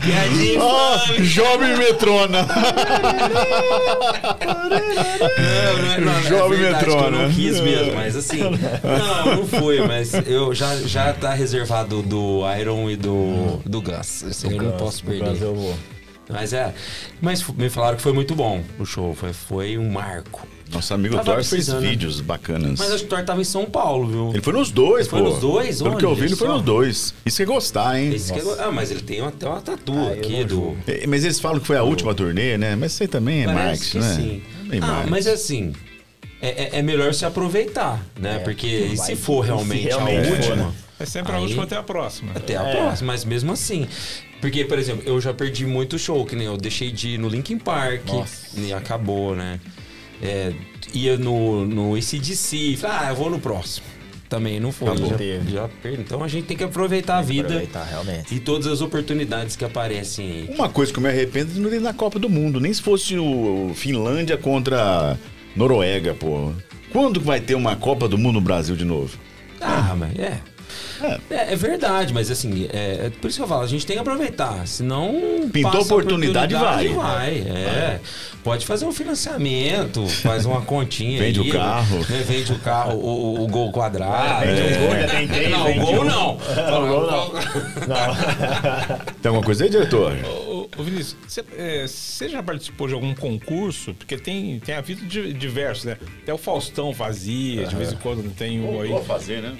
[0.00, 1.24] Piadinha infame.
[1.24, 2.46] jovem metrona!
[4.42, 7.32] Não, não é, não, Jovem é que metrô, eu não né?
[7.34, 8.38] quis mesmo, mas assim,
[8.82, 14.44] não, não foi, mas eu já, já tá reservado do Iron e do, do Gus.
[14.44, 15.24] Aí eu não posso perder.
[15.24, 15.74] caso, eu vou.
[16.28, 16.72] Mas é,
[17.20, 20.46] mas me falaram que foi muito bom o show, foi, foi um marco.
[20.72, 21.80] Nosso amigo Tava Thor fez precisando.
[21.82, 22.78] vídeos bacanas.
[22.78, 24.30] Mas acho que o Thor tava em São Paulo, viu?
[24.30, 25.28] Ele foi nos dois, Ele foi pô.
[25.30, 25.82] nos dois?
[25.82, 27.14] Pelo que eu vi, ele foi nos dois.
[27.26, 28.10] Isso que é gostar, hein?
[28.10, 30.76] Que é- ah, mas ele tem até uma tatu Ah, aqui do.
[30.86, 32.74] É, Mas eles falam que foi a última turnê, né?
[32.76, 34.14] Mas isso aí também é Parece marketing, né?
[34.16, 34.42] sim.
[34.66, 35.10] É bem Ah, marketing.
[35.10, 35.72] mas assim,
[36.40, 38.36] é, é- é melhor se aproveitar, né?
[38.36, 40.56] É, Porque vai- se for se realmente, realmente a última.
[40.56, 40.72] né?
[41.00, 42.32] É sempre a Aí- última até a próxima.
[42.34, 42.76] Até a É.
[42.76, 43.86] próxima, mas mesmo assim.
[44.40, 47.28] Porque, por exemplo, eu já perdi muito show, que nem eu deixei de ir no
[47.28, 48.58] Linkin Park Nossa.
[48.58, 49.60] e acabou, né?
[50.22, 50.52] É,
[50.94, 53.86] ia no, no ACDC, falei, ah, eu vou no próximo.
[54.28, 54.88] Também não foi.
[54.88, 55.10] Acabou.
[55.10, 55.52] Já, Teve.
[55.52, 55.68] já.
[55.84, 58.34] Então a gente tem que aproveitar a vida Aproveitar, realmente.
[58.34, 60.54] e todas as oportunidades que aparecem aí.
[60.54, 62.58] Uma coisa que eu me arrependo é não ir na Copa do Mundo.
[62.58, 65.18] Nem se fosse o Finlândia contra
[65.54, 66.50] Noruega, pô.
[66.92, 69.18] Quando que vai ter uma Copa do Mundo no Brasil de novo?
[69.60, 70.40] Ah, mas é.
[71.30, 73.96] É, é verdade, mas assim, é, é por isso que eu falo, a gente tem
[73.96, 75.12] que aproveitar, senão...
[75.52, 76.88] Pintou passa a oportunidade, vai.
[76.88, 77.30] vai.
[77.38, 78.00] é.
[78.44, 81.98] Pode fazer um financiamento, faz uma continha Vende aí, o carro.
[82.08, 83.06] né, vende o carro, o,
[83.40, 84.46] o- o gol quadrado.
[84.46, 84.64] Vende é.
[84.64, 86.04] um gol, já tem três, Não, o gol um.
[86.04, 86.38] não.
[86.72, 87.32] Não, gol não.
[87.32, 87.38] Não.
[89.22, 90.12] Tem alguma coisa aí, diretor?
[90.24, 93.94] Ô, ô, Vinícius, você, é, você já participou de algum concurso?
[93.94, 95.96] Porque tem, tem havido di- diversos, né?
[96.22, 98.90] Até o Faustão fazia, de vez em quando tem um aí.
[99.04, 99.54] fazer, né?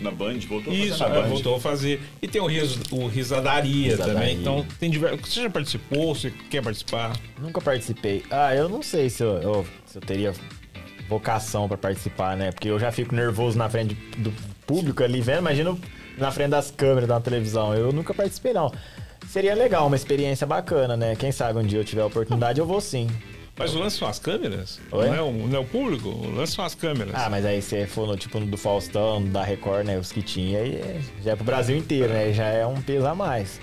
[0.00, 2.00] Na Band, voltou Isso, é, voltou a fazer.
[2.22, 4.14] E tem o, ris, o Risadaria, Risadaria.
[4.14, 4.36] também.
[4.36, 5.20] Então, tem diversos.
[5.32, 6.14] Você já participou?
[6.14, 7.12] Você quer participar?
[7.38, 8.22] Nunca participei.
[8.30, 10.32] Ah, eu não sei se eu, eu- se eu teria
[11.08, 12.50] vocação pra participar, né?
[12.52, 14.32] Porque eu já fico nervoso na frente do
[14.66, 15.76] público ali vendo, imagina
[16.16, 17.74] na frente das câmeras da televisão.
[17.74, 18.72] Eu nunca participei, não.
[19.28, 21.16] Seria legal, uma experiência bacana, né?
[21.16, 23.08] Quem sabe um dia eu tiver a oportunidade, eu vou sim.
[23.56, 24.80] Mas o lance são as câmeras?
[24.90, 25.06] Oi?
[25.06, 26.08] Não é, o, não é o público?
[26.08, 27.14] O lance são as câmeras.
[27.14, 29.96] Ah, mas aí se for no tipo no do Faustão, da Record, né?
[29.98, 32.32] Os que tinha, aí é- já é pro Brasil inteiro, né?
[32.32, 33.60] Já é um peso a mais.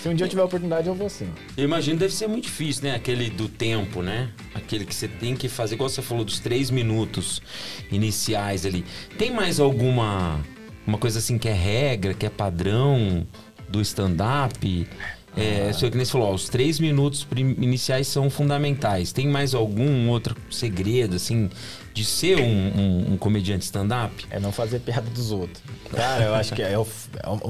[0.00, 1.28] Se um dia eu tiver a oportunidade, eu vou sim.
[1.56, 2.94] Eu imagino que deve ser muito difícil, né?
[2.94, 4.30] Aquele do tempo, né?
[4.54, 7.42] Aquele que você tem que fazer, igual você falou, dos três minutos
[7.90, 8.84] iniciais ali.
[9.18, 10.40] Tem mais alguma
[10.86, 13.26] uma coisa assim que é regra, que é padrão
[13.68, 14.86] do stand-up?
[15.36, 19.12] É, isso que nem você falou, ó, os três minutos iniciais são fundamentais.
[19.12, 21.50] Tem mais algum outro segredo, assim,
[21.92, 24.26] de ser um, um- um comediante stand-up?
[24.30, 25.62] É não fazer piada dos outros.
[25.94, 26.86] Cara, eu acho que é, o-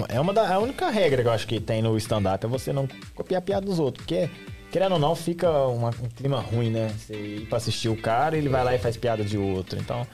[0.08, 2.72] é uma da, a única regra que eu acho que tem no stand-up é você
[2.72, 4.04] não copiar a piada dos outros.
[4.04, 4.28] Porque,
[4.72, 6.92] querendo ou não, fica uma- um clima ruim, né?
[6.98, 9.78] Você ir pra assistir o cara, ele vai lá e faz piada de outro.
[9.78, 10.04] Então,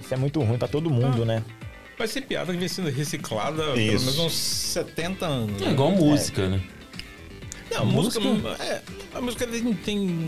[0.00, 1.42] isso é muito ruim pra todo mundo, né?
[1.98, 4.04] Vai ser piada que vem sendo reciclada há pelo Isso.
[4.04, 5.62] menos uns 70 anos.
[5.62, 5.70] É né?
[5.72, 6.60] igual música, né?
[7.70, 8.24] Não, a música.
[8.62, 8.82] é,
[9.14, 9.74] a música tem.
[9.74, 10.26] Tem,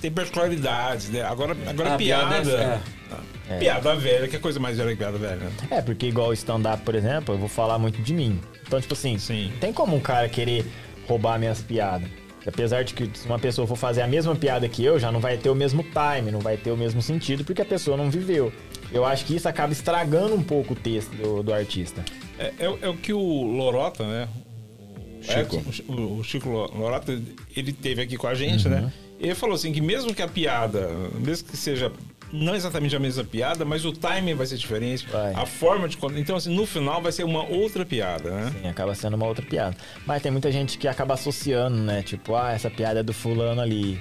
[0.00, 1.22] tem particularidades, né?
[1.22, 2.40] Agora, agora A piada.
[2.42, 2.82] piada
[3.50, 5.36] é- Piada velha, que é coisa mais velha que piada velha.
[5.36, 5.50] né?
[5.70, 8.40] É, porque igual o stand-up, por exemplo, eu vou falar muito de mim.
[8.66, 9.52] Então, tipo assim, Sim.
[9.60, 10.64] tem como um cara querer
[11.06, 12.08] roubar minhas piadas.
[12.46, 15.20] Apesar de que se uma pessoa for fazer a mesma piada que eu, já não
[15.20, 18.10] vai ter o mesmo time, não vai ter o mesmo sentido, porque a pessoa não
[18.10, 18.52] viveu.
[18.92, 22.02] Eu acho que isso acaba estragando um pouco o texto do, do artista.
[22.38, 24.28] É, é- é o que o Lorota, né?
[25.32, 25.56] Chico.
[25.56, 27.12] É, o, o Chico Lorota,
[27.56, 28.74] ele teve aqui com a gente, Uhum.
[28.74, 28.92] né?
[29.20, 30.88] Ele falou assim que mesmo que a piada,
[31.18, 31.90] mesmo que seja
[32.32, 35.32] não exatamente a mesma piada, mas o timing vai ser diferente, Vai.
[35.34, 35.96] a forma de.
[36.16, 38.52] Então, assim, no final vai ser uma outra piada, né?
[38.60, 39.76] Sim, acaba sendo uma outra piada.
[40.04, 42.02] Mas tem muita gente que acaba associando, né?
[42.02, 44.00] Tipo, ah, essa piada é do fulano ali.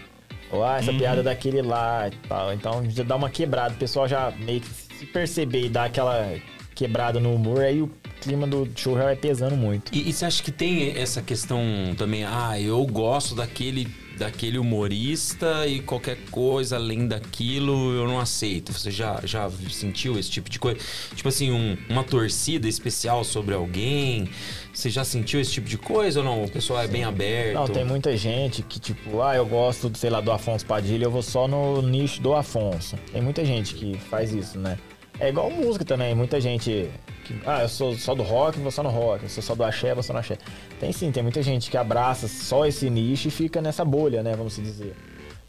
[0.52, 2.52] Ou ah, essa piada é daquele lá e tal.
[2.54, 3.76] Então já dá uma quebrada.
[3.76, 6.36] O pessoal já meio que se perceber e dar aquela
[6.74, 7.92] quebrada no humor, aí o
[8.24, 9.94] clima do show já vai pesando muito.
[9.94, 11.60] E, e você acha que tem essa questão
[11.98, 12.24] também?
[12.24, 13.88] Ah, eu gosto daquele,
[14.18, 18.72] daquele humorista e qualquer coisa além daquilo eu não aceito.
[18.74, 20.80] Você já, já sentiu esse tipo de coisa?
[21.16, 24.30] Tipo assim, um- uma torcida especial sobre alguém?
[24.74, 26.44] Você já sentiu esse tipo de coisa ou não?
[26.44, 27.54] O pessoal é bem aberto?
[27.56, 31.12] Não, tem muita gente que, tipo, ah, eu gosto, sei lá, do Afonso Padilha, eu
[31.12, 32.98] vou só no nicho do Afonso.
[33.12, 34.78] Tem muita gente que faz isso, né?
[35.20, 36.90] É igual música também, muita gente
[37.24, 39.64] que, ah, eu sou só do rock, vou só no rock, eu sou só do
[39.64, 40.38] axé, vou só no axé.
[40.80, 44.36] Tem sim, tem muita gente que abraça só esse nicho e fica nessa bolha, né,
[44.36, 44.96] vamos dizer.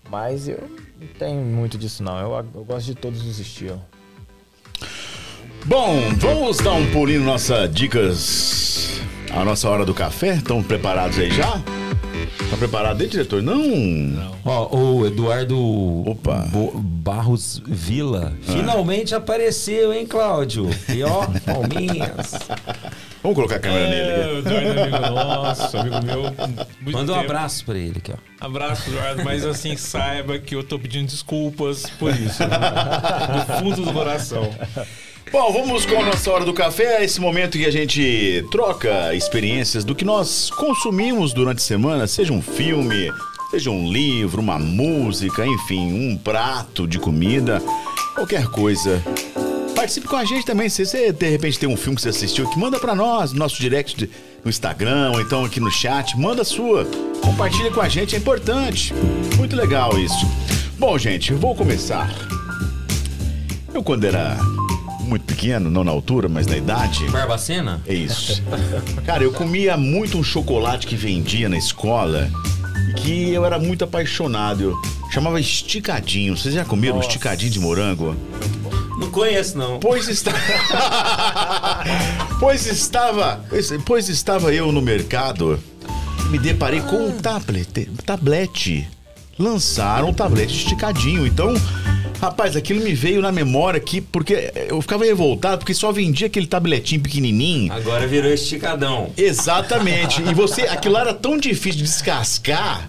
[0.08, 0.68] Mas eu
[1.00, 3.80] não tenho muito disso não, eu, eu gosto de todos os estilos.
[5.64, 9.00] Bom, vamos dar um pulinho nossas dicas.
[9.32, 10.34] A nossa hora do café.
[10.34, 11.60] Estão preparados aí já?
[12.50, 13.42] Tá preparado aí, diretor?
[13.42, 14.34] Não.
[14.44, 15.58] Ó, o Eduardo
[16.08, 16.46] Opa.
[16.50, 20.68] Bo- Barros Vila finalmente apareceu, hein, Cláudio?
[20.88, 22.32] E ó, palminhas.
[23.22, 24.10] Vamos colocar a câmera nele.
[24.10, 26.22] É, o Eduardo é amigo nosso, amigo meu.
[26.80, 27.30] muito Manda um tempo.
[27.30, 28.44] abraço pra ele aqui, ó.
[28.46, 32.42] Abraço, Eduardo, mas assim, saiba que eu tô pedindo desculpas por isso.
[32.42, 32.48] né?
[33.48, 34.50] Do fundo do coração.
[35.32, 39.84] Bom, vamos com a nossa hora do café, esse momento que a gente troca experiências
[39.84, 43.12] do que nós consumimos durante a semana, seja um filme,
[43.50, 47.60] seja um livro, uma música, enfim, um prato de comida,
[48.14, 49.02] qualquer coisa.
[49.74, 52.48] Participe com a gente também, se você de repente tem um filme que você assistiu,
[52.48, 54.08] que manda pra nós, no nosso direct
[54.44, 56.86] no Instagram, ou então aqui no chat, manda a sua.
[57.22, 58.94] Compartilha com a gente, é importante.
[59.36, 60.26] Muito legal isso.
[60.78, 62.08] Bom, gente, eu vou começar.
[63.72, 64.36] Eu quando era
[65.04, 67.06] muito pequeno, não na altura, mas na idade.
[67.08, 67.80] Barbacena?
[67.86, 68.42] É isso.
[69.04, 72.30] Cara, eu comia muito um chocolate que vendia na escola
[72.90, 74.62] e que eu era muito apaixonado.
[74.62, 76.36] Eu chamava esticadinho.
[76.36, 77.08] Vocês já comeram Nossa.
[77.08, 78.16] esticadinho de morango?
[78.98, 79.80] Não conheço, não.
[79.80, 80.32] Pois está.
[82.38, 83.44] pois estava.
[83.84, 85.58] Pois, estava eu no mercado
[86.26, 87.88] e me deparei com um tablet.
[88.04, 88.88] Tablete.
[89.38, 91.26] Lançaram um tablete esticadinho.
[91.26, 91.54] Então,
[92.24, 96.46] rapaz, aquilo me veio na memória aqui, porque eu ficava revoltado, porque só vendia aquele
[96.46, 97.72] tabletinho pequenininho.
[97.72, 99.10] Agora virou esticadão.
[99.16, 100.22] Exatamente.
[100.22, 102.86] E você, aquilo era tão difícil de descascar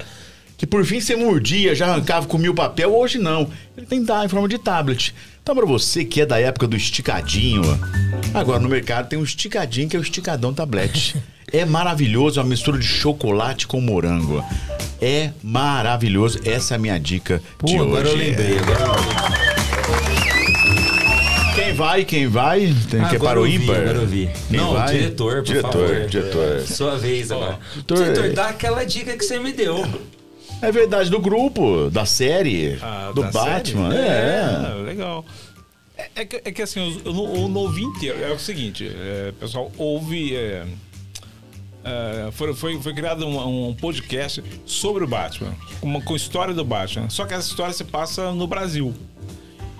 [0.58, 2.96] que por fim você mordia, já arrancava, comia o papel.
[2.96, 3.50] Hoje não.
[3.78, 5.14] Ele tem dar em forma de tablet.
[5.46, 7.62] Então, pra você que é da época do esticadinho,
[8.34, 11.16] agora no mercado tem um esticadinho que é o esticadão tablete.
[11.54, 14.44] É maravilhoso, é uma mistura de chocolate com morango.
[15.00, 16.40] É maravilhoso.
[16.44, 18.24] Essa é a minha dica Pô, de agora eu hoje.
[18.26, 18.58] lembrei.
[18.58, 19.16] Agora eu lembrei.
[21.56, 22.76] Quem vai, quem vai?
[22.90, 23.76] Tem que é para o eu ímpar.
[23.78, 24.28] agora eu vi.
[24.50, 24.98] Quem Não, vai?
[24.98, 26.08] diretor, por diretor, favor.
[26.08, 27.60] Diretor, Sua vez agora.
[27.88, 29.86] Diretor, é- dá aquela dica que você me deu.
[30.62, 33.92] É verdade, do grupo, da série, Ah, do da Batman.
[33.92, 34.08] série?
[34.08, 34.84] É.
[34.84, 35.26] legal.
[35.98, 38.22] É, é que, é que assim, não, eu não ouvi inteiro.
[38.24, 40.36] É o seguinte, é, pessoal, houve.
[40.36, 40.66] é,
[41.84, 46.54] é, foi, foi, foi criado um, um podcast sobre o Batman, uma, com a história
[46.54, 47.10] do Batman.
[47.10, 48.94] Só que essa história se passa no Brasil.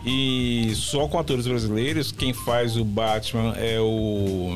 [0.06, 4.56] E só com atores brasileiros, quem faz o Batman é o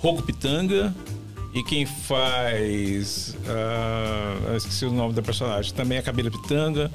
[0.00, 0.94] Rocco Pitanga.
[1.56, 3.34] E quem faz.
[4.46, 5.72] eu esqueci o nome da personagem.
[5.72, 6.92] Também é a Camila Pitanga,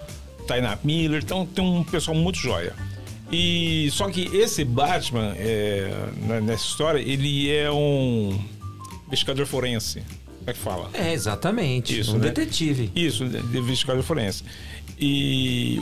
[0.48, 1.24] Tainá Miller.
[1.24, 2.74] Então tem um pessoal muito joia.
[3.32, 5.90] E só que esse Batman, é,
[6.28, 8.40] na- nessa história, ele é um
[9.08, 10.04] investigador forense.
[10.38, 10.90] Como é que fala?
[10.94, 12.00] É, exatamente.
[12.00, 12.28] Isso, um né?
[12.30, 12.92] detetive.
[12.96, 14.44] Isso, investigador forense.
[15.00, 15.82] E,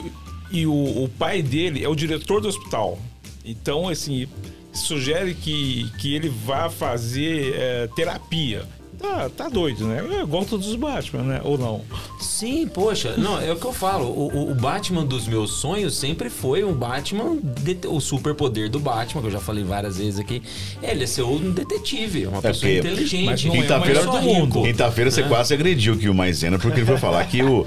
[0.50, 2.98] e o, o pai dele é o diretor do hospital.
[3.44, 4.26] Então, assim,
[4.72, 8.62] sugere que, que ele vá fazer é, terapia.
[8.98, 10.04] Tá, tá doido, né?
[10.18, 11.40] É igual todos os Batman, né?
[11.42, 11.80] Ou não?
[12.20, 13.14] Sim, poxa.
[13.16, 14.04] Não, é o que eu falo.
[14.04, 17.38] O, o- o Batman dos meus sonhos sempre foi um Batman.
[17.42, 20.42] det- O superpoder do Batman, que eu já falei várias vezes aqui.
[20.82, 23.48] é Ele é ser um detetive, uma pessoa porque- inteligente.
[23.48, 24.62] é Quinta-feira, mundo.
[24.64, 27.66] quinta-feira você quase agrediu aqui o Maisena porque ele foi falar que, o,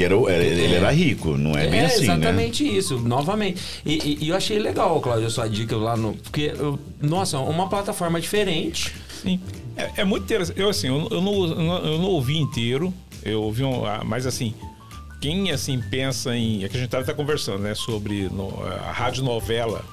[0.00, 1.36] que era, ele era rico.
[1.36, 2.14] Não é, bem assim, né?
[2.14, 3.60] exatamente isso, novamente.
[3.84, 6.14] E, e- e eu achei legal, Cláudio, a sua dica lá no.
[6.14, 8.94] Porque, eu- nossa, uma plataforma diferente.
[9.22, 9.38] Sim.
[9.76, 10.58] É, é muito interessante.
[10.58, 11.44] Eu, assim, eu, eu não,
[11.84, 12.94] eu não- ouvi inteiro.
[13.22, 13.84] Eu ouvi um.
[13.84, 14.54] ah, Mas, assim,
[15.20, 16.64] quem, assim, pensa em.
[16.64, 17.74] É que a gente estava até conversando, né?
[17.74, 18.54] Sobre no-
[18.86, 19.84] a rádio novela.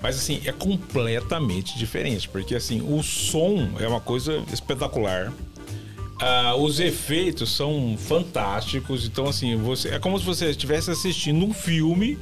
[0.00, 2.28] Mas, assim, é completamente diferente.
[2.28, 5.32] Porque, assim, o som é uma coisa espetacular.
[6.22, 9.04] Ah, os efeitos são fantásticos.
[9.04, 12.16] Então, assim, você é como se você estivesse assistindo um filme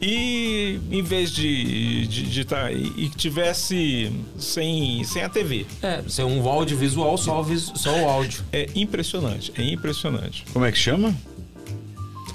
[0.00, 5.64] e em vez de de, de tá, e, tivesse sem, sem a TV.
[5.82, 7.42] É, ser um audiovisual, só
[7.74, 8.44] só o áudio.
[8.52, 10.44] É impressionante, é impressionante.
[10.52, 11.14] Como é que chama?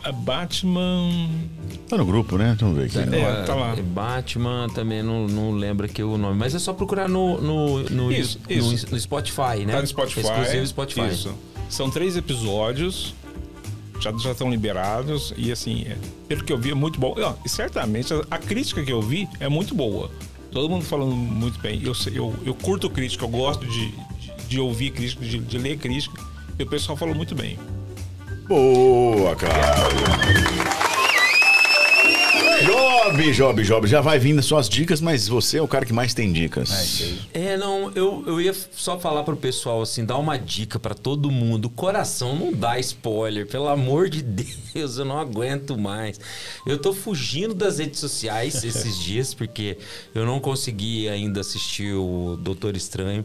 [0.03, 1.30] A Batman.
[1.89, 2.55] Tá no grupo, né?
[2.59, 2.97] Vamos ver aqui.
[3.09, 3.19] né?
[3.21, 3.76] É, tá lá.
[3.76, 8.11] Batman também não, não lembro aqui o nome, mas é só procurar no, no, no,
[8.11, 8.88] Isso, no- isso.
[8.91, 9.73] no Spotify, né?
[9.73, 10.21] Tá no Spotify.
[10.21, 11.07] Exclusivo Spotify.
[11.09, 11.34] Isso.
[11.69, 13.13] São três episódios.
[13.99, 15.34] Já, já estão liberados.
[15.38, 15.97] E assim, é,
[16.27, 17.15] pelo que eu vi, é muito bom.
[17.45, 20.09] E, certamente a, a crítica que eu vi é muito boa.
[20.51, 21.81] Todo mundo falando muito bem.
[21.84, 25.57] Eu, sei- eu, eu curto crítica, eu gosto de, de, de ouvir crítica, de, de
[25.57, 26.17] ler crítica.
[26.57, 27.59] E o pessoal falou muito bem.
[28.49, 30.09] Boa, Cláudio.
[32.65, 35.93] Job, Job, Job, já vai vindo as suas dicas, mas você é o cara que
[35.93, 37.30] mais tem dicas.
[37.31, 41.30] É, não, eu, eu ia só falar pro pessoal assim, dar uma dica pra todo
[41.30, 41.69] mundo.
[41.69, 46.19] Coração, não dá spoiler, pelo amor de Deus, eu não aguento mais.
[46.65, 49.77] Eu tô fugindo das redes sociais esses dias porque
[50.15, 53.23] eu não consegui ainda assistir o Doutor Estranho.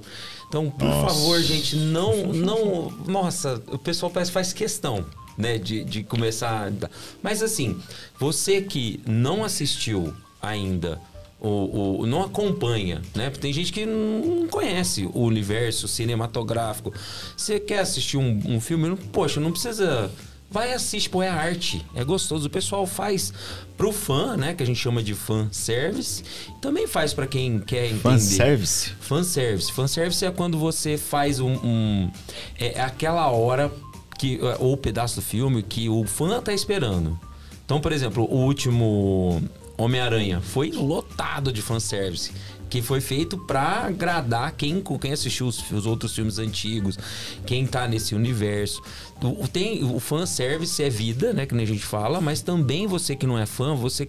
[0.55, 5.05] Então, por favor, gente, não, não, nossa, o pessoal parece que faz questão.
[5.37, 6.69] Né, de, de começar.
[6.69, 6.89] a
[7.21, 7.77] Mas assim,
[8.21, 11.01] você que não assistiu ainda
[11.41, 13.31] o, o- não acompanha, né?
[13.31, 16.95] Porque tem gente que não conhece o universo cinematográfico.
[17.37, 18.95] Você quer assistir um, um filme?
[19.13, 20.09] Poxa, não precisa.
[20.55, 22.47] Vai assistir, pô, é arte, é gostoso.
[22.47, 23.33] O pessoal faz
[23.77, 24.55] pro fã, né?
[24.55, 26.23] Que a gente chama de fan service.
[26.61, 27.99] Também faz pra quem quer entender.
[28.03, 28.91] Fanservice?
[29.01, 29.73] Fanservice.
[29.73, 31.55] Fanservice é quando você faz um.
[31.55, 32.11] um-
[32.57, 33.69] é aquela hora
[34.17, 34.39] que.
[34.61, 37.19] Ou pedaço do filme que o fã tá esperando.
[37.65, 39.43] Então, por exemplo, o último
[39.77, 42.31] Homem-Aranha foi lotado de fanservice.
[42.71, 46.99] Que foi feito pra agradar quem, quem assistiu os, os outros filmes antigos,
[47.47, 48.83] quem tá nesse universo.
[49.23, 51.47] O, tem, o fanservice é vida, né?
[51.47, 54.07] Que nem a gente fala, mas também você que não é fã, você.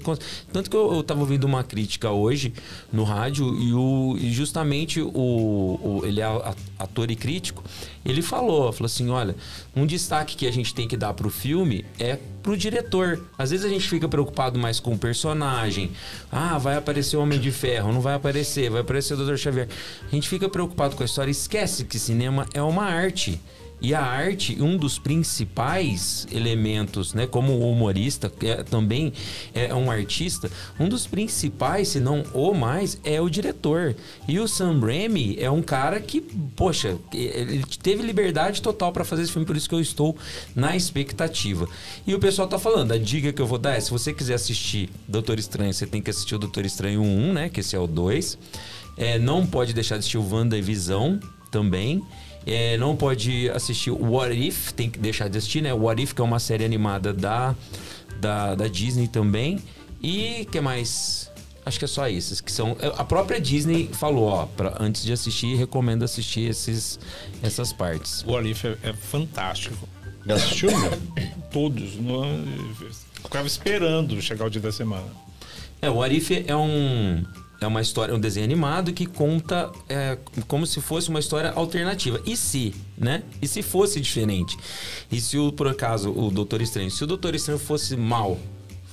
[0.51, 2.51] Tanto que eu, eu tava ouvindo uma crítica hoje
[2.91, 6.25] no rádio e, o, e justamente o, o- Ele é
[6.77, 7.63] ator e crítico.
[8.03, 9.35] Ele falou, falou assim: olha,
[9.75, 13.21] um destaque que a gente tem que dar pro filme é pro diretor.
[13.37, 15.91] Às vezes a gente fica preocupado mais com o personagem.
[16.29, 19.37] Ah, vai aparecer o Homem de Ferro, não vai aparecer, vai aparecer o Dr.
[19.37, 19.69] Xavier.
[20.11, 23.39] A gente fica preocupado com a história, esquece que cinema é uma arte.
[23.81, 29.13] E a arte, um dos principais elementos, né, como humorista, é, também
[29.53, 30.49] é um artista,
[30.79, 33.95] um dos principais, se não o mais, é o diretor.
[34.27, 36.21] E o Sam Raimi é um cara que,
[36.55, 40.15] poxa, ele teve liberdade total para fazer esse filme, por isso que eu estou
[40.55, 41.67] na expectativa.
[42.07, 44.35] E o pessoal tá falando, a dica que eu vou dar é, se você quiser
[44.35, 47.79] assistir Doutor Estranho, você tem que assistir o Doutor Estranho 1, né, que esse é
[47.79, 48.37] o 2.
[48.97, 51.19] É, não pode deixar de assistir o WandaVisão
[51.51, 52.01] também.
[52.45, 55.73] É, não pode assistir o What If, tem que deixar de assistir, né?
[55.73, 57.55] O What If, que é uma série animada da,
[58.19, 59.59] da, da Disney também.
[60.01, 61.31] E que mais?
[61.65, 62.77] Acho que é só esses que são.
[62.95, 66.99] A própria Disney falou, ó, pra, antes de assistir, recomendo assistir esses,
[67.41, 68.23] essas partes.
[68.27, 69.89] O Alif é, é fantástico.
[70.27, 70.69] Já assistiu?
[71.51, 71.95] Todos.
[71.95, 72.23] Não,
[73.23, 75.07] ficava esperando chegar o dia da semana.
[75.81, 77.23] É, o Arif é um
[77.59, 80.17] é uma história, um desenho animado que conta é,
[80.47, 82.21] como se fosse uma história alternativa.
[82.25, 83.23] E se, né?
[83.41, 84.57] E se fosse diferente?
[85.11, 88.37] E se o, por acaso o Doutor Estranho, se o Doutor Estranho fosse mal,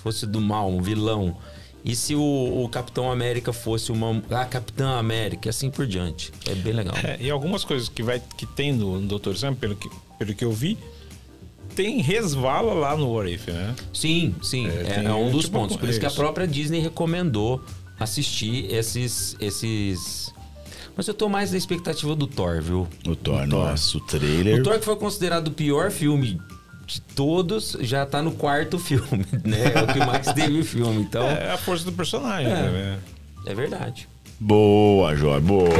[0.02, 1.36] fosse do mal, um vilão,
[1.84, 6.32] e se o, o Capitão América fosse uma a Capitã América, e assim por diante.
[6.48, 6.94] É bem legal.
[7.02, 10.34] É, e algumas coisas que, vai, que tem no, no Doutor Sam, pelo que, pelo
[10.34, 10.78] que eu vi,
[11.74, 13.74] tem resvala lá no What If, né?
[13.92, 15.76] Sim, sim, É, é, tem, é um dos tipo, pontos.
[15.76, 17.60] Por isso que a própria Disney recomendou
[17.98, 20.32] assistir esses esses
[20.96, 22.86] mas eu tô mais na expectativa do Thor, viu?
[23.06, 24.60] O Thor, nossa, o trailer.
[24.60, 26.38] O Thor que foi considerado o pior filme
[26.86, 29.72] de todos, já tá no quarto filme, né?
[29.74, 32.54] É o que mais teve filme, então é, É a força do personagem, É.
[32.54, 32.98] né?
[33.54, 34.06] verdade.
[34.38, 35.70] Boa, Joy, boa.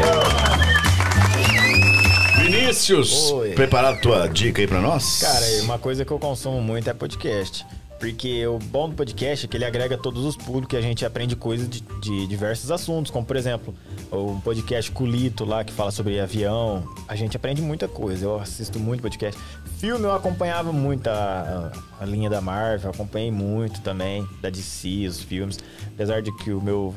[2.40, 3.50] Vinícius, Oi.
[3.50, 5.20] preparado tua dica aí pra nós?
[5.20, 7.64] Cara, uma coisa que eu consumo muito é podcast.
[8.02, 11.06] Porque o bom do podcast é que ele agrega todos os públicos e a gente
[11.06, 13.72] aprende coisas de, de diversos assuntos, como por exemplo,
[14.10, 16.82] o podcast Culito lá que fala sobre avião.
[17.06, 18.24] A gente aprende muita coisa.
[18.24, 19.40] Eu assisto muito podcast.
[19.78, 21.70] Filme eu acompanhava muito a,
[22.00, 25.60] a, linha da Marvel, acompanhei muito também, da DC, os filmes.
[25.94, 26.92] Apesar de que o meu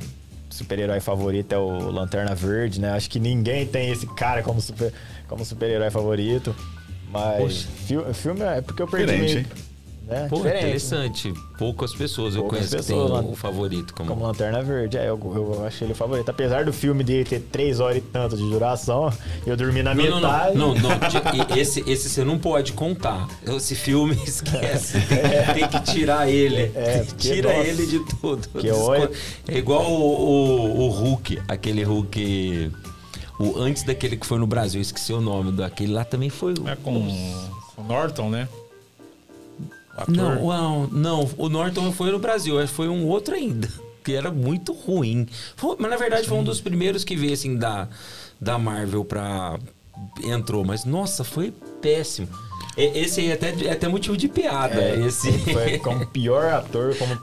[0.50, 2.90] super-herói favorito é o Lanterna Verde, né?
[2.94, 4.92] Acho que ninguém tem esse cara como super
[5.28, 6.56] como super-herói favorito.
[7.12, 9.75] Mas fi- filme é porque eu perdi Diferente, meio- hein?
[10.08, 10.28] Né?
[10.30, 10.60] Pô, Diferente, né?
[10.68, 11.34] interessante.
[11.58, 15.10] Poucas pessoas eu Poucas conheço pessoas, que tem o, favorito como, Como Lanterna Verde, é,
[15.10, 16.30] eu, eu achei ele o favorito.
[16.30, 19.12] Apesar do filme dele ter três horas e tanto de duração,
[19.46, 20.58] eu dormi na Não, não, metade.
[20.58, 21.56] não, não, não.
[21.56, 23.28] e- Esse, esse você não pode contar.
[23.46, 25.00] Esse filme esquece.
[25.02, 26.72] Tem, tem que tirar ele.
[26.76, 28.48] É, porque, Tira nossa, ele de tudo.
[28.60, 29.10] que olha-
[29.48, 32.72] É igual o, o, o Hulk, aquele Hulk.
[33.40, 36.54] O, antes daquele que foi no Brasil, eu esqueci o nome daquele lá também foi.
[36.54, 36.92] o- É com
[37.78, 38.48] o Norton, né?
[39.96, 40.14] Ator?
[40.16, 43.70] Não, uau, não, o Norton foi no Brasil, que foi um outro ainda,
[44.04, 45.28] que era muito ruim.
[45.56, 47.88] Foi- mas na verdade foi um dos primeiros que veio assim da,
[48.40, 49.58] da Marvel pra.
[50.24, 52.28] Entrou, mas nossa, foi péssimo.
[52.78, 54.82] Esse aí é até, é até motivo de piada.
[54.96, 55.30] esse.
[55.30, 57.14] Ele foi como pior ator, como,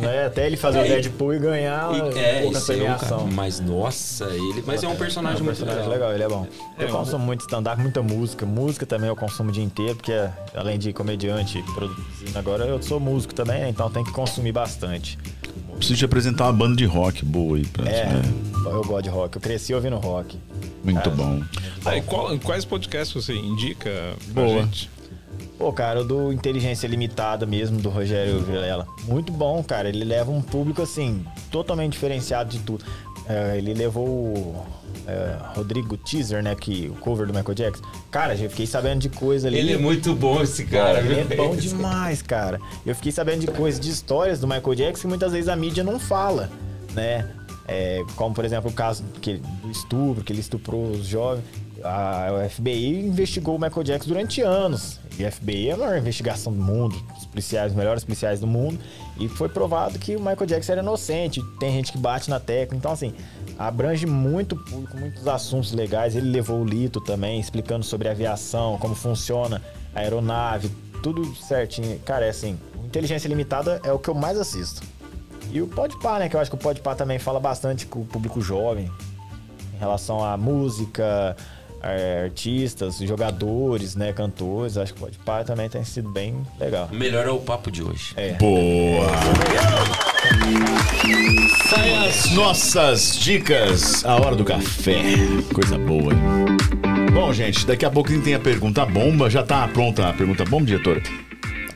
[0.00, 2.98] né, até ele fazer o Deadpool e ganhar E- é, pouca esse é o cara,
[2.98, 3.26] premiação.
[3.32, 4.62] mas nossa, ele.
[4.66, 6.10] Mas é um personagem É um muito personagem legal.
[6.10, 6.46] legal, ele é bom.
[6.78, 8.44] Eu consumo muito stand-up, muita música.
[8.44, 10.12] Música também eu consumo o dia inteiro, porque
[10.54, 13.68] além de comediante produzindo agora, eu sou músico também, né?
[13.70, 15.18] então tem que consumir bastante.
[15.76, 17.64] Preciso te apresentar uma banda de rock boa aí.
[17.66, 18.22] Pra É, é.
[18.66, 19.36] eu gosto de rock.
[19.36, 20.36] Eu cresci ouvindo rock.
[20.82, 21.40] Muito bom.
[21.84, 23.90] Ah, e qual- quais podcasts você indica
[24.34, 24.60] pra Boa.
[24.62, 24.90] gente?
[25.58, 28.86] Pô, cara, o do Inteligência Limitada mesmo, do Rogério Vilela.
[29.02, 29.88] Muito bom, cara.
[29.88, 32.84] Ele leva um público, assim, totalmente diferenciado de tudo.
[33.28, 34.66] É, ele levou o
[35.04, 36.54] é, Rodrigo Teaser, né?
[36.54, 37.84] Que, o cover do Michael Jackson.
[38.08, 39.58] Cara, já fiquei sabendo de coisa ali.
[39.58, 41.00] Ele é muito bom, esse cara.
[41.00, 42.60] Ele é bom demais, cara.
[42.86, 45.82] Eu fiquei sabendo de coisas, de histórias do Michael Jackson que muitas vezes a mídia
[45.82, 46.48] não fala,
[46.94, 47.28] né?
[47.66, 51.44] É, como, por exemplo, o caso que, do estupro, que ele estuprou os jovens.
[51.84, 54.98] A, FBI investigou o Michael Jackson durante anos.
[55.18, 58.46] E o FBI é a maior investigação do mundo, os policiais, os melhores policiais do
[58.46, 58.78] mundo.
[59.18, 61.42] E foi provado que o Michael Jackson era inocente.
[61.58, 62.76] Tem gente que bate na tecla.
[62.76, 63.12] Então, assim,
[63.58, 66.14] abrange muito público, muitos assuntos legais.
[66.14, 69.62] Ele levou o Lito também, explicando sobre aviação, como funciona
[69.94, 70.70] a aeronave,
[71.02, 71.98] tudo certinho.
[72.00, 74.82] Cara, é assim, Inteligência Limitada é o que eu mais assisto.
[75.52, 76.28] E o Podpah, né?
[76.28, 78.90] Que eu acho que o Podpah também fala bastante com o público jovem.
[79.74, 81.36] Em relação à música,
[81.82, 84.12] a artistas, jogadores, né?
[84.12, 84.76] Cantores.
[84.76, 86.88] Acho que o Podpah também tem sido bem legal.
[86.92, 88.12] Melhor é o papo de hoje.
[88.16, 88.32] É.
[88.34, 89.06] Boa!
[91.70, 94.04] Sai as nossas dicas.
[94.04, 95.02] A hora do café.
[95.52, 96.20] Coisa boa, hein?
[97.12, 99.30] Bom, gente, daqui a pouco tem a pergunta bomba.
[99.30, 101.02] Já tá pronta a pergunta bomba, diretor?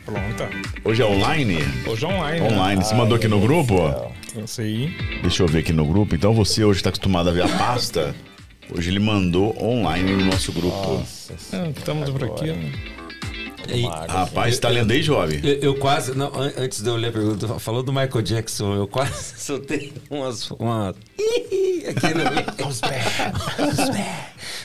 [0.04, 0.48] Pronta.
[0.84, 1.58] Hoje é online?
[1.86, 2.40] Hoje é online.
[2.40, 2.48] né?
[2.48, 2.84] Online.
[2.84, 4.12] Você mandou aqui no grupo?
[4.36, 4.94] Isso aí.
[5.20, 6.14] Deixa eu ver aqui no grupo.
[6.14, 8.14] Então você hoje está acostumado a ver a pasta.
[8.70, 10.76] Hoje ele mandou online no nosso grupo.
[10.76, 12.46] Nossa, Ah, Estamos por aqui.
[12.52, 12.72] né?
[13.68, 15.40] E- Rapaz, tá lendo aí, jovem?
[15.42, 16.14] Eu, eu quase.
[16.16, 19.92] Não, an- antes de eu ler a pergunta, falou do Michael Jackson, eu quase soltei
[20.10, 20.50] umas.
[20.52, 20.90] Uma,
[21.88, 22.46] aqui no meio.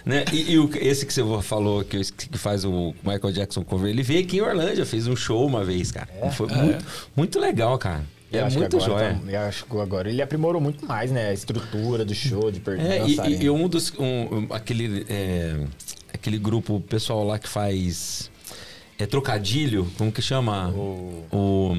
[0.05, 0.25] né?
[0.33, 4.01] E, e o- esse que você falou, que, que faz o Michael Jackson cover, ele
[4.03, 6.07] veio aqui em Orlândia, fez um show uma vez, cara.
[6.31, 8.03] Foi muito, muito legal, cara.
[8.31, 9.13] Eu É acho muito jóia.
[9.25, 11.29] tá- eu acho que agora ele aprimorou muito mais, né?
[11.29, 13.93] A estrutura do show, de perder É, e, e- um dos.
[13.97, 15.55] um- aquele, é,
[16.13, 18.29] aquele grupo, o pessoal lá que faz.
[18.99, 20.69] É trocadilho, como que chama?
[21.31, 21.75] O.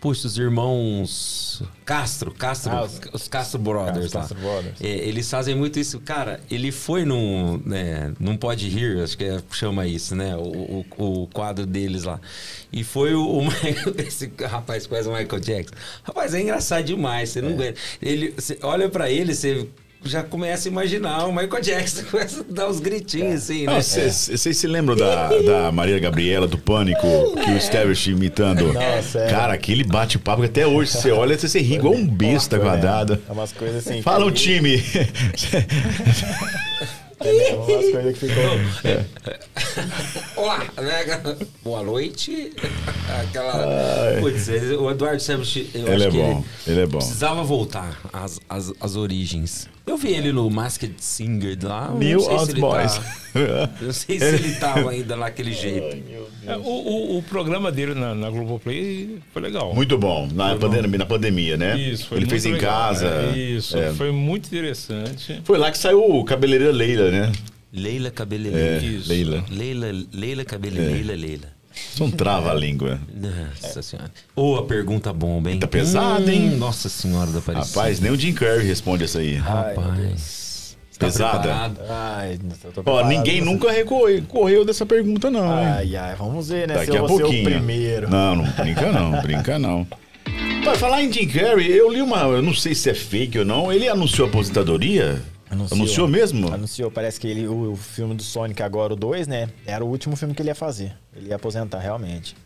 [0.00, 4.12] Puxa, os irmãos Castro, Castro, Ah, os, os- Castro Brothers.
[4.12, 4.80] Castro Brothers.
[4.80, 5.98] É, eles fazem muito isso.
[6.00, 7.60] Cara, ele foi num.
[7.66, 10.36] Né, não pode rir, acho que é- chama isso, né?
[10.36, 12.20] O, o, o quadro deles lá.
[12.72, 15.74] E foi o, o Michael, esse rapaz faz o Michael Jackson.
[16.04, 17.30] Rapaz, é engraçado demais.
[17.30, 17.78] Você não aguenta.
[18.00, 19.66] Ele, você olha pra ele, você
[20.04, 23.80] já começa a imaginar o Michael Jackson, começa a dar uns gritinhos assim, né?
[23.80, 27.00] Vocês se lembram da, da Maria Gabriela do Pânico,
[27.44, 28.72] que o Establish imitando?
[28.72, 29.30] Nossa, é.
[29.30, 33.20] Cara, aquele bate-papo que até hoje você olha, você, você ri igual um besta quadrado.
[33.28, 34.02] É umas coisas assim.
[34.02, 34.82] Fala o que- time.
[37.20, 38.44] É umas coisas que ficou.
[40.36, 41.36] Olá, né?
[41.64, 42.52] Boa noite.
[43.20, 44.20] Aquela.
[44.20, 44.46] Putz,
[44.78, 45.20] o Eduardo
[45.74, 46.98] eu Ele acho é que bom, ele é bom.
[46.98, 49.68] Precisava voltar às, às, às origens.
[49.88, 51.90] Eu vi ele no Masked Singer lá.
[51.92, 52.92] New não sei se Out ele Boys.
[52.98, 53.02] Tá,
[53.80, 55.96] eu não sei se ele tava ainda naquele jeito.
[56.46, 59.74] É, o, o, o programa dele na, na Globoplay foi legal.
[59.74, 61.78] Muito bom, na pandemia, na pandemia, né?
[61.78, 62.70] Isso, foi Ele fez em legal.
[62.70, 63.06] casa.
[63.34, 63.92] É, Isso, É.
[63.94, 65.40] foi muito interessante.
[65.44, 67.32] Foi lá que saiu o Cabeleireira Leila, né?
[67.72, 68.58] Leila Cabeleleila.
[68.60, 69.08] É, Isso.
[69.08, 69.44] Leila.
[69.50, 71.46] Leila, Leila Cabeleleila, Leila.
[71.46, 71.57] Isso
[71.98, 73.00] não trava a língua.
[73.14, 74.10] Nossa senhora.
[74.34, 75.58] Ô, a pergunta bomba, hein?
[75.58, 76.50] Tá pesado, hein?
[76.56, 77.78] Nossa senhora da Aparecida.
[77.78, 79.34] Rapaz, nem o Jim Carrey responde essa aí.
[79.34, 80.76] Rapaz.
[80.98, 81.72] Tá Pesada.
[81.88, 82.38] Ai,
[82.84, 85.48] Ó, ninguém nunca recorreu, correu dessa pergunta, não?
[85.48, 86.74] Ai, ai, vamos ver, né?
[86.74, 87.48] Daqui se eu a vou ser pouquinho.
[87.48, 88.10] o primeiro.
[88.10, 89.86] Não, não brinca não, brinca não.
[90.64, 93.44] Pra falar em Jim Carrey, eu li uma, eu não sei se é fake ou
[93.44, 95.22] não, ele anunciou a aposentadoria?
[95.50, 96.52] Anunciou, mesmo?
[96.52, 99.48] Anunciou, parece que ele, o, o filme do Sonic agora, o 2, né?
[99.66, 100.92] Era o último filme que ele ia fazer.
[101.16, 102.36] Ele ia aposentar, realmente.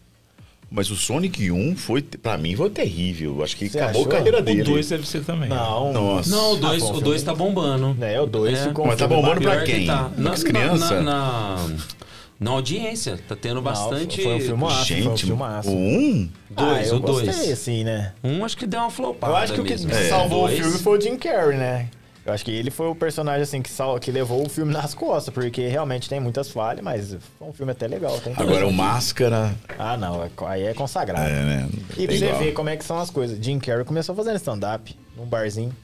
[0.70, 3.42] Mas o Sonic 1 foi, pra mim, foi terrível.
[3.42, 4.12] Acho que Você acabou achou?
[4.12, 4.62] a carreira O dele.
[4.62, 5.48] 2 deve ser também.
[5.50, 5.92] Não.
[5.92, 6.30] Nossa.
[6.30, 7.96] Não, o 2 Ah, foi um o filme- dois tá bombando.
[8.04, 8.68] É, o 2 É.
[8.68, 9.86] ficou um Mas tá filme bombando pra Pior que quem?
[9.86, 10.10] tá.
[10.16, 10.90] Na, As na, crianças?
[10.90, 11.68] na, na,
[12.40, 13.18] na audiência.
[13.28, 14.22] Tá tendo bastante.
[14.22, 14.86] foi um filmaço.
[14.86, 15.68] foi um Gente, filmaço.
[15.68, 16.28] o 1?
[16.48, 17.26] Dois, ah, eu o dois.
[17.26, 18.12] gostei, assim, né?
[18.24, 19.92] Um acho que deu uma flopada Eu acho que o que mesmo.
[20.08, 20.58] salvou Dois.
[20.58, 21.88] o filme foi o Jim Carrey, né?
[22.24, 23.98] Eu acho que ele foi o personagem, assim, que, sal...
[23.98, 27.72] que levou o filme nas costas, porque realmente tem muitas falhas, mas foi um filme
[27.72, 28.16] até legal.
[28.36, 29.52] Agora o Máscara.
[29.76, 31.28] Ah, não, é- aí é consagrado.
[31.28, 31.68] É, né?
[31.98, 33.44] E pra você ver como é que são as coisas.
[33.44, 35.74] Jim Carrey começou fazendo stand-up num barzinho.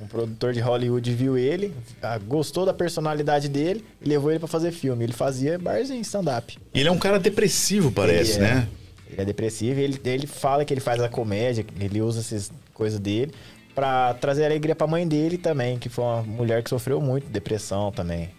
[0.00, 1.72] Um produtor de Hollywood viu ele,
[2.02, 5.04] ah, gostou da personalidade dele e levou ele pra fazer filme.
[5.04, 6.58] Ele fazia barzinho, stand-up.
[6.74, 8.68] Ele é um cara depressivo, parece, Ele é- né?
[9.10, 12.50] Ele é depressivo e ele, ele fala que ele faz a comédia, ele usa essas
[12.72, 13.32] coisas dele
[13.74, 17.90] pra trazer alegria pra mãe dele também, que foi uma mulher que sofreu muito depressão
[17.92, 18.30] também.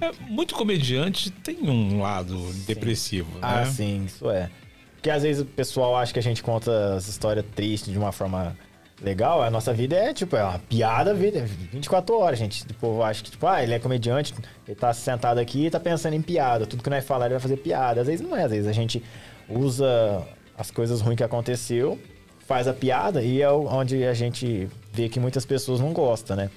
[0.00, 2.36] É, muito comediante tem um lado
[2.66, 3.66] depressivo, Ah, né?
[3.66, 4.50] sim, isso é.
[4.94, 8.12] Porque às vezes o pessoal acha que a gente conta as histórias tristes de uma
[8.12, 8.56] forma
[9.00, 9.42] legal.
[9.42, 12.64] A nossa vida é, tipo, é uma piada vida, 24 horas, gente.
[12.64, 14.34] O povo acha que, tipo, ah, ele é comediante,
[14.66, 16.66] ele tá sentado aqui e tá pensando em piada.
[16.66, 18.00] Tudo que nós falar, ele vai fazer piada.
[18.00, 19.02] Às vezes não é, às vezes a gente
[19.48, 20.26] usa
[20.58, 21.98] as coisas ruins que aconteceu,
[22.46, 26.50] faz a piada e é onde a gente vê que muitas pessoas não gostam, né?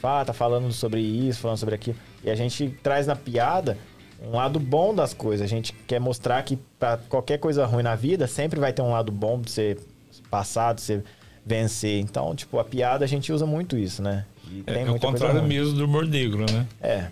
[0.00, 1.96] Fala, tá falando sobre isso, falando sobre aquilo.
[2.22, 3.76] E a gente traz na piada
[4.22, 5.44] um lado bom das coisas.
[5.44, 8.90] A gente quer mostrar que pra qualquer coisa ruim na vida, sempre vai ter um
[8.90, 9.78] lado bom de ser
[10.30, 11.02] passado, de você
[11.44, 12.00] vencer.
[12.00, 14.24] Então, tipo, a piada a gente usa muito isso, né?
[14.50, 16.66] E É, é o contrário mesmo do humor negro, né?
[16.80, 17.08] É.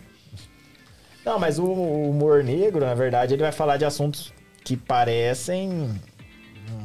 [1.24, 4.32] Não, mas o humor negro, na verdade, ele vai falar de assuntos
[4.64, 5.90] que parecem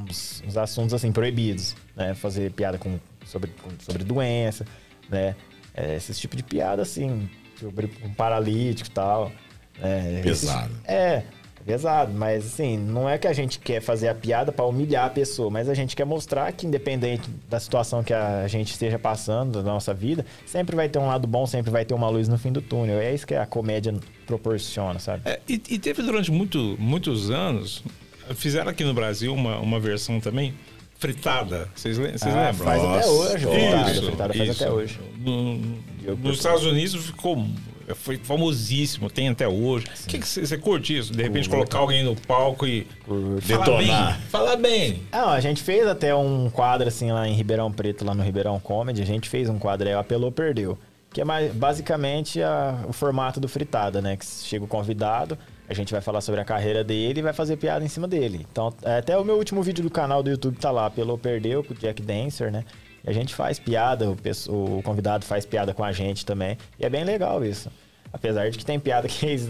[0.09, 2.13] uns, uns assuntos assim proibidos, né?
[2.15, 4.65] Fazer piada com sobre, com- sobre doença,
[5.09, 5.35] né?
[5.73, 7.29] É, esse tipo de piada assim,
[7.59, 9.31] sobre um paralítico e tal.
[9.79, 10.21] né?
[10.23, 10.71] Pesado.
[10.73, 11.23] Esses- é,
[11.65, 15.09] pesado, mas assim, não é que a gente quer fazer a piada pra humilhar a
[15.09, 19.57] pessoa, mas a gente quer mostrar que independente da situação que a gente esteja passando
[19.61, 22.37] na nossa vida, sempre vai ter um lado bom, sempre vai ter uma luz no
[22.37, 22.99] fim do túnel.
[22.99, 23.93] É isso que a comédia
[24.25, 25.23] proporciona, sabe?
[25.25, 27.83] É, e, e teve durante muito, muitos anos,
[28.35, 30.53] fizeram aqui no Brasil uma, uma versão também
[30.99, 31.69] fritada.
[31.75, 32.53] Vocês, Ah, lembram?
[32.53, 33.09] faz até Nossa.
[33.09, 33.51] hoje, ó.
[33.51, 34.63] Fritada, Isso, fritada faz isso.
[34.63, 34.99] até hoje.
[35.19, 35.57] No-
[36.17, 36.37] nos.
[36.37, 37.45] Estados Unidos ficou
[37.95, 39.85] foi famosíssimo, tem até hoje.
[40.03, 41.13] O que você curte isso?
[41.13, 42.85] De repente colocar alguém no palco e
[43.45, 43.77] Detonar.
[44.17, 45.03] bem, falar bem.
[45.11, 48.59] Ah, a gente fez até um quadro assim lá em Ribeirão Preto, lá no Ribeirão
[48.59, 49.01] Comedy.
[49.01, 50.77] A gente fez um quadro aí, o Apelou Perdeu.
[51.13, 54.17] Que é mais, basicamente a- o formato do Fritada, né?
[54.17, 55.37] Que chega o convidado,
[55.69, 58.45] a gente vai falar sobre a carreira dele e vai fazer piada em cima dele.
[58.51, 61.63] Então, é, até o meu último vídeo do canal do YouTube tá lá, Apelou Perdeu,
[61.63, 62.63] com o Jack Dancer, né?
[63.05, 66.57] E a gente faz piada, o, o convidado faz piada com a gente também.
[66.79, 67.69] E é bem legal isso.
[68.11, 69.49] Apesar de que tem piada que eles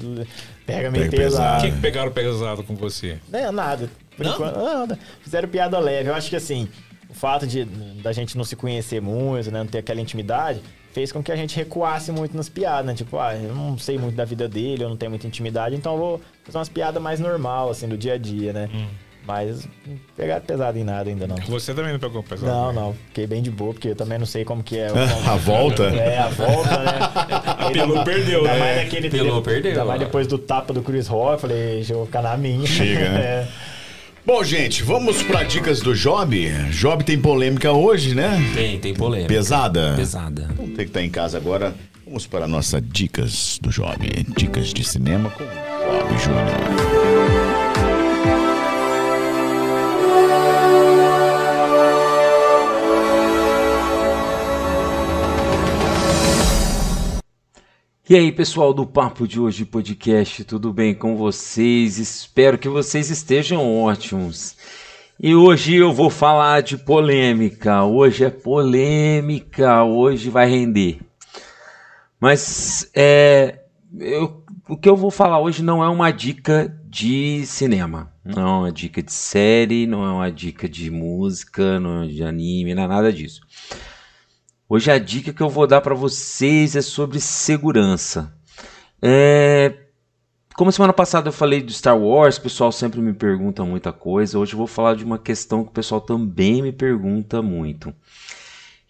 [0.65, 1.15] pega meio pesado.
[1.15, 1.61] O pesado.
[1.61, 3.17] que, que pegaram pesado com você?
[3.29, 3.89] Não, é nada.
[4.15, 4.33] Por Não?
[4.33, 4.99] enquanto, nada.
[5.21, 6.09] Fizeram piada leve.
[6.09, 6.67] Eu acho que assim,
[7.09, 7.65] o fato de
[8.01, 10.61] da gente não se conhecer muito, né, não ter aquela intimidade,
[10.97, 12.95] fez com que a gente recuasse muito nas piadas, né?
[12.95, 15.93] Tipo, ah, eu não sei muito da vida dele, eu não tenho muita intimidade, então
[15.93, 18.67] eu vou fazer umas piadas mais normal, assim, do dia a dia, né?
[18.73, 18.87] Hum.
[19.27, 21.35] Mas não pegaram pesado em nada ainda, não.
[21.35, 22.51] Você também não pegou pesado?
[22.51, 22.93] Não, não.
[23.09, 24.87] Fiquei bem de boa, porque eu também não sei como que é.
[25.29, 25.83] A volta?
[25.83, 26.91] É, a volta, né?
[27.67, 28.59] Apelou, perdeu, Ainda né?
[28.59, 31.57] mais naquele Apelou, de- perdeu, Ainda mais depois do tapa do Chris Rock, eu falei,
[31.75, 32.65] deixa eu ficar na minha.
[32.65, 33.19] Chega, né?
[33.53, 33.76] É.
[34.27, 36.49] Bom, gente, vamos pra dicas do Job.
[36.69, 38.37] Job tem polêmica hoje, né?
[38.53, 39.29] Tem, tem polêmica.
[39.33, 39.93] Pesada?
[39.95, 40.49] Pesada.
[40.51, 41.73] Então, Você que tá em casa agora,
[42.05, 44.05] vamos para a nossa Dicas do Job.
[44.35, 47.16] Dicas de cinema com o Job Júnior.
[58.09, 61.97] E aí, pessoal do Papo de Hoje Podcast, tudo bem com vocês?
[61.97, 64.55] Espero que vocês estejam ótimos.
[65.19, 67.83] E hoje eu vou falar de polêmica.
[67.83, 70.99] Hoje é polêmica, hoje vai render.
[72.19, 73.59] Mas é,
[73.99, 78.59] eu- o que eu vou falar hoje não é uma dica de cinema, não é
[78.59, 82.83] uma dica de série, não é uma dica de música, não é de anime, não
[82.83, 83.41] é nada disso.
[84.69, 88.33] Hoje a dica que eu vou dar para vocês é sobre segurança.
[89.01, 89.73] É,
[90.55, 94.37] Como semana passada eu falei do Star Wars, o pessoal sempre me pergunta muita coisa.
[94.37, 97.93] Hoje eu vou falar de uma questão que o pessoal também me pergunta muito,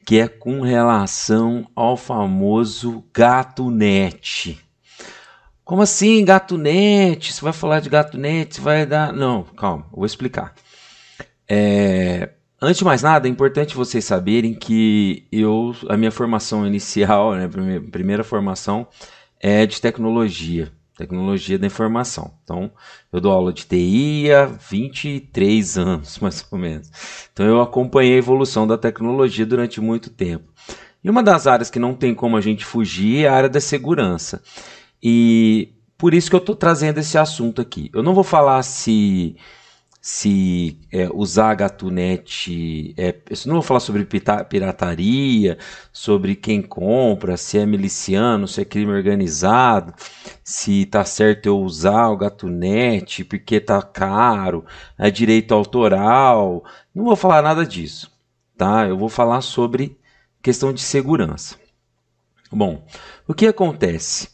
[0.06, 4.60] que é com relação ao famoso gato net.
[5.64, 7.34] Como assim, gato net?
[7.34, 8.56] Você vai falar de gato net?
[8.56, 9.14] Você vai dar.
[9.14, 10.56] Não, calma, eu vou explicar.
[11.48, 17.36] É, Antes de mais nada, é importante vocês saberem que eu, a minha formação inicial,
[17.36, 18.88] né, prime- primeira formação
[19.40, 22.34] é de tecnologia, tecnologia da informação.
[22.44, 22.72] Então,
[23.14, 26.90] eu dou aula de TI há 23 anos, mais ou menos.
[27.32, 30.52] Então, eu acompanhei a evolução da tecnologia durante muito tempo.
[31.04, 33.60] E uma das áreas que não tem como a gente fugir é a área da
[33.62, 34.42] segurança.
[35.02, 37.90] E por isso que eu estou trazendo esse assunto aqui.
[37.94, 39.36] Eu não vou falar se
[40.08, 42.94] se é, usar a Gatunet.
[42.96, 43.14] É,
[43.46, 45.58] não vou falar sobre pirataria,
[45.92, 49.94] sobre quem compra, se é miliciano, se é crime organizado,
[50.42, 54.64] se tá certo eu usar o Gatunet porque tá caro,
[54.98, 56.64] é direito autoral.
[56.96, 58.10] Não vou falar nada disso,
[58.58, 58.88] tá?
[58.88, 60.00] Eu vou falar sobre
[60.42, 61.58] questão de segurança.
[62.50, 62.88] Bom,
[63.28, 64.30] o que acontece?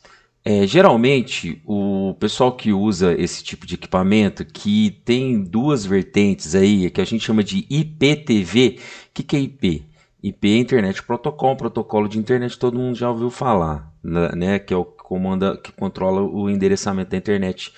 [0.45, 6.89] É, geralmente, o pessoal que usa esse tipo de equipamento, que tem duas vertentes aí,
[6.89, 8.77] que a gente chama de IPTV.
[8.77, 9.85] O que, que é IP?
[10.21, 14.59] IP é Internet Protocol, protocolo de internet todo mundo já ouviu falar, né?
[14.59, 17.73] Que é o que comanda, que controla o endereçamento da internet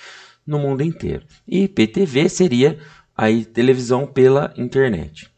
[0.46, 1.26] no mundo inteiro.
[1.48, 2.80] E IPTV seria
[3.16, 5.30] aí televisão pela internet.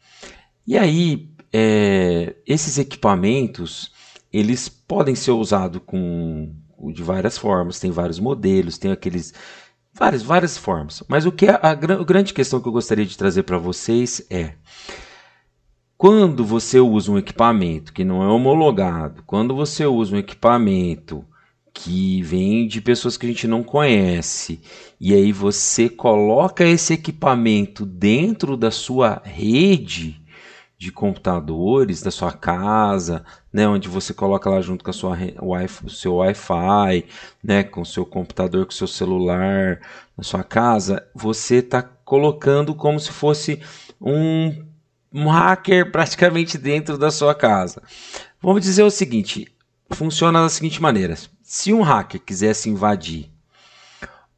[0.66, 3.92] E aí, é, esses equipamentos,
[4.32, 6.54] eles podem ser usados com
[6.92, 9.34] de várias formas, tem vários modelos, tem aqueles
[9.92, 11.02] várias várias formas.
[11.08, 14.24] Mas o que é a, a grande questão que eu gostaria de trazer para vocês
[14.30, 14.54] é
[15.96, 21.24] quando você usa um equipamento que não é homologado, quando você usa um equipamento
[21.74, 24.60] que vem de pessoas que a gente não conhece,
[25.00, 30.20] e aí você coloca esse equipamento dentro da sua rede
[30.78, 35.16] de computadores da sua casa, né, onde você coloca lá junto com a sua
[35.84, 37.06] o seu Wi-Fi,
[37.42, 39.80] né, com o seu computador, com o seu celular
[40.16, 43.60] na sua casa, você está colocando como se fosse
[44.00, 44.64] um,
[45.12, 47.82] um hacker praticamente dentro da sua casa.
[48.40, 49.48] Vamos dizer o seguinte:
[49.90, 53.30] funciona da seguinte maneira: se um hacker quisesse invadir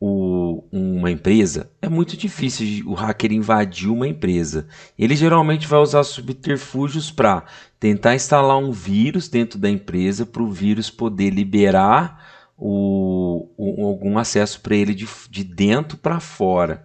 [0.00, 4.66] o, uma empresa, é muito difícil o hacker invadir uma empresa.
[4.98, 7.44] Ele geralmente vai usar subterfúgios para
[7.78, 14.16] tentar instalar um vírus dentro da empresa para o vírus poder liberar o, o algum
[14.16, 16.82] acesso para ele de, de dentro para fora.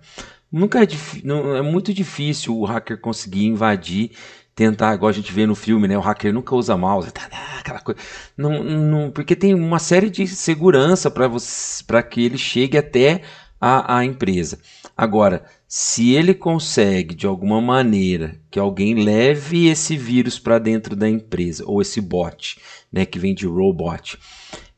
[0.51, 0.87] Nunca é,
[1.23, 4.11] não, é muito difícil o hacker conseguir invadir
[4.55, 5.97] tentar, igual a gente vê no filme, né?
[5.97, 7.99] O hacker nunca usa mouse, tá, tá, aquela coisa.
[8.37, 13.21] Não, não, porque tem uma série de segurança para que ele chegue até
[13.59, 14.59] a, a empresa.
[14.95, 21.09] Agora, se ele consegue de alguma maneira que alguém leve esse vírus para dentro da
[21.09, 22.57] empresa, ou esse bot,
[22.91, 24.17] né, que vem de robot,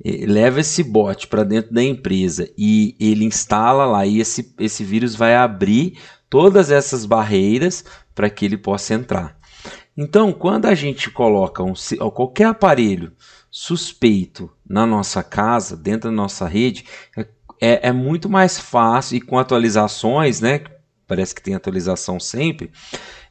[0.04, 5.14] leva esse bot para dentro da empresa e ele instala lá, e esse, esse vírus
[5.14, 6.00] vai abrir
[6.30, 7.86] todas essas barreiras
[8.16, 9.37] para que ele possa entrar.
[9.98, 11.74] Então, quando a gente coloca um,
[12.12, 13.12] qualquer aparelho
[13.50, 16.86] suspeito na nossa casa, dentro da nossa rede,
[17.18, 17.28] é,
[17.60, 20.62] é, é muito mais fácil e com atualizações, né?
[21.08, 22.72] Parece que tem atualização sempre.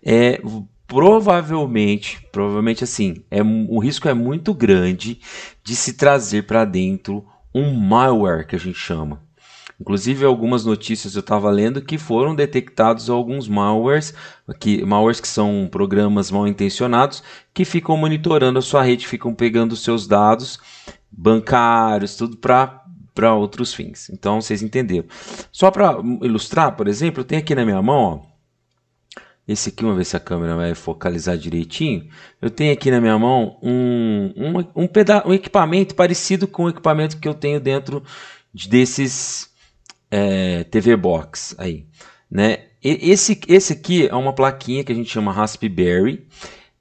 [0.02, 0.40] É,
[0.86, 5.20] provavelmente, provavelmente assim, é, o risco é muito grande
[5.62, 7.24] de se trazer para dentro
[7.54, 9.25] um malware que a gente chama.
[9.80, 14.14] Inclusive, algumas notícias eu estava lendo que foram detectados alguns malwares,
[14.58, 17.22] que, malwares que são programas mal intencionados,
[17.52, 20.58] que ficam monitorando a sua rede, ficam pegando seus dados
[21.10, 22.82] bancários, tudo para
[23.14, 24.10] para outros fins.
[24.10, 25.06] Então, vocês entenderam.
[25.50, 28.36] Só para ilustrar, por exemplo, eu tenho aqui na minha mão, ó,
[29.48, 32.08] esse aqui, vamos ver se a câmera vai focalizar direitinho.
[32.42, 34.88] Eu tenho aqui na minha mão um, um, um,
[35.24, 38.02] um equipamento parecido com o equipamento que eu tenho dentro
[38.52, 39.48] desses
[40.10, 41.86] é, TV Box aí,
[42.30, 42.66] né?
[42.82, 46.26] Esse, esse aqui é uma plaquinha que a gente chama Raspberry.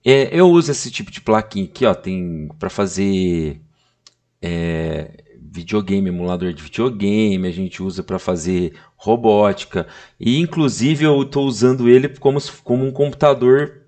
[0.04, 3.60] É, eu uso esse tipo de plaquinha aqui, ó, tem para fazer
[4.40, 5.24] é,
[5.56, 9.88] videogame, emulador de videogame, a gente usa para fazer robótica
[10.20, 13.82] e inclusive eu estou usando ele como, como um computador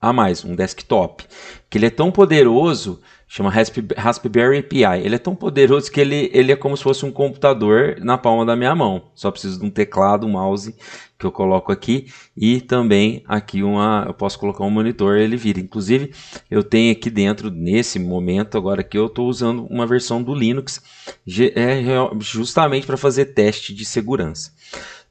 [0.00, 1.24] a mais, um desktop,
[1.68, 4.84] que ele é tão poderoso chama Raspberry Pi.
[4.84, 8.46] Ele é tão poderoso que ele, ele é como se fosse um computador na palma
[8.46, 9.10] da minha mão.
[9.14, 10.74] Só preciso de um teclado, um mouse
[11.18, 15.58] que eu coloco aqui e também aqui uma, eu posso colocar um monitor, ele vira.
[15.58, 16.12] Inclusive,
[16.50, 20.82] eu tenho aqui dentro nesse momento agora que eu estou usando uma versão do Linux
[21.54, 21.82] é
[22.20, 24.52] justamente para fazer teste de segurança.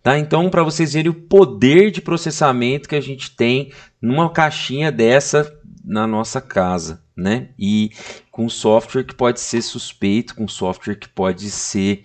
[0.05, 0.19] Tá?
[0.19, 5.51] Então, para vocês verem o poder de processamento que a gente tem numa caixinha dessa
[5.85, 7.49] na nossa casa, né?
[7.57, 7.91] E
[8.31, 12.03] com software que pode ser suspeito, com software que pode ser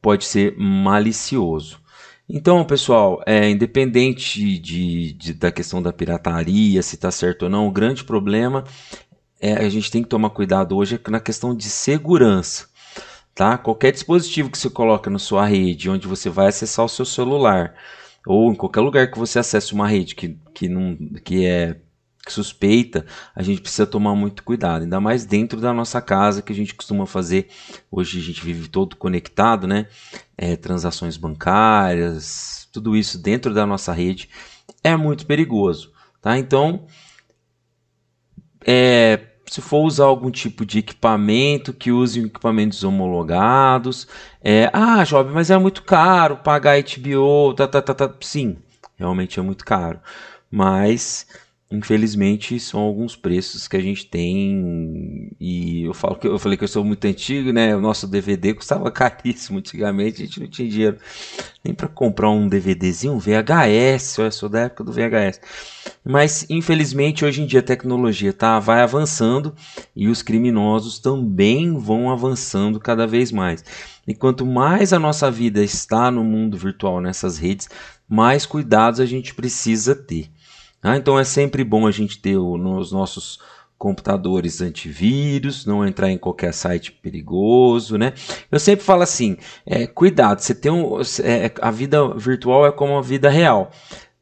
[0.00, 1.80] pode ser malicioso.
[2.28, 7.66] Então, pessoal, é, independente de, de, da questão da pirataria, se está certo ou não,
[7.66, 8.64] o grande problema
[9.40, 12.68] é a gente tem que tomar cuidado hoje na questão de segurança.
[13.34, 13.58] Tá?
[13.58, 17.74] Qualquer dispositivo que você coloca na sua rede, onde você vai acessar o seu celular,
[18.26, 21.80] ou em qualquer lugar que você acesse uma rede que, que, não, que é
[22.28, 26.56] suspeita, a gente precisa tomar muito cuidado, ainda mais dentro da nossa casa que a
[26.56, 27.48] gente costuma fazer.
[27.90, 29.86] Hoje a gente vive todo conectado, né?
[30.36, 34.28] É, transações bancárias, tudo isso dentro da nossa rede
[34.82, 36.38] é muito perigoso, tá?
[36.38, 36.86] Então,
[38.66, 44.06] é, se for usar algum tipo de equipamento que use equipamentos homologados,
[44.42, 48.14] é, ah, Job, mas é muito caro pagar HBO, tá, tá, tá, tá.
[48.20, 48.56] Sim,
[48.96, 49.98] realmente é muito caro,
[50.50, 51.26] mas
[51.70, 56.64] infelizmente são alguns preços que a gente tem e eu falo que eu falei que
[56.64, 57.76] eu sou muito antigo, né?
[57.76, 60.98] O nosso DVD custava caríssimo antigamente, a gente não tinha dinheiro
[61.64, 65.40] nem para comprar um DVDzinho, um VHS, eu sou da época do VHS.
[66.04, 69.54] Mas infelizmente hoje em dia a tecnologia tá vai avançando
[69.94, 73.64] e os criminosos também vão avançando cada vez mais.
[74.08, 77.68] E quanto mais a nossa vida está no mundo virtual nessas redes,
[78.08, 80.28] mais cuidados a gente precisa ter.
[80.82, 83.38] Ah, então é sempre bom a gente ter o, nos nossos
[83.76, 88.12] computadores antivírus, não entrar em qualquer site perigoso, né?
[88.50, 92.98] Eu sempre falo assim, é, cuidado, você tem um, é, a vida virtual é como
[92.98, 93.70] a vida real.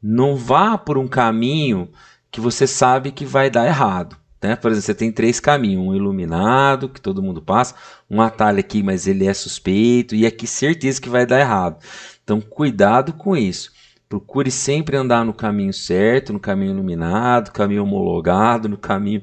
[0.01, 1.89] Não vá por um caminho
[2.31, 4.15] que você sabe que vai dar errado.
[4.41, 4.55] Né?
[4.55, 7.75] Por exemplo, você tem três caminhos: um iluminado, que todo mundo passa,
[8.09, 11.83] um atalho aqui, mas ele é suspeito, e aqui certeza que vai dar errado.
[12.23, 13.71] Então, cuidado com isso.
[14.09, 19.21] Procure sempre andar no caminho certo, no caminho iluminado, caminho homologado, no caminho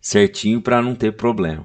[0.00, 1.64] certinho para não ter problema.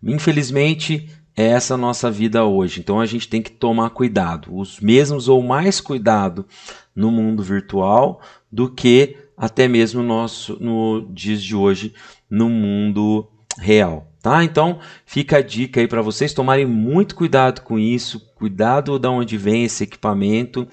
[0.00, 2.78] Infelizmente, é essa a nossa vida hoje.
[2.78, 6.46] Então a gente tem que tomar cuidado, os mesmos ou mais cuidado
[6.94, 8.20] no mundo virtual
[8.50, 11.92] do que até mesmo nosso no dias de hoje
[12.30, 13.28] no mundo
[13.58, 14.06] real.
[14.22, 14.44] Tá?
[14.44, 19.36] Então fica a dica aí para vocês tomarem muito cuidado com isso, cuidado de onde
[19.36, 20.68] vem esse equipamento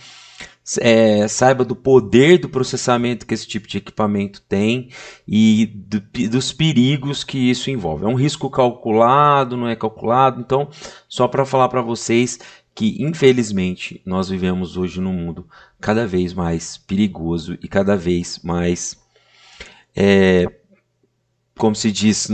[0.81, 4.89] é, saiba do poder do processamento que esse tipo de equipamento tem
[5.27, 8.05] e do, dos perigos que isso envolve.
[8.05, 10.41] É um risco calculado, não é calculado.
[10.41, 10.69] Então,
[11.07, 12.39] só para falar para vocês
[12.75, 15.47] que, infelizmente, nós vivemos hoje num mundo
[15.79, 18.97] cada vez mais perigoso e cada vez mais.
[19.95, 20.45] É,
[21.57, 22.29] como se diz,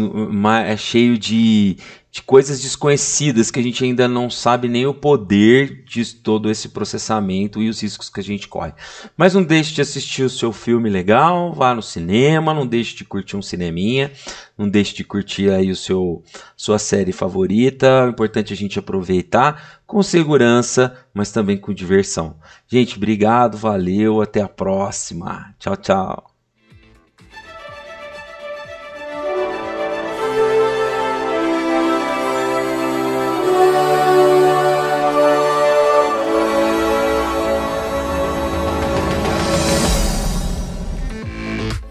[0.65, 1.77] é cheio de
[2.13, 6.69] de coisas desconhecidas que a gente ainda não sabe nem o poder de todo esse
[6.69, 8.71] processamento e os riscos que a gente corre.
[9.17, 13.03] Mas não deixe de assistir o seu filme legal, vá no cinema, não deixe de
[13.03, 14.11] curtir um cineminha,
[14.55, 16.21] não deixe de curtir aí o seu
[16.55, 17.87] sua série favorita.
[18.05, 22.35] É importante a gente aproveitar com segurança, mas também com diversão.
[22.67, 25.55] Gente, obrigado, valeu, até a próxima.
[25.57, 26.32] Tchau, tchau.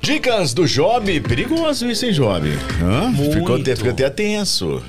[0.02, 1.20] Dicas do Job.
[1.20, 2.48] Perigoso isso, hein, Job?
[2.82, 3.08] Hã?
[3.08, 3.34] Muito.
[3.34, 4.82] Ficou, até, ficou até tenso.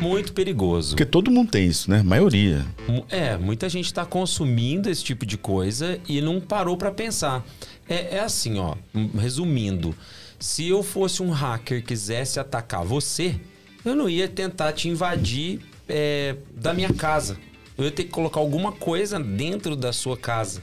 [0.00, 0.90] Muito perigoso.
[0.90, 2.02] Porque todo mundo tem isso, né?
[2.02, 2.66] Maioria.
[3.08, 7.46] É, muita gente está consumindo esse tipo de coisa e não parou para pensar.
[7.88, 8.74] É, é assim, ó,
[9.16, 9.94] resumindo.
[10.36, 13.36] Se eu fosse um hacker quisesse atacar você,
[13.84, 17.38] eu não ia tentar te invadir é, da minha casa.
[17.78, 20.60] Eu ia ter que colocar alguma coisa dentro da sua casa,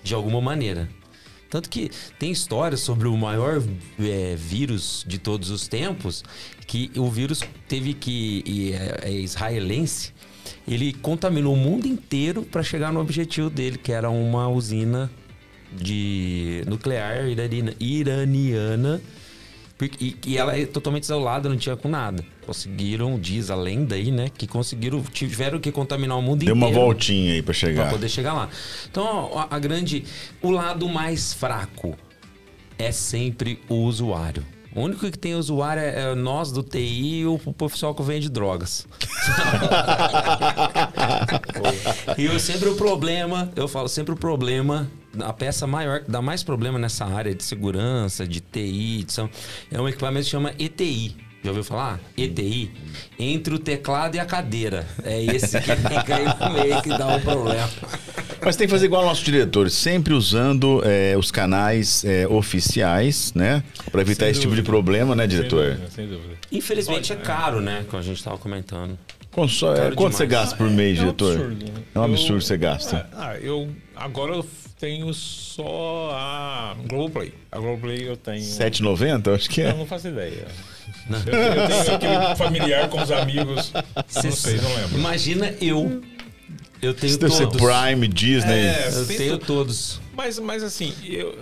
[0.00, 0.88] de alguma maneira.
[1.52, 3.62] Tanto que tem histórias sobre o maior
[4.00, 6.24] é, vírus de todos os tempos,
[6.66, 8.72] que o vírus teve que.
[8.72, 10.14] É, é israelense,
[10.66, 15.10] ele contaminou o mundo inteiro para chegar no objetivo dele, que era uma usina
[15.70, 17.26] de nuclear
[17.78, 19.02] iraniana
[20.00, 22.24] e, e ela é totalmente isolada, não tinha com nada.
[22.44, 24.28] Conseguiram, diz a lenda aí, né?
[24.28, 26.60] Que conseguiram, tiveram que contaminar o mundo Deu inteiro.
[26.60, 27.82] Deu uma voltinha aí para chegar.
[27.82, 28.48] Pra poder chegar lá.
[28.90, 30.04] Então, a, a grande.
[30.42, 31.96] O lado mais fraco
[32.78, 34.44] é sempre o usuário.
[34.74, 38.86] O único que tem usuário é nós do TI e o profissional que vende drogas.
[42.16, 44.90] e eu sempre o problema, eu falo sempre o problema,
[45.20, 49.14] a peça maior que dá mais problema nessa área de segurança, de TI, de,
[49.70, 51.31] é um equipamento que chama ETI.
[51.42, 52.00] Já ouviu falar?
[52.16, 52.70] ETI?
[53.18, 54.86] Entre o teclado e a cadeira.
[55.02, 57.68] É esse que fica aí no meio que dá o um problema.
[58.44, 63.32] Mas tem que fazer igual o nosso diretor, sempre usando é, os canais é, oficiais,
[63.34, 63.62] né?
[63.90, 64.56] Para evitar sem esse dúvida.
[64.56, 65.64] tipo de problema, né, diretor?
[65.64, 66.34] Sem dúvida, sem dúvida.
[66.50, 67.84] Infelizmente é caro, né?
[67.88, 68.96] Como a gente estava comentando.
[69.32, 71.34] Consó, é, quanto você gasta por mês, é, diretor?
[71.34, 71.72] É um absurdo.
[71.94, 73.08] É um absurdo eu, você gasta.
[73.12, 74.46] Ah, eu agora eu
[74.78, 77.32] tenho só a Globoplay.
[77.50, 78.42] A Globoplay eu tenho.
[78.42, 79.34] 7,90?
[79.34, 79.70] Acho que é.
[79.70, 80.46] Eu não faço ideia.
[81.08, 81.18] Não.
[81.18, 83.72] Eu, eu, tenho aquele familiar com os amigos.
[84.08, 84.98] Cê, não sei, não lembro.
[84.98, 86.02] Imagina eu.
[86.80, 87.38] Eu tenho Isso todos.
[87.38, 88.66] Deve ser Prime, Disney.
[88.66, 90.00] É, eu tenho todos.
[90.16, 91.38] Mas, mas assim, eu,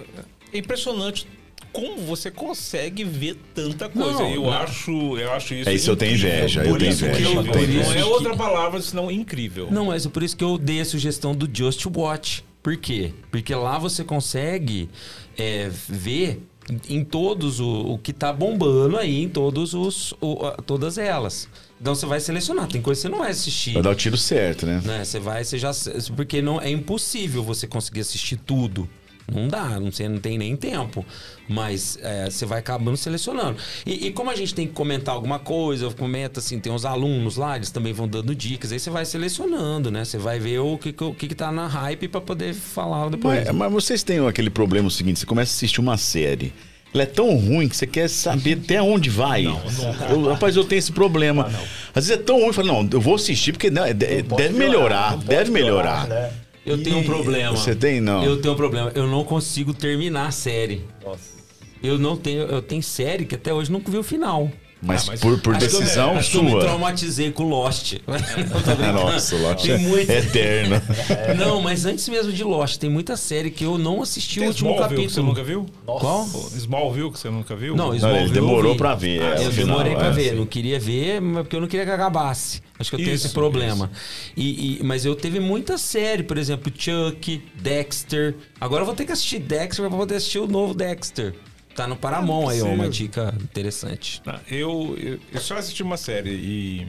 [0.52, 1.26] é impressionante
[1.72, 4.18] como você consegue ver tanta coisa.
[4.18, 4.52] Não, eu não.
[4.52, 5.68] acho, eu acho isso.
[5.68, 7.94] É isso, eu tenho inveja, eu Por tenho isso que inveja, eu- eu tenho Não
[7.94, 9.68] é outra palavra senão incrível.
[9.70, 12.44] Não, mas é por isso que eu dei a sugestão do Just Watch.
[12.62, 13.12] Por quê?
[13.30, 14.90] Porque lá você consegue
[15.38, 16.42] é, ver
[16.88, 21.48] em todos o, o que tá bombando aí, em todos os, o- todas elas.
[21.80, 22.68] Então você vai selecionar.
[22.68, 23.72] Tem coisa que você não vai assistir.
[23.74, 24.80] Vai dar o tiro certo, né?
[24.84, 25.04] né?
[25.04, 25.70] Você vai, você já.
[26.14, 28.88] Porque não, é impossível você conseguir assistir tudo.
[29.32, 31.04] Não dá, não, você não tem nem tempo.
[31.48, 33.56] Mas é, você vai acabando selecionando.
[33.84, 37.36] E, e como a gente tem que comentar alguma coisa, comenta assim, tem uns alunos
[37.36, 40.04] lá, eles também vão dando dicas, aí você vai selecionando, né?
[40.04, 43.44] Você vai ver o que, que- o que, tá na hype pra poder falar depois.
[43.46, 46.52] Mas, mas vocês têm aquele problema o seguinte: você começa a assistir uma série.
[46.92, 49.46] Ela é tão ruim que você quer saber até onde vai.
[49.46, 51.46] Eu- rapaz, eu tenho esse problema.
[51.94, 54.42] Às vezes é tão ruim, eu falo, não, eu vou assistir porque não, é- Pode
[54.42, 56.08] deve melhorar, não deve piorar, melhorar.
[56.08, 56.30] né?
[56.64, 57.56] Eu tenho um problema.
[57.56, 58.22] Você tem, não?
[58.22, 58.92] Eu tenho um problema.
[58.94, 60.84] Eu não consigo terminar a série.
[61.04, 61.40] Nossa.
[61.82, 62.42] Eu não tenho.
[62.42, 64.50] Eu tenho série que até hoje nunca vi o final.
[64.82, 66.60] Mas, Ah, mas por, por Acho que eu- decisão acho que eu me sua.
[66.62, 67.94] traumatizei com Lost.
[68.08, 68.92] Não, brincando.
[68.92, 70.80] Nossa, o Lost Tem é muito- eterno.
[71.38, 74.50] Não, mas antes mesmo de Lost, tem muita série que eu não assisti Tem o
[74.50, 75.26] último Smallville que você capítulo.
[75.28, 75.66] nunca viu?
[75.84, 76.26] Qual?
[76.56, 77.76] Smallville que você nunca viu?
[77.76, 79.20] Não, Smallville ele demorou eu pra ver.
[79.20, 80.10] é, eu final, demorei pra é.
[80.12, 82.62] ver, não queria ver, mas porque eu não queria que acabasse.
[82.78, 83.90] Acho que eu tenho Isso, esse problema.
[84.34, 88.34] E, e- mas eu teve muita série, por exemplo, Chuck, Dexter.
[88.58, 91.34] Agora eu vou ter que assistir Dexter pra poder assistir o novo Dexter.
[91.74, 94.20] Tá no Paramount aí, ó, uma dica interessante.
[94.26, 96.86] Ah, Eu, eu, eu só assisti uma série e.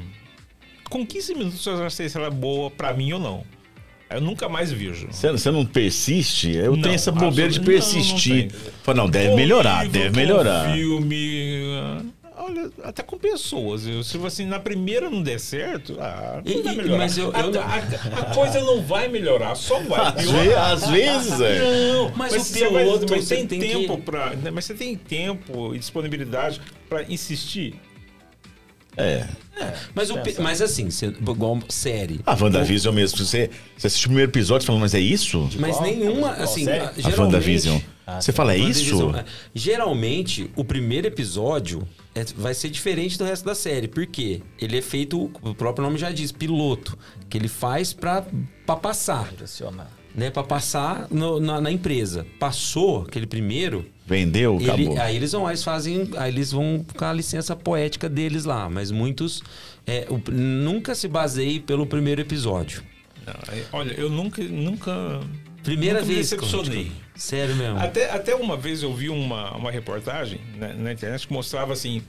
[0.90, 3.44] Com 15 minutos eu já sei se ela é boa pra mim ou não.
[4.10, 5.08] Eu nunca mais vejo.
[5.10, 6.52] Você, você não persiste?
[6.52, 8.52] Eu Não, tenho essa bobeira de absolutamente- não, não persistir.
[8.84, 10.74] Fala, não, deve melhorar, livro, deve melhorar.
[10.74, 12.12] filme.
[12.44, 13.84] Olha, até com pessoas.
[14.06, 16.98] Se assim, na primeira não der certo, ah, não E- vai melhorar.
[16.98, 17.76] mas eu- eu a, não- a-
[18.32, 20.72] a coisa não vai melhorar, só vai Às, piorar.
[20.72, 21.60] às vezes, é.
[21.94, 24.50] Não, Mas mas, o você vai- piloto, mas você tem, tem tempo que- pra, né,
[24.52, 26.60] mas você tem tempo e disponibilidade
[26.90, 27.76] pra insistir.
[28.98, 29.26] É.
[29.94, 32.20] Mas, o, mas assim, você- igual série.
[32.26, 33.18] A WandaVision mesmo.
[33.18, 35.50] Você, você assiste o primeiro episódio e fala, mas é isso?
[35.60, 35.84] Mas Qual?
[35.84, 37.20] nenhuma, Qual assim, a- A geralmente...
[37.20, 37.80] WandaVision.
[38.20, 39.16] Você fala, é isso?
[39.16, 39.24] É.
[39.56, 43.88] Geralmente, o primeiro episódio é- vai ser diferente do resto da série.
[43.88, 44.42] Por quê?
[44.60, 46.98] Ele é feito, o próprio nome já diz, piloto.
[47.30, 48.26] Que ele faz pra,
[48.66, 49.90] pra passar, Direcionar.
[50.16, 50.30] Né?
[50.30, 52.26] Pra passar no- na, na empresa.
[52.40, 53.86] Passou aquele primeiro...
[54.06, 55.00] Vendeu, ele- acabou.
[55.00, 58.70] aí eles vão, aí eles fazem, aí eles vão com a licença poética deles lá,
[58.70, 59.42] mas muitos
[59.88, 62.84] é, o- nunca se baseiem pelo primeiro episódio.
[63.48, 65.22] É- olha, eu nunca, nunca,
[65.64, 66.30] Primeira nunca me vez.
[66.30, 66.74] decepcionei.
[66.86, 66.92] Cláudio.
[67.16, 67.78] Sério mesmo.
[67.80, 72.02] Até, até uma vez eu vi uma, uma reportagem na, na internet que mostrava assim.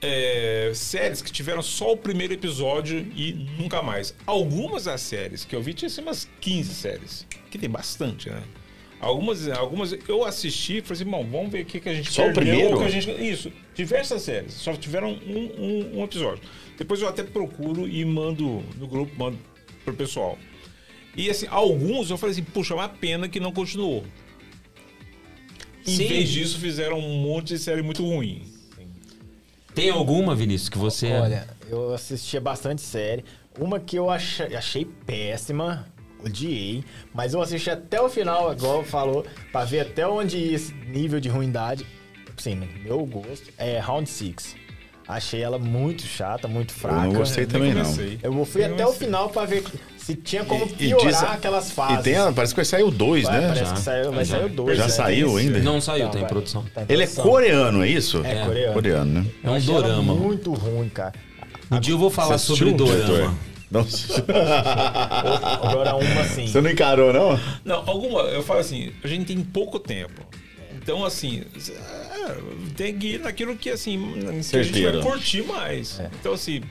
[0.00, 4.14] É, séries que tiveram só o primeiro episódio e nunca mais.
[4.26, 7.26] Algumas das séries que eu vi tinha assim, umas 15 séries.
[7.50, 8.42] Que tem bastante, né?
[9.00, 12.12] Algumas, algumas eu assisti e falei assim, bom, vamos ver o que, que a gente
[12.12, 12.76] Só o perdeu, primeiro?
[12.76, 16.42] o que a gente, Isso, diversas séries, só tiveram um, um, um episódio.
[16.76, 19.38] Depois eu até procuro e mando no grupo, mando
[19.84, 20.36] pro pessoal.
[21.16, 24.04] E assim, alguns eu falei assim, puxa, é uma pena que não continuou.
[25.86, 26.06] Em Sim.
[26.08, 28.42] vez disso, fizeram um monte de série muito ruim.
[29.78, 31.12] Tem alguma, Vinícius, que você.
[31.12, 33.24] Olha, eu assistia bastante série.
[33.56, 35.86] Uma que eu achei, achei péssima,
[36.24, 36.82] odiei,
[37.14, 41.20] mas eu assisti até o final, igual falou, pra ver até onde ia esse nível
[41.20, 41.86] de ruindade.
[42.36, 44.56] Assim, no meu gosto, é Round Six.
[45.06, 47.02] Achei ela muito chata, muito Eu fraca.
[47.04, 47.84] não gostei também, não.
[48.20, 49.62] Eu fui Nem até o final pra ver
[50.08, 51.98] se tinha como E- e piorar diz- aquelas fases.
[52.00, 53.46] E tem, a- parece que vai sair o 2, Vai, né?
[53.48, 53.72] Parece Já.
[53.74, 54.36] que saiu, vai Já.
[54.38, 54.78] sair o 2.
[54.78, 54.88] Já né?
[54.90, 55.58] saiu ainda?
[55.58, 56.64] Não saiu, tá em produção.
[56.74, 58.24] Tá em Ele é coreano, é isso?
[58.24, 58.72] É, coreano.
[58.72, 59.26] Coreano, né?
[59.44, 60.14] É um ela dorama.
[60.14, 61.12] muito ruim, cara.
[61.70, 63.04] Um dia eu vou falar Você sobre dorama.
[63.04, 63.34] diretor?
[63.70, 63.86] Não.
[65.62, 66.46] Agora uma assim.
[66.46, 67.38] Você não encarou, não?
[67.64, 70.26] Não, alguma, eu falo assim, a gente tem pouco tempo.
[70.80, 72.34] Então, assim, é,
[72.74, 74.14] tem que ir naquilo que, assim,
[74.50, 76.00] que a gente vai curtir mais.
[76.00, 76.08] É.
[76.18, 76.62] Então, assim,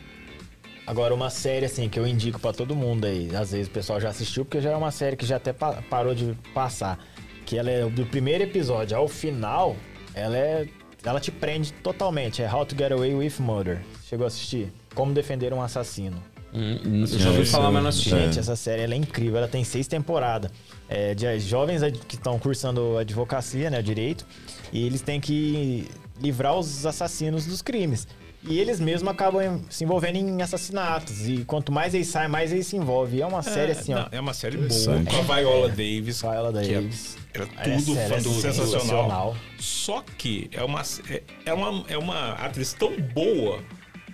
[0.87, 3.29] Agora, uma série, assim, que eu indico pra todo mundo aí.
[3.35, 5.83] Às vezes o pessoal já assistiu, porque já é uma série que já até pa-
[5.89, 6.97] parou de passar.
[7.45, 9.75] Que ela é do primeiro episódio ao final,
[10.13, 10.67] ela é.
[11.03, 12.41] Ela te prende totalmente.
[12.41, 13.81] É How to Get Away with Murder.
[14.09, 14.71] Chegou a assistir?
[14.95, 16.21] Como defender um assassino.
[16.53, 18.09] Hum, hum, eu já ouvi falar, mas não assisti.
[18.09, 19.37] Gente, essa série é incrível.
[19.37, 20.49] Ela tem seis temporadas.
[20.89, 24.25] É, de jovens ad- que estão cursando advocacia, né, direito,
[24.73, 25.87] e eles têm que
[26.21, 28.07] livrar os assassinos dos crimes.
[28.47, 31.27] E eles mesmos acabam em- se envolvendo em assassinatos.
[31.27, 33.19] E quanto mais eles saem, mais eles se envolvem.
[33.19, 34.07] E é uma série assim, não, ó.
[34.11, 35.03] é uma série boa.
[35.03, 36.21] Com a Viola Davis.
[36.21, 37.17] Viola que é- Davis.
[37.33, 38.51] Era Essa tudo é sensacional.
[38.51, 39.37] sensacional.
[39.59, 43.59] Só que é uma, é, é uma, é uma atriz tão boa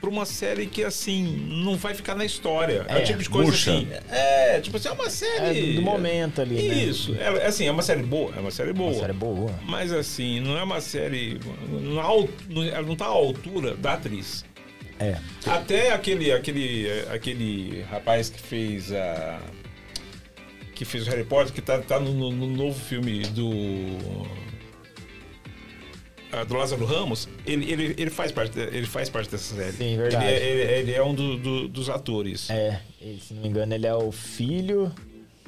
[0.04, 2.86] pra uma série que, assim, não vai ficar na história.
[2.90, 3.72] É, o É, tipo de coisa murcha.
[3.72, 3.88] assim.
[4.12, 5.74] É, tipo assim, é uma É série.
[5.76, 6.76] do momento ali, né?
[6.84, 7.16] Isso.
[7.16, 8.36] É, é assim, é uma série boa.
[8.36, 8.92] É uma série boa.
[8.92, 9.52] Uma série boa.
[9.66, 11.40] Mas assim, não é uma série.
[11.70, 12.28] Não,
[12.68, 14.44] ela não tá à altura da atriz.
[15.00, 15.16] É.
[15.46, 19.40] Até aquele, aquele, aquele rapaz que fez a.
[20.76, 23.48] Que fez o Harry Potter, que tá, tá no- no novo filme do.
[26.48, 29.74] Do Lázaro Ramos, ele, ele, ele, faz parte, ele faz parte dessa série.
[29.74, 30.26] Sim, verdade.
[30.26, 32.50] Ele é, ele- ele é um do- do- dos atores.
[32.50, 32.80] É,
[33.22, 34.92] se não me engano, ele é o filho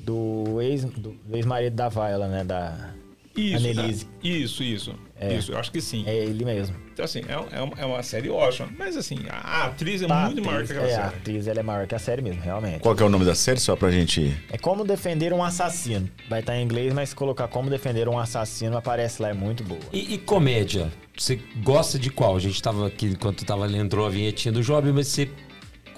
[0.02, 2.44] do ex- do ex-marido da Viola, né?
[2.44, 2.94] Da...
[3.36, 4.08] Isso, Annelise.
[4.24, 4.96] é, isso, isso.
[5.18, 5.34] É.
[5.34, 6.04] Isso, eu acho que sim.
[6.06, 6.76] É ele mesmo.
[6.92, 8.68] Então, assim, é, é uma, é uma série ótima.
[8.78, 11.16] Mas, assim, a, a atriz é Tá, muito maior que atriz- aquela É, a série.
[11.22, 12.80] atriz ela é maior que a série mesmo, realmente.
[12.80, 14.36] Qual que é o nome da série, só pra gente...
[14.52, 16.10] É como defender um assassino.
[16.30, 19.64] Vai estar em inglês, mas se colocar como defender um assassino, aparece lá, é muito
[19.64, 19.80] boa.
[19.94, 20.92] E, e comédia?
[21.18, 22.36] Você gosta de qual?
[22.36, 25.30] A gente tava aqui, enquanto tava ali, entrou a vinhetinha do Job, mas você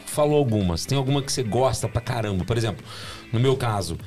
[0.05, 0.85] falou algumas.
[0.85, 2.45] Tem alguma que você gosta pra caramba?
[2.45, 2.85] Por exemplo,
[3.33, 3.97] no meu caso,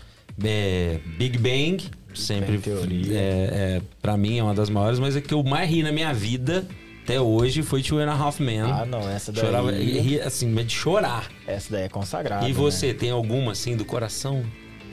[0.44, 3.14] é, Big Bang, sempre Theory.
[3.14, 5.92] é, é, pra mim é uma das maiores, mas é que eu mais ri na
[5.92, 6.66] minha vida
[7.10, 8.60] até hoje foi Two and a Half Men.
[8.60, 11.28] Ah, não, essa daí- Chorava, ri, assim, mas de chorar.
[11.44, 12.44] Essa daí é consagrada.
[12.44, 12.54] e né?
[12.54, 14.44] você, tem alguma assim do coração?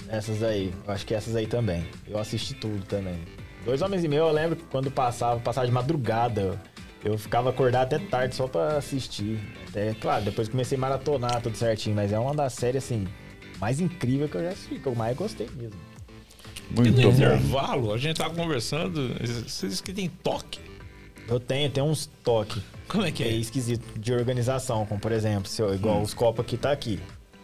[0.10, 1.86] Essas aí, eu acho que essas aí também.
[2.08, 3.20] Eu assisti tudo também.
[3.64, 6.60] Dois Homens e Meio, eu lembro que quando passava, passava de madrugada.
[7.06, 9.40] Eu ficava acordado até tarde só pra assistir.
[9.70, 13.06] Até, claro, depois comecei a maratonar tudo certinho, mas é uma das séries, assim,
[13.60, 15.80] mais incrível que eu já assisti, que eu mais gostei mesmo.
[16.72, 17.10] E no Muito bom.
[17.10, 19.14] intervalo, a gente tava conversando,
[19.48, 20.60] você disse que tem toque.
[21.28, 22.62] Eu tenho, tenho uns toques.
[22.88, 23.36] Como é que que é é?
[23.36, 27.00] esquisito de organização, como por exemplo, se eu, igual os copos aqui tá aqui,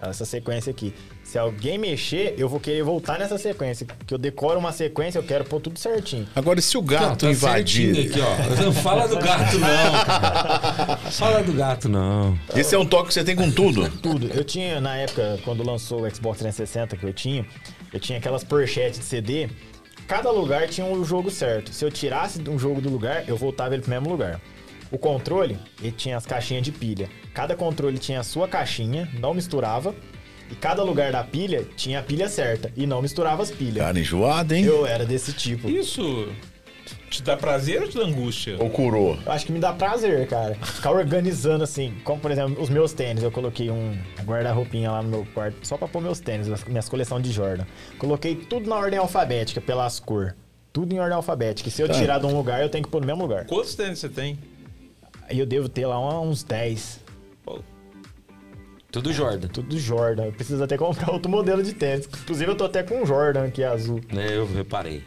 [0.09, 0.93] essa sequência aqui.
[1.23, 5.23] Se alguém mexer, eu vou querer voltar nessa sequência, porque eu decoro uma sequência, eu
[5.23, 6.27] quero pôr tudo certinho.
[6.35, 8.07] Agora, e se o ó, gato tá invadir...
[8.07, 8.63] Aqui, ó.
[8.63, 10.05] Não fala do gato, não.
[10.05, 10.97] cara.
[11.13, 12.37] Fala do gato, não.
[12.55, 13.89] Esse é um toque que você tem com tudo.
[14.01, 14.27] Tudo.
[14.27, 17.45] Eu tinha, na época, quando lançou o Xbox 360 que eu tinha,
[17.93, 19.49] eu tinha aquelas porchetes de CD.
[20.07, 21.71] Cada lugar tinha um jogo certo.
[21.71, 24.41] Se eu tirasse um jogo do lugar, eu voltava ele pro mesmo lugar.
[24.91, 27.09] O controle, ele tinha as caixinhas de pilha.
[27.33, 29.95] Cada controle tinha a sua caixinha, não misturava.
[30.51, 33.83] E cada lugar da pilha tinha a pilha certa e não misturava as pilhas.
[33.83, 34.65] Cara enjoado, hein?
[34.65, 35.69] Eu era desse tipo.
[35.69, 36.27] Isso
[37.17, 38.55] te dá prazer ou te dá angústia?
[38.59, 39.17] Ou curou?
[39.25, 40.55] Eu acho que me dá prazer, cara.
[40.55, 43.23] Ficar organizando assim, como por exemplo, os meus tênis.
[43.23, 46.89] Eu coloquei um guarda-roupinha lá no meu quarto só pra pôr meus tênis, as minhas
[46.89, 47.65] coleções de Jordan.
[47.97, 50.35] Coloquei tudo na ordem alfabética, pelas cor.
[50.71, 51.69] Tudo em ordem alfabética.
[51.69, 51.93] E se eu Tá.
[51.93, 53.45] tirar de um lugar, eu tenho que pôr no mesmo lugar.
[53.45, 54.39] Quantos tênis você tem?
[55.29, 56.99] Eu devo ter lá uns 10.
[57.45, 57.59] Pô,
[58.91, 59.47] Tudo Jordan.
[59.47, 60.25] Tudo Jordan.
[60.25, 62.05] Eu preciso até comprar outro modelo de tênis.
[62.07, 64.01] Inclusive, eu tô até com um Jordan aqui azul.
[64.11, 65.03] Né, eu reparei.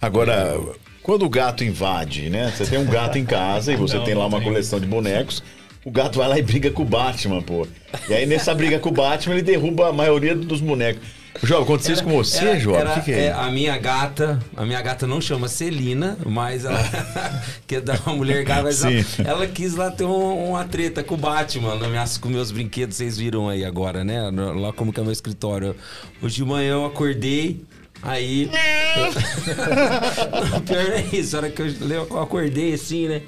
[0.00, 0.58] Agora,
[1.04, 2.50] quando o gato invade, né?
[2.56, 5.40] Você tem um gato em casa e você Não, tem lá uma coleção de bonecos.
[5.84, 7.66] O gato vai lá e briga com o Batman, pô.
[8.08, 11.02] E aí, nessa briga com o Batman, ele derruba a maioria dos bonecos.
[11.42, 12.76] João, aconteceu isso com você, Era- João?
[12.76, 13.32] O era- que, que é?
[13.32, 16.78] A minha gata, a minha gata não chama Celina, mas ela
[17.66, 18.94] que é da uma mulher gata, mas ela,
[19.26, 23.18] ela quis lá ter um- uma treta com o Batman, minhas, com meus brinquedos, vocês
[23.18, 24.30] viram aí agora, né?
[24.30, 25.74] Lá como que é meu escritório.
[26.22, 27.60] Hoje de manhã eu acordei,
[28.04, 28.50] aí.
[30.50, 33.22] Não, pior é isso, a hora que eu, acordei assim, né?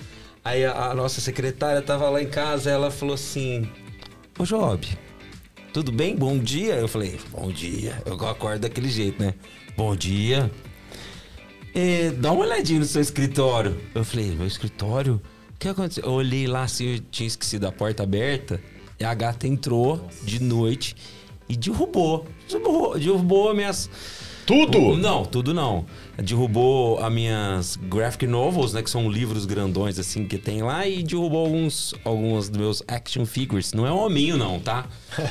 [0.45, 3.69] Aí a, a nossa secretária tava lá em casa, ela falou assim:
[4.39, 4.87] Ô Job,
[5.73, 6.15] tudo bem?
[6.15, 6.75] Bom dia?
[6.75, 8.01] Eu falei, bom dia.
[8.07, 9.35] Eu acordo daquele jeito, né?
[9.77, 10.51] Bom dia.
[11.75, 13.79] É, dá uma olhadinha no seu escritório.
[13.95, 15.21] Eu falei, meu escritório?
[15.51, 16.05] O que aconteceu?
[16.05, 18.61] Eu olhei lá assim, eu tinha esquecido a porta aberta.
[18.99, 20.97] E a gata entrou de noite
[21.47, 22.27] e derrubou.
[22.49, 23.91] Derrubou, derrubou minhas.
[24.47, 24.97] Tudo?
[24.97, 25.85] Não, tudo não.
[26.17, 28.83] Derrubou as minhas graphic novels, né?
[28.83, 30.87] Que são livros grandões assim que tem lá.
[30.87, 33.73] E derrubou alguns, alguns dos meus action figures.
[33.73, 34.87] Não é hominho, não, tá?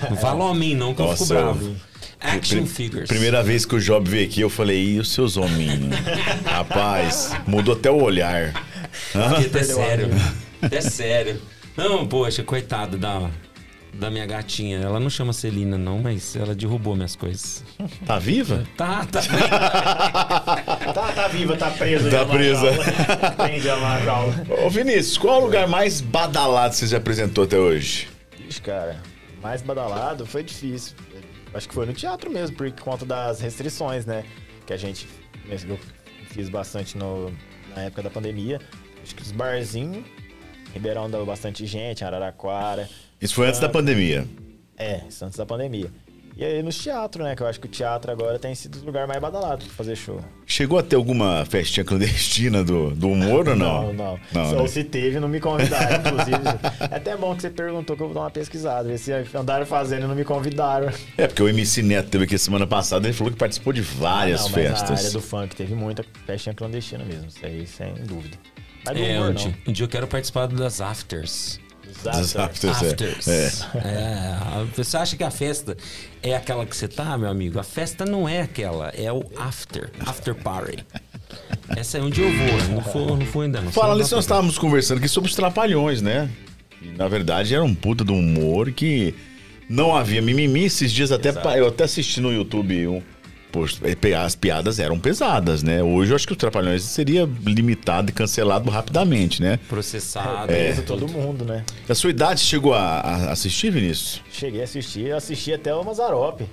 [0.09, 1.75] Não fala hominho, não, que eu Nossa, fico bravo.
[2.19, 3.07] Action Pri- figures.
[3.07, 5.95] Primeira vez que o Job veio aqui, eu falei, e os seus hominhos?
[6.45, 8.53] Rapaz, mudou até o olhar.
[8.91, 10.09] Fiquei até sério.
[10.61, 11.41] Até sério.
[11.77, 13.29] Não, poxa, coitado da,
[13.99, 14.79] da minha gatinha.
[14.79, 17.63] Ela não chama Celina, não, mas ela derrubou minhas coisas.
[18.05, 18.63] Tá viva?
[18.77, 19.21] Tá, tá.
[20.93, 22.09] Tá, tá viva, tá presa.
[22.09, 22.67] Tá presa.
[23.35, 24.33] Prende ela na jaula.
[24.63, 28.07] Ô, Vinícius, qual é o lugar mais badalado que você já apresentou até hoje?
[28.47, 29.01] Ixi, cara,
[29.41, 30.95] mais badalado foi difícil.
[31.53, 34.23] Acho que foi no teatro mesmo, por conta das restrições, né?
[34.65, 35.07] Que a gente
[35.49, 35.79] eu
[36.29, 37.31] fiz bastante no,
[37.75, 38.59] na época da pandemia.
[39.01, 40.03] Acho que os barzinhos,
[40.73, 42.89] Ribeirão deu bastante gente, Araraquara.
[43.21, 44.25] Isso foi antes da pandemia.
[44.77, 45.89] É, isso antes da pandemia.
[46.37, 47.33] E aí nos teatros, né?
[47.33, 49.95] Que eu acho que o teatro agora tem sido o lugar mais badalado pra fazer
[49.95, 50.19] show.
[50.45, 53.93] Chegou a ter alguma festinha clandestina do, do humor ou não?
[53.93, 54.19] Não, não.
[54.33, 54.67] Não, Só né?
[54.67, 56.37] se teve, não me convidaram, inclusive.
[56.91, 58.85] é até bom que você perguntou que eu vou dar uma pesquisada.
[58.89, 60.91] Ver se andaram fazendo e não me convidaram.
[61.17, 64.41] É, porque o MC Neto teve aqui semana passada, ele falou que participou de várias
[64.41, 64.89] Ah, não, mas festas.
[64.89, 67.27] na área do funk teve muita festinha clandestina mesmo.
[67.27, 68.37] Isso aí, sem dúvida.
[68.85, 69.33] Mas do É, humor, um não.
[69.35, 71.61] dia, um dia eu quero participar das afters.
[71.89, 72.19] Exato.
[72.19, 72.87] Dos afters, é.
[72.87, 73.27] Afters.
[73.27, 73.45] É.
[73.75, 75.75] É, Você acha que a festa
[76.21, 77.59] é aquela que você tá, meu amigo?
[77.59, 80.85] A festa não é aquela, é o after, after party.
[81.75, 83.71] Essa é onde eu vou, eu não for, não for ainda não.
[83.71, 86.29] Fala nós estávamos conversando aqui sobre os trapalhões, né?
[86.81, 89.15] E, na verdade, era um puta do humor que
[89.69, 90.65] não havia mimimi.
[90.65, 93.01] Esses dias até eu até assisti no YouTube um.
[93.55, 93.79] Poxa,
[94.21, 95.81] as piadas eram pesadas, né?
[95.81, 99.57] Hoje eu acho que os trapalhões seria limitado e cancelado rapidamente, né?
[99.69, 100.51] Processado.
[100.75, 100.85] Tudo.
[100.85, 101.63] todo mundo, né?
[101.87, 104.21] A sua idade chegou a, a assistir, Vinícius?
[104.29, 106.45] Cheguei a assistir, eu assisti até o Mazarope.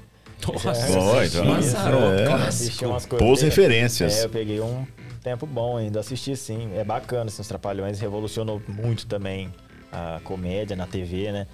[0.47, 2.27] Nossa, então, Mazzaropi, é.
[2.27, 2.87] clássico.
[2.87, 3.07] Umas.
[3.07, 4.21] Boas referências.
[4.21, 4.87] É, eu peguei um
[5.25, 6.71] tempo bom ainda, assisti sim.
[6.77, 9.53] É bacana, assim, os Trapalhões revolucionou muito também
[9.91, 11.49] a comédia na TV, né?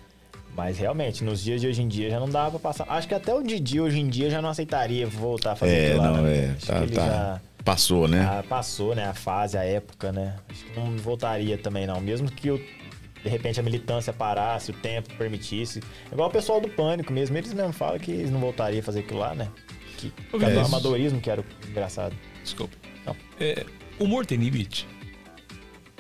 [0.59, 2.85] Mas realmente, nos dias de hoje em dia já não dava pra passar.
[2.89, 5.87] Acho que até o Didi hoje em dia já não aceitaria voltar a fazer É,
[5.91, 6.35] aquilo lá, não, né?
[6.37, 6.51] é.
[6.57, 7.07] Acho Tá, que ele tá.
[7.07, 8.23] já Passou, né?
[8.29, 9.05] ah, passou, né?
[9.07, 10.35] A fase, a época, né?
[10.49, 12.01] Acho que não voltaria também, não.
[12.01, 15.81] Mesmo que o- de repente a militância parasse, o tempo permitisse.
[16.11, 19.01] Igual o pessoal do Pânico mesmo, eles mesmo falam que eles não voltariam a fazer
[19.01, 19.49] aquilo lá, né?
[19.97, 20.67] Que o Vinícius.
[20.67, 22.17] amadorismo que era o engraçado.
[22.43, 22.77] Desculpa.
[23.07, 23.15] Não.
[23.39, 23.65] É,
[24.01, 24.89] humor tem limite?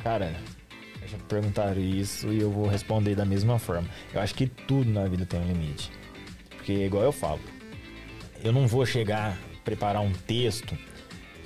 [0.02, 0.32] Cara,
[1.10, 3.88] já perguntaram isso e eu vou responder da mesma forma.
[4.12, 5.90] Eu acho que tudo na vida tem um limite.
[6.50, 7.40] Porque, igual eu falo,
[8.44, 10.76] eu não vou chegar, preparar um texto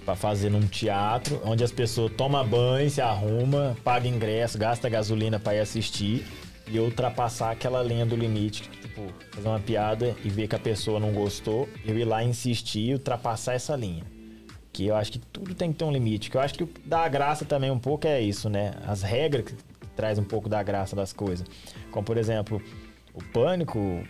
[0.05, 5.39] pra fazer num teatro onde as pessoas tomam banho, se arruma, paga ingresso, gasta gasolina
[5.39, 6.27] pra ir assistir
[6.69, 10.59] e eu ultrapassar aquela linha do limite, tipo, fazer uma piada e ver que a
[10.59, 14.05] pessoa não gostou, eu ir lá insistir e ultrapassar essa linha.
[14.73, 16.31] Que eu acho que tudo tem que ter um limite.
[16.31, 18.73] Que eu acho que o que dá graça também um pouco é isso, né?
[18.87, 19.55] As regras que
[19.95, 21.47] traz um pouco da graça das coisas.
[21.91, 22.61] Como, por exemplo,
[23.13, 24.03] o pânico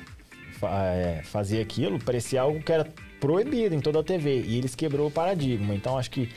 [0.63, 2.87] é, fazia aquilo, parecia algo que era
[3.21, 4.43] proibido em toda a TV.
[4.47, 5.75] E eles quebrou o paradigma.
[5.75, 6.29] Então acho que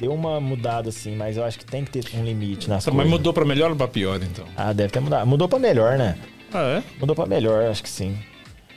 [0.00, 2.94] deu uma mudada assim, mas eu acho que tem que ter um limite nas Mas
[2.94, 3.10] coisas.
[3.10, 4.46] mudou pra melhor ou pra pior, então?
[4.56, 5.26] Ah, deve ter mudado.
[5.26, 6.18] Mudou pra melhor, né?
[6.52, 6.82] Ah, é?
[6.98, 8.18] Mudou pra melhor, acho que sim.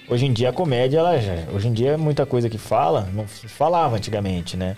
[0.07, 3.27] Hoje em dia a comédia, ela já, hoje em dia muita coisa que fala, não
[3.27, 4.75] falava antigamente, né?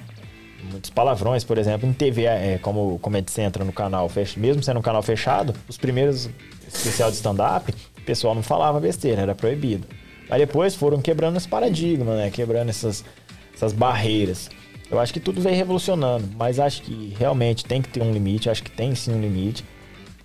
[0.72, 4.80] Muitos palavrões, por exemplo, em TV, é, como o Comedy Central no canal, mesmo sendo
[4.80, 6.30] um canal fechado, os primeiros
[6.68, 9.86] especial de stand-up, o pessoal não falava besteira, era proibido.
[10.30, 12.30] Mas depois foram quebrando esse paradigma, né?
[12.30, 13.04] Quebrando essas,
[13.54, 14.50] essas barreiras.
[14.90, 18.50] Eu acho que tudo veio revolucionando, mas acho que realmente tem que ter um limite,
[18.50, 19.64] acho que tem sim um limite.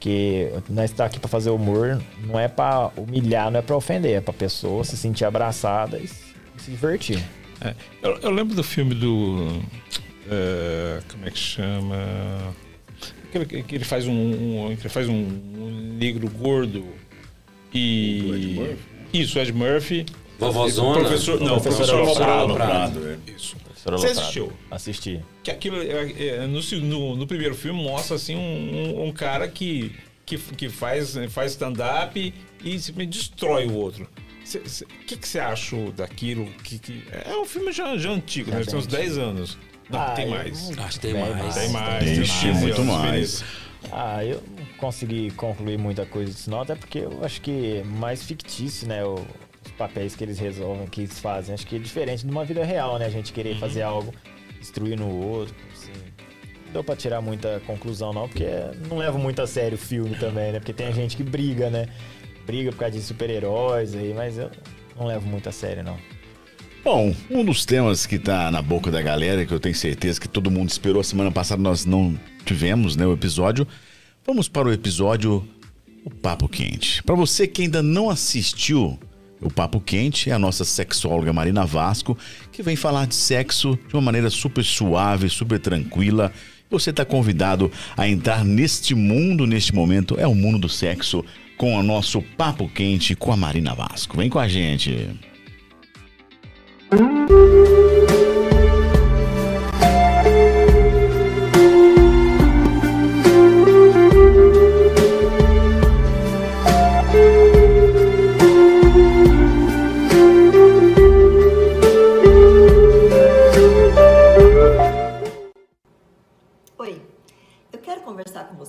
[0.02, 4.16] Porque nós estamos aqui para fazer humor, não é para humilhar, não é para ofender,
[4.16, 7.22] é para pessoa se sentir abraçada e se divertir.
[7.60, 7.72] É.
[8.02, 9.62] Eu, eu lembro do filme do.
[10.28, 11.96] é, como é que chama?
[13.28, 16.84] Aquele que que ele faz um, um- ele faz um, um negro gordo
[17.72, 18.76] e.
[19.14, 20.04] Isso, Ed Murphy.
[20.40, 20.98] Vovózona?
[20.98, 22.32] O professor, não, o Professor professor Aloprado.
[22.40, 23.00] Aloprado.
[23.00, 23.54] Prado, Isso.
[23.84, 24.52] Você assistiu?
[24.70, 25.20] Assisti.
[25.42, 28.40] Que aquilo, é, é, no, se- no, no primeiro filme, mostra assim um,
[29.00, 29.94] um- um cara que,
[30.24, 32.34] que, que faz, faz stand-up
[32.64, 34.09] e simplesmente destrói o outro.
[34.44, 36.46] O que, que você achou daquilo?
[36.64, 38.64] Que, que- é um filme já, já antigo, Já né?
[38.64, 39.59] Tem uns 10 anos.
[39.88, 40.78] Não, Ah, tem mais.
[40.78, 41.36] Acho que tem Bem mais.
[41.42, 41.54] mais.
[41.54, 42.04] Tem mais.
[42.04, 42.18] tem
[42.52, 43.10] mais, muito mais.
[43.10, 43.44] beleza.
[43.90, 47.82] Ah, eu não consegui concluir muita coisa disso não, até porque eu acho que é
[47.84, 49.04] mais fictício, né?
[49.04, 49.24] o-
[49.73, 51.55] papéis que eles resolvem, que eles fazem.
[51.55, 53.07] Acho que é diferente de uma vida real, né?
[53.07, 54.12] A gente querer fazer algo,
[54.59, 55.93] destruir no outro, assim.
[56.66, 58.47] Não deu pra tirar muita conclusão não, porque
[58.89, 60.59] não levo muito a sério o filme também, né?
[60.59, 61.86] Porque tem gente que briga, né?
[62.47, 64.51] Briga por causa de super-heróis aí, mas eu
[64.97, 65.99] não levo muito a sério não.
[66.85, 70.28] Bom, um dos temas que tá na boca da galera, que eu tenho certeza que
[70.28, 73.66] todo mundo esperou, a semana passada nós não tivemos, né, o episódio.
[74.27, 75.47] Vamos para o episódio
[76.05, 77.01] O Papo Quente.
[77.05, 78.99] Para você que ainda não assistiu
[79.43, 82.16] o Papo Quente, é a nossa sexóloga Marina Vasco,
[82.51, 86.32] que vem falar de sexo de uma maneira super suave, super tranquila.
[86.70, 91.24] Você está convidado a entrar neste mundo, neste momento, é o mundo do sexo,
[91.56, 94.16] com o nosso Papo Quente com a Marina Vasco.
[94.16, 95.10] Vem com a gente.
[96.93, 98.22] Oi,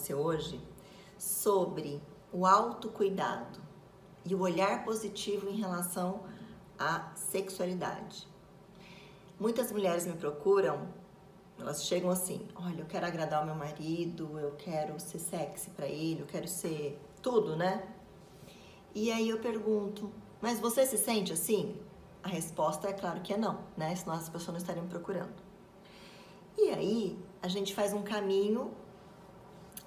[0.03, 0.59] você hoje
[1.17, 2.01] sobre
[2.31, 3.61] o autocuidado
[4.25, 6.23] e o olhar positivo em relação
[6.77, 8.27] a sexualidade.
[9.39, 10.89] Muitas mulheres me procuram,
[11.57, 15.87] elas chegam assim: olha, eu quero agradar o meu marido, eu quero ser sexy para
[15.87, 17.87] ele, eu quero ser tudo, né?
[18.93, 20.11] E aí eu pergunto:
[20.41, 21.79] mas você se sente assim?
[22.21, 23.95] A resposta é claro que é não, né?
[23.95, 25.33] Senão as pessoas não estariam procurando.
[26.57, 28.71] E aí a gente faz um caminho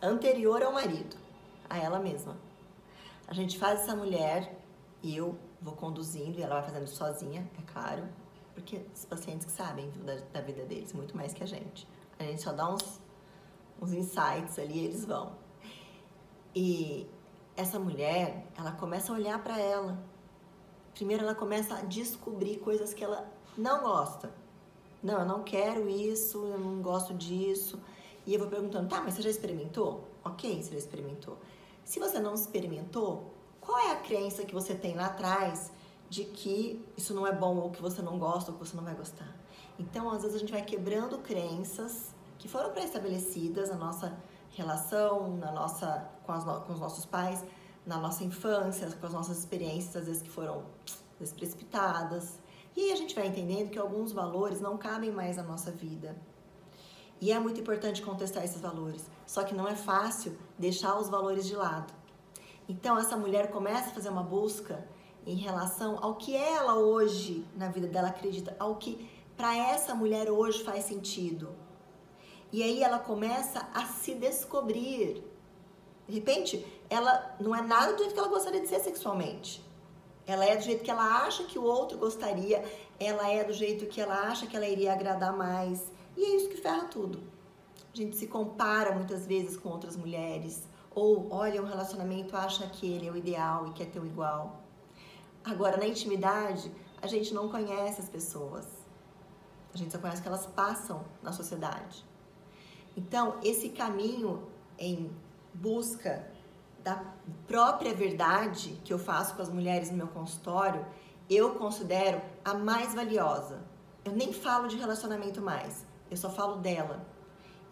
[0.02, 1.16] anterior ao marido,
[1.68, 2.36] a ela mesma.
[3.26, 4.56] A gente faz essa mulher
[5.02, 8.08] e eu vou conduzindo e ela vai fazendo sozinha, é claro,
[8.54, 11.86] porque os pacientes que sabem da, da vida deles muito mais que a gente.
[12.18, 13.00] A gente só dá uns,
[13.80, 15.32] uns insights ali e eles vão.
[16.54, 17.06] E
[17.56, 19.98] essa mulher, ela começa a olhar para ela.
[20.94, 24.32] Primeiro ela começa a descobrir coisas que ela não gosta.
[25.02, 27.78] Não, eu não quero isso, eu não gosto disso.
[28.26, 30.08] E eu vou perguntando, tá, mas você já experimentou?
[30.24, 31.38] Ok, você já experimentou.
[31.84, 35.70] Se você não experimentou, qual é a crença que você tem lá atrás
[36.10, 38.82] de que isso não é bom ou que você não gosta ou que você não
[38.82, 39.36] vai gostar?
[39.78, 44.16] Então, às vezes a gente vai quebrando crenças que foram pré-estabelecidas na nossa
[44.50, 47.44] relação, na nossa com, as, com os nossos pais,
[47.86, 50.64] na nossa infância, com as nossas experiências às vezes que foram
[51.20, 52.40] desprecipitadas.
[52.76, 56.16] E a gente vai entendendo que alguns valores não cabem mais na nossa vida.
[57.20, 59.04] E é muito importante contestar esses valores.
[59.26, 61.92] Só que não é fácil deixar os valores de lado.
[62.68, 64.86] Então essa mulher começa a fazer uma busca
[65.26, 70.30] em relação ao que ela hoje na vida dela acredita, ao que para essa mulher
[70.30, 71.54] hoje faz sentido.
[72.52, 75.22] E aí ela começa a se descobrir.
[76.06, 79.64] De repente, ela não é nada do jeito que ela gostaria de ser sexualmente.
[80.26, 82.64] Ela é do jeito que ela acha que o outro gostaria,
[82.98, 85.92] ela é do jeito que ela acha que ela iria agradar mais.
[86.16, 87.22] E é isso que ferra tudo.
[87.92, 90.62] A gente se compara muitas vezes com outras mulheres,
[90.94, 94.62] ou olha um relacionamento, acha que ele é o ideal e quer ter o igual.
[95.44, 98.66] Agora, na intimidade, a gente não conhece as pessoas.
[99.72, 102.04] A gente só conhece que elas passam na sociedade.
[102.96, 104.48] Então, esse caminho
[104.78, 105.10] em
[105.52, 106.26] busca
[106.82, 107.02] da
[107.46, 110.86] própria verdade que eu faço com as mulheres no meu consultório,
[111.28, 113.62] eu considero a mais valiosa.
[114.04, 117.04] Eu nem falo de relacionamento mais eu só falo dela.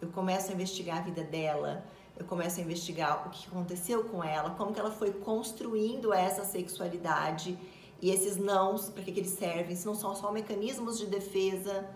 [0.01, 1.83] Eu começo a investigar a vida dela,
[2.17, 6.43] eu começo a investigar o que aconteceu com ela, como que ela foi construindo essa
[6.43, 7.57] sexualidade
[8.01, 11.89] e esses nãos, para que, que eles servem, se não são só mecanismos de defesa,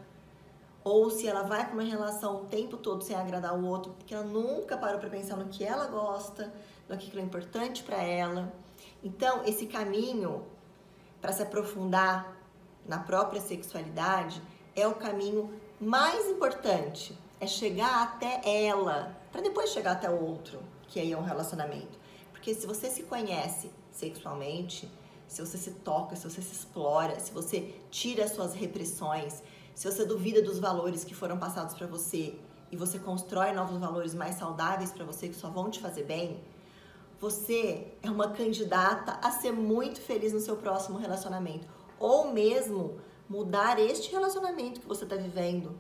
[0.83, 4.13] ou se ela vai para uma relação o tempo todo sem agradar o outro, porque
[4.13, 6.51] ela nunca parou para pensar no que ela gosta,
[6.87, 8.51] no que é importante para ela.
[9.03, 10.45] Então, esse caminho
[11.21, 12.35] para se aprofundar
[12.87, 14.41] na própria sexualidade
[14.75, 20.59] é o caminho mais importante é chegar até ela, para depois chegar até o outro,
[20.89, 21.97] que aí é um relacionamento.
[22.31, 24.91] Porque se você se conhece sexualmente,
[25.25, 29.41] se você se toca, se você se explora, se você tira as suas repressões,
[29.73, 32.37] se você duvida dos valores que foram passados para você
[32.69, 36.41] e você constrói novos valores mais saudáveis para você que só vão te fazer bem,
[37.21, 42.99] você é uma candidata a ser muito feliz no seu próximo relacionamento ou mesmo
[43.29, 45.79] mudar este relacionamento que você está vivendo.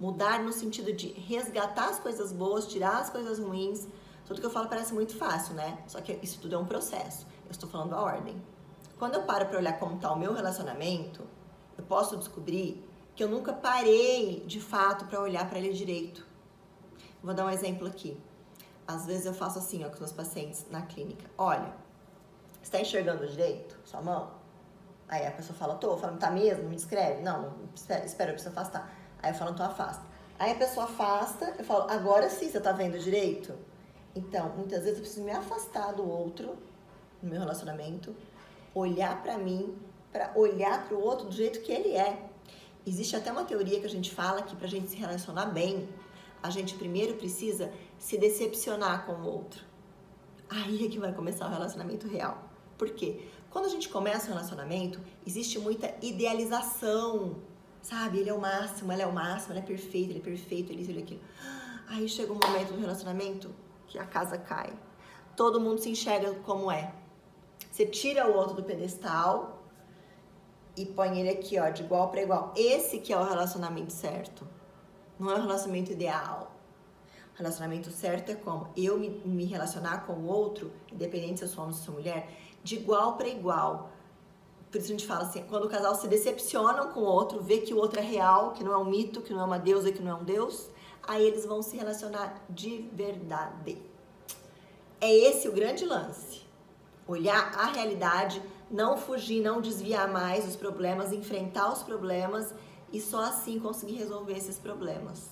[0.00, 3.86] Mudar no sentido de resgatar as coisas boas, tirar as coisas ruins.
[4.26, 5.78] Tudo que eu falo parece muito fácil, né?
[5.86, 7.24] Só que isso tudo é um processo.
[7.44, 8.42] Eu estou falando a ordem.
[8.98, 11.22] Quando eu paro para olhar como está o meu relacionamento,
[11.78, 12.84] eu posso descobrir
[13.14, 16.26] que eu nunca parei de fato para olhar para ele direito.
[17.22, 18.20] Vou dar um exemplo aqui.
[18.86, 21.30] Às vezes eu faço assim ó, com os meus pacientes na clínica.
[21.38, 21.72] Olha,
[22.60, 24.41] está enxergando direito sua mão?
[25.12, 26.70] Aí a pessoa fala, tô, falando, tá mesmo?
[26.70, 27.20] Me descreve.
[27.20, 28.90] Não, espera, espera, eu preciso afastar.
[29.22, 30.02] Aí eu falo, então afasta.
[30.38, 33.54] Aí a pessoa afasta, eu falo, agora sim, você tá vendo direito?
[34.16, 36.56] Então, muitas vezes eu preciso me afastar do outro,
[37.22, 38.16] no meu relacionamento,
[38.74, 39.76] olhar para mim,
[40.10, 42.30] para olhar para o outro do jeito que ele é.
[42.86, 45.90] Existe até uma teoria que a gente fala que pra gente se relacionar bem,
[46.42, 49.62] a gente primeiro precisa se decepcionar com o outro.
[50.48, 52.48] Aí é que vai começar o relacionamento real.
[52.78, 53.28] Por quê?
[53.52, 57.36] Quando a gente começa um relacionamento, existe muita idealização,
[57.82, 58.18] sabe?
[58.18, 60.78] Ele é o máximo, ela é o máximo, ela é perfeita, ele é perfeito, ele
[60.78, 61.20] é isso, ele é aquilo.
[61.88, 63.54] Aí chega um momento do relacionamento
[63.88, 64.72] que a casa cai.
[65.36, 66.94] Todo mundo se enxerga como é.
[67.70, 69.62] Você tira o outro do pedestal
[70.74, 72.54] e põe ele aqui, ó, de igual para igual.
[72.56, 74.48] Esse que é o relacionamento certo.
[75.18, 76.52] Não é o relacionamento ideal.
[77.34, 81.64] Relacionamento certo é como eu me, me relacionar com o outro, independente se eu sou
[81.64, 82.28] homem ou se eu sou mulher,
[82.62, 83.90] de igual para igual.
[84.70, 87.58] Por isso a gente fala assim, quando o casal se decepciona com o outro, vê
[87.58, 89.92] que o outro é real, que não é um mito, que não é uma deusa,
[89.92, 90.68] que não é um deus,
[91.02, 93.76] aí eles vão se relacionar de verdade.
[95.00, 96.42] É esse o grande lance.
[97.06, 98.40] Olhar a realidade
[98.72, 102.54] não fugir, não desviar mais dos problemas, enfrentar os problemas
[102.90, 105.30] e só assim conseguir resolver esses problemas.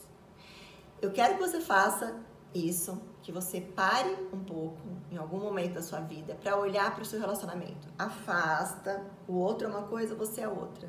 [1.01, 2.15] Eu quero que você faça
[2.55, 3.01] isso,
[3.31, 7.07] que você pare um pouco em algum momento da sua vida para olhar para o
[7.07, 7.89] seu relacionamento.
[7.97, 10.89] Afasta, o outro é uma coisa, você é outra.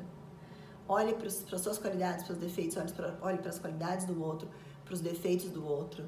[0.88, 2.76] Olhe para as suas qualidades, para os defeitos,
[3.20, 4.48] olhe para as qualidades do outro,
[4.84, 6.04] para os defeitos do outro.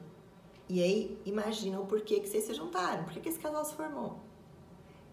[0.68, 4.18] E aí, imagina o porquê que vocês se juntaram, por que esse casal se formou.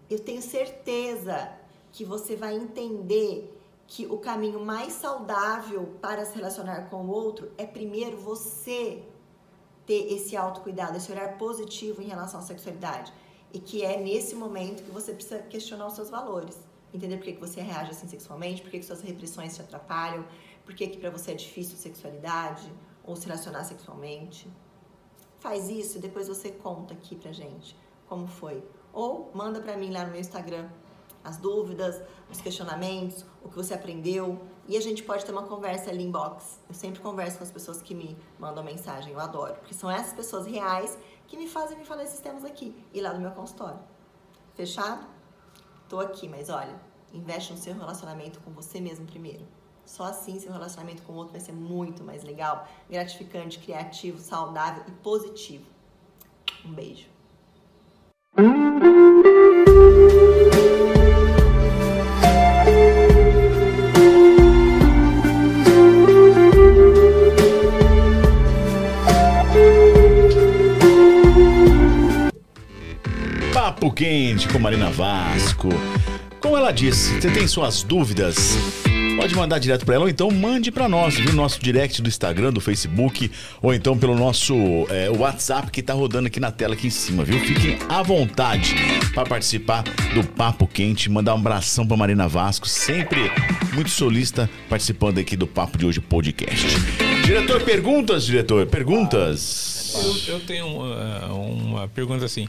[0.10, 1.54] Eu tenho certeza
[1.92, 7.52] que você vai entender que o caminho mais saudável para se relacionar com o outro
[7.60, 9.04] é primeiro você
[9.86, 13.12] ter esse autocuidado, esse olhar positivo em relação à sexualidade.
[13.54, 16.58] E que é nesse momento que você precisa questionar os seus valores.
[16.94, 20.26] Entender por que, que você reage assim sexualmente, por que, que suas repressões te atrapalham,
[20.66, 22.72] por que, que para você é difícil sexualidade
[23.04, 24.50] ou se relacionar sexualmente.
[25.40, 27.76] Faz isso e depois você conta aqui pra gente
[28.08, 28.64] como foi.
[28.94, 30.70] Ou manda pra mim lá no meu Instagram
[31.24, 34.40] as dúvidas, os questionamentos, o que você aprendeu.
[34.68, 36.60] E a gente pode ter uma conversa ali inbox.
[36.70, 39.56] Eu sempre converso com as pessoas que me mandam mensagem, eu adoro.
[39.56, 40.98] Porque são essas pessoas reais
[41.28, 42.76] que me fazem me falar esses temas aqui.
[42.94, 43.80] E lá no meu consultório.
[44.54, 45.06] Fechado?
[45.90, 46.80] Tô aqui, mas olha,
[47.14, 49.46] investe no seu relacionamento com você mesmo primeiro.
[49.86, 54.84] Só assim seu relacionamento com o outro vai ser muito mais legal, gratificante, criativo, saudável
[54.88, 55.66] e positivo.
[56.64, 57.10] Um beijo.
[73.82, 75.70] Papo Quente com Marina Vasco.
[76.40, 78.56] Como ela disse, você tem suas dúvidas?
[79.18, 81.34] Pode mandar direto para ela ou então mande para nós, viu?
[81.34, 84.54] Nosso direct do Instagram, do Facebook ou então pelo nosso
[84.88, 87.40] é, WhatsApp que tá rodando aqui na tela aqui em cima, viu?
[87.40, 88.76] Fiquem à vontade
[89.16, 89.84] para participar
[90.14, 93.32] do Papo Quente, mandar um abração para Marina Vasco, sempre
[93.74, 96.68] muito solista participando aqui do Papo de Hoje podcast.
[97.26, 100.28] Diretor, perguntas, diretor, perguntas.
[100.28, 102.48] Eu, eu tenho uma, uma pergunta assim.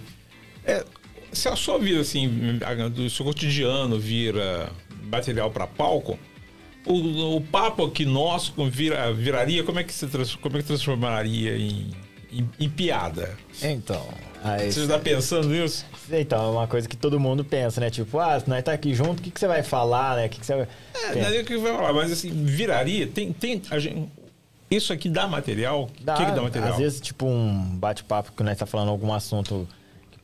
[0.65, 0.85] É,
[1.33, 2.59] se a sua vida, assim,
[2.95, 4.71] do seu cotidiano vira
[5.05, 6.19] material para palco,
[6.87, 10.07] o, o papo aqui nosso vira, viraria, como é que se
[10.41, 11.91] como é que transformaria em,
[12.33, 13.37] em, em piada?
[13.63, 14.07] Então.
[14.45, 15.87] Aí, Você está pensando nisso?
[16.11, 17.91] Então, é uma coisa que todo mundo pensa, né?
[17.91, 20.27] Tipo, ah, se nós tá aqui junto, o que, que você vai falar, né?
[20.27, 20.69] O que, que você vai.
[20.95, 23.07] É, não é o que vai falar, mas assim, viraria.
[23.07, 24.11] Tem, tem, a gente,
[24.69, 25.85] isso aqui dá material?
[25.85, 26.73] O que, que dá material?
[26.73, 29.69] Às vezes, tipo, um bate-papo que nós tá falando algum assunto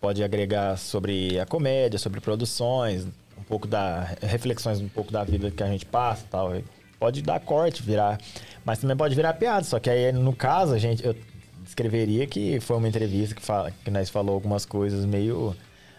[0.00, 4.14] pode agregar sobre a comédia, sobre produções, um pouco da.
[4.22, 6.52] reflexões um pouco da vida que a gente passa e tal.
[6.98, 8.18] Pode dar corte, virar.
[8.64, 9.64] Mas também pode virar piada.
[9.64, 11.04] Só que aí, no caso, a gente.
[11.04, 11.14] Eu
[11.66, 15.54] escreveria que foi uma entrevista que, fala, que nós falou algumas coisas meio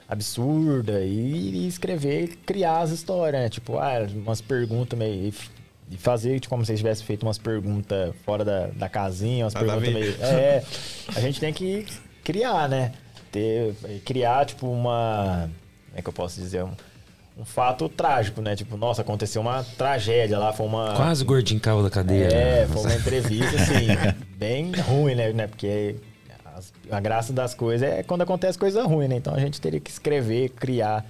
[0.08, 3.50] absurda e, e escrever, criar as histórias, né?
[3.50, 5.32] Tipo, ah, umas perguntas meio.
[5.92, 9.74] E fazer tipo, como se tivesse feito umas perguntas fora da, da casinha, umas Nada
[9.74, 10.24] a perguntas meio.
[10.24, 10.64] É,
[11.16, 11.86] a gente tem que
[12.24, 12.92] criar, né?
[13.32, 13.74] Ter,
[14.06, 15.50] criar, tipo, uma.
[15.88, 16.64] Como é que eu posso dizer?
[16.64, 16.72] Um,
[17.38, 18.56] um fato trágico, né?
[18.56, 20.94] Tipo, nossa, aconteceu uma tragédia lá, foi uma.
[20.96, 22.34] Quase gordinho caiu da cadeira.
[22.34, 23.88] É, foi uma entrevista, assim,
[24.38, 25.32] bem ruim, né?
[25.32, 25.48] né?
[25.48, 25.96] Porque
[26.56, 29.16] as- a graça das coisas é quando acontece coisa ruim, né?
[29.16, 31.06] Então a gente teria que escrever, criar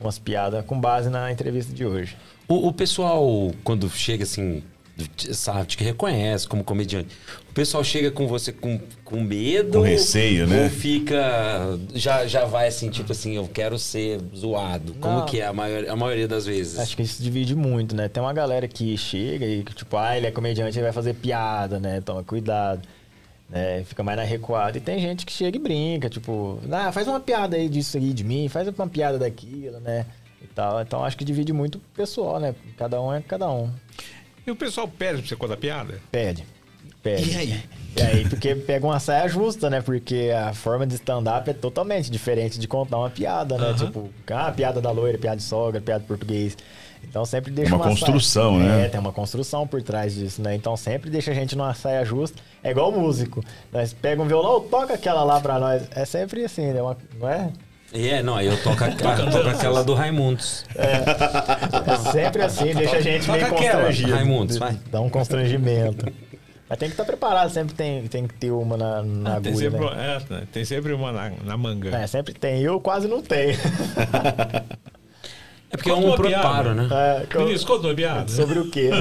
[0.00, 2.16] umas piadas com base na entrevista de hoje.
[2.48, 3.24] O, o pessoal,
[3.64, 4.62] quando chega assim,
[5.32, 7.14] sabe, te reconhece como comediante.
[7.50, 9.78] O pessoal chega com você com, com medo.
[9.78, 10.64] Com receio, né?
[10.64, 11.78] Ou fica.
[11.94, 14.94] Já, já vai assim, tipo assim, eu quero ser zoado.
[14.94, 15.26] Como Não.
[15.26, 16.78] que é a, maior, a maioria das vezes?
[16.78, 18.08] Acho que isso divide muito, né?
[18.08, 21.12] Tem uma galera que chega e, que, tipo, ah, ele é comediante, ele vai fazer
[21.14, 22.00] piada, né?
[22.00, 22.80] Toma cuidado.
[23.50, 23.84] Né?
[23.84, 24.78] Fica mais na recuada.
[24.78, 28.14] E tem gente que chega e brinca, tipo, ah, faz uma piada aí disso aí
[28.14, 30.06] de mim, faz uma piada daquilo, né?
[30.40, 30.80] E tal.
[30.80, 32.54] Então acho que divide muito o pessoal, né?
[32.78, 33.70] Cada um é cada um.
[34.46, 36.00] E o pessoal pede pra você contar piada?
[36.10, 36.44] Pede.
[37.02, 37.30] Pede.
[37.30, 37.62] E aí?
[37.96, 39.80] E aí, porque pega uma saia justa, né?
[39.82, 43.74] Porque a forma de stand-up é totalmente diferente de contar uma piada, né?
[43.74, 46.56] Tipo, ah, piada da loira, piada de sogra, piada de português.
[47.04, 48.68] Então sempre deixa Uma uma, construção, saia.
[48.76, 48.86] né?
[48.86, 50.54] É, tem uma construção por trás disso, né?
[50.54, 52.40] Então sempre deixa a gente numa saia justa.
[52.62, 53.44] É igual músico.
[53.72, 55.82] Nós pega um violão, toca aquela lá pra nós.
[55.90, 56.80] É sempre assim, né?
[56.80, 57.50] Uma- não é?
[57.94, 60.64] É, não, aí eu toco, a- toco aquela do Raimundos.
[60.74, 64.12] É sempre assim, deixa a gente Toca meio constrangido.
[64.14, 64.78] Raimundos, vai.
[64.90, 66.06] Dá um constrangimento.
[66.68, 69.70] Mas tem que estar preparado, sempre tem, tem que ter uma na, na tem, agulha,
[69.70, 70.20] sempre, né?
[70.30, 70.42] é, né?
[70.50, 71.90] tem sempre uma na, na manga.
[71.94, 72.62] É, sempre tem.
[72.62, 73.56] Eu quase não tenho.
[75.74, 76.42] É porque é Conta um uma piada.
[76.42, 76.88] preparo, né?
[76.92, 78.28] É, co- Vinícius, conta uma piada.
[78.28, 78.90] sobre o quê?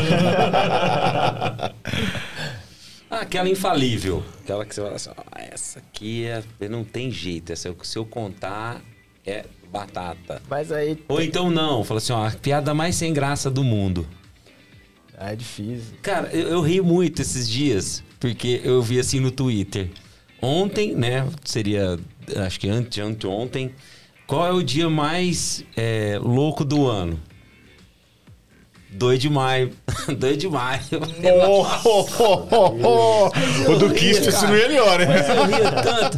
[3.12, 4.24] Ah, aquela infalível.
[4.42, 7.52] Aquela que você fala assim, ó, essa aqui é, não tem jeito.
[7.52, 8.82] Essa, se eu contar,
[9.26, 10.42] é, Batata.
[10.50, 14.08] Mas aí Ou então não, fala assim, ó, a piada mais sem graça do mundo.
[15.18, 15.96] é difícil.
[16.02, 19.90] Cara, eu, eu ri muito esses dias, porque eu vi assim no Twitter.
[20.42, 22.00] Ontem, né, seria,
[22.38, 23.76] acho que ante, anteontem,
[24.26, 27.20] qual é o dia mais é, louco do ano?
[28.92, 29.72] 2 de maio.
[30.18, 30.82] 2 de maio.
[33.68, 35.06] o do Kisto isso não ia melhor, né?
[35.06, 36.18] Mas eu ria tanto.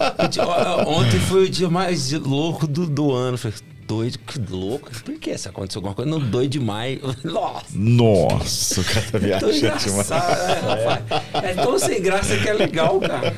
[0.90, 3.38] Ontem foi o dia mais louco do, do ano.
[3.38, 4.90] Falei, doido, que louco.
[5.04, 6.10] Por que isso aconteceu alguma coisa?
[6.10, 7.00] No 2 de maio.
[7.24, 7.66] Nossa.
[7.74, 10.10] Nossa, o cara tá viajando demais.
[10.10, 11.02] rapaz?
[11.44, 13.34] É tão sem graça que é legal, cara.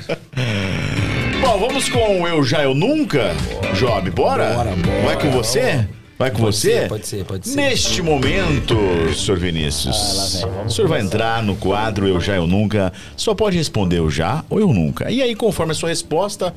[1.41, 3.35] Bom, vamos com o Eu Já Eu Nunca?
[3.75, 4.53] Job, bora?
[4.53, 5.01] Bora, bora.
[5.03, 5.87] Vai com você?
[6.17, 6.71] Vai com Pode você?
[6.81, 7.55] ser, pode ser, pode ser.
[7.57, 8.75] Neste momento,
[9.13, 12.93] senhor Vinícius, Ah, o senhor vai entrar no quadro Eu Já Eu Nunca.
[13.17, 15.11] Só pode responder Eu Já ou Eu Nunca.
[15.11, 16.53] E aí, conforme a sua resposta,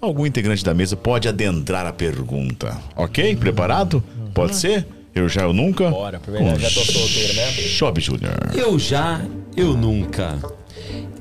[0.00, 2.78] algum integrante da mesa pode adentrar a pergunta.
[2.94, 3.34] Ok?
[3.36, 4.02] Preparado?
[4.32, 4.86] Pode ser?
[5.12, 5.90] Eu Já Eu Nunca?
[5.90, 7.68] Bora, primeiro, Com já tô solteiro mesmo.
[7.76, 8.34] Job Júnior.
[8.54, 9.20] Eu já,
[9.56, 10.38] eu nunca.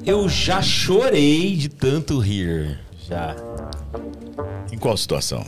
[0.06, 2.80] Eu já chorei de tanto rir.
[3.10, 3.36] Já.
[4.72, 5.44] Em qual situação?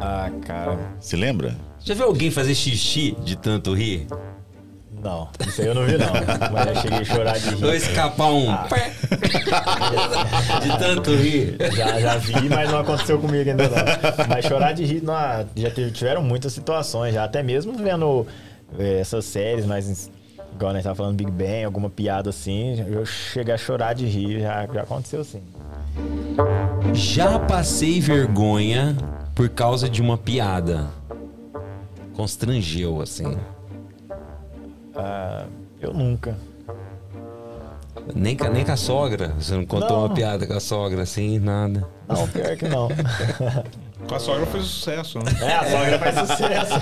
[0.00, 0.78] Ah, cara.
[1.00, 1.56] Se lembra?
[1.80, 4.06] Já viu alguém fazer xixi de tanto rir?
[5.02, 6.08] Não, isso aí eu não vi não.
[6.52, 7.74] Mas já cheguei a chorar de rir.
[7.76, 8.92] escapar um pé
[10.60, 11.56] de tanto rir?
[11.72, 13.76] Já, já vi, mas não aconteceu comigo ainda não.
[14.28, 15.14] Mas chorar de rir, não,
[15.54, 18.26] já teve- tiveram muitas situações, já até mesmo vendo
[18.76, 20.10] eh, essas séries, mas
[20.52, 24.40] igual nós tava falando Big Bang, alguma piada assim, eu cheguei a chorar de rir,
[24.40, 25.42] já, já aconteceu sim.
[26.92, 28.96] Já passei vergonha
[29.38, 30.88] por causa de uma piada.
[32.16, 33.38] Constrangeu, assim.
[34.96, 35.44] Ah,
[35.80, 36.36] eu nunca.
[38.16, 39.28] Nem, com- nem com a sogra.
[39.38, 40.06] Você não contou Não.
[40.06, 41.86] uma piada com a sogra, assim, nada.
[42.08, 42.88] Não, pior que não.
[44.08, 45.24] Com a sogra foi sucesso, né?
[45.42, 46.74] É, a sogra faz sucesso.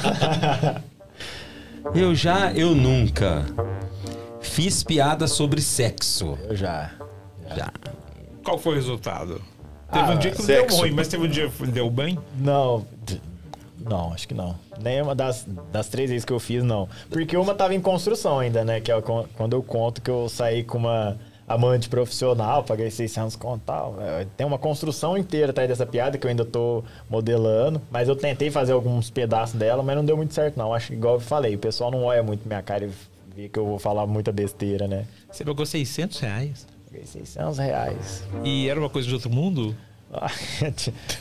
[1.94, 3.44] Eu já, eu nunca.
[4.40, 6.38] Fiz piada sobre sexo.
[6.48, 6.92] Eu já.
[7.56, 7.70] Já.
[8.44, 9.42] Qual foi o resultado?
[9.92, 10.68] Teve Ah, um dia que não sexo.
[10.68, 12.18] deu ruim, mas teve um dia que deu bem.
[12.38, 12.84] Não,
[13.78, 14.56] não, acho que não.
[14.80, 16.88] Nenhuma das, das três vezes que eu fiz, não.
[17.08, 18.80] Porque uma tava em construção ainda, né?
[18.80, 21.16] Que é quando eu conto que eu saí com uma
[21.48, 23.94] amante profissional, paguei 600 conto e tal.
[24.00, 27.80] É, Tem uma construção inteira atrás dessa piada que eu ainda tô modelando.
[27.88, 30.74] Mas eu tentei fazer alguns pedaços dela, mas não deu muito certo, não.
[30.74, 32.90] Acho que, igual eu falei, o pessoal não olha muito minha cara e
[33.36, 35.06] vê que eu vou falar muita besteira, né?
[35.30, 36.66] Você pagou 600 reais.
[36.96, 38.24] Paguei 600 reais.
[38.42, 39.76] E era uma coisa de outro mundo?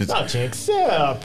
[0.07, 0.71] Não, tinha que ser.
[0.73, 1.17] Era,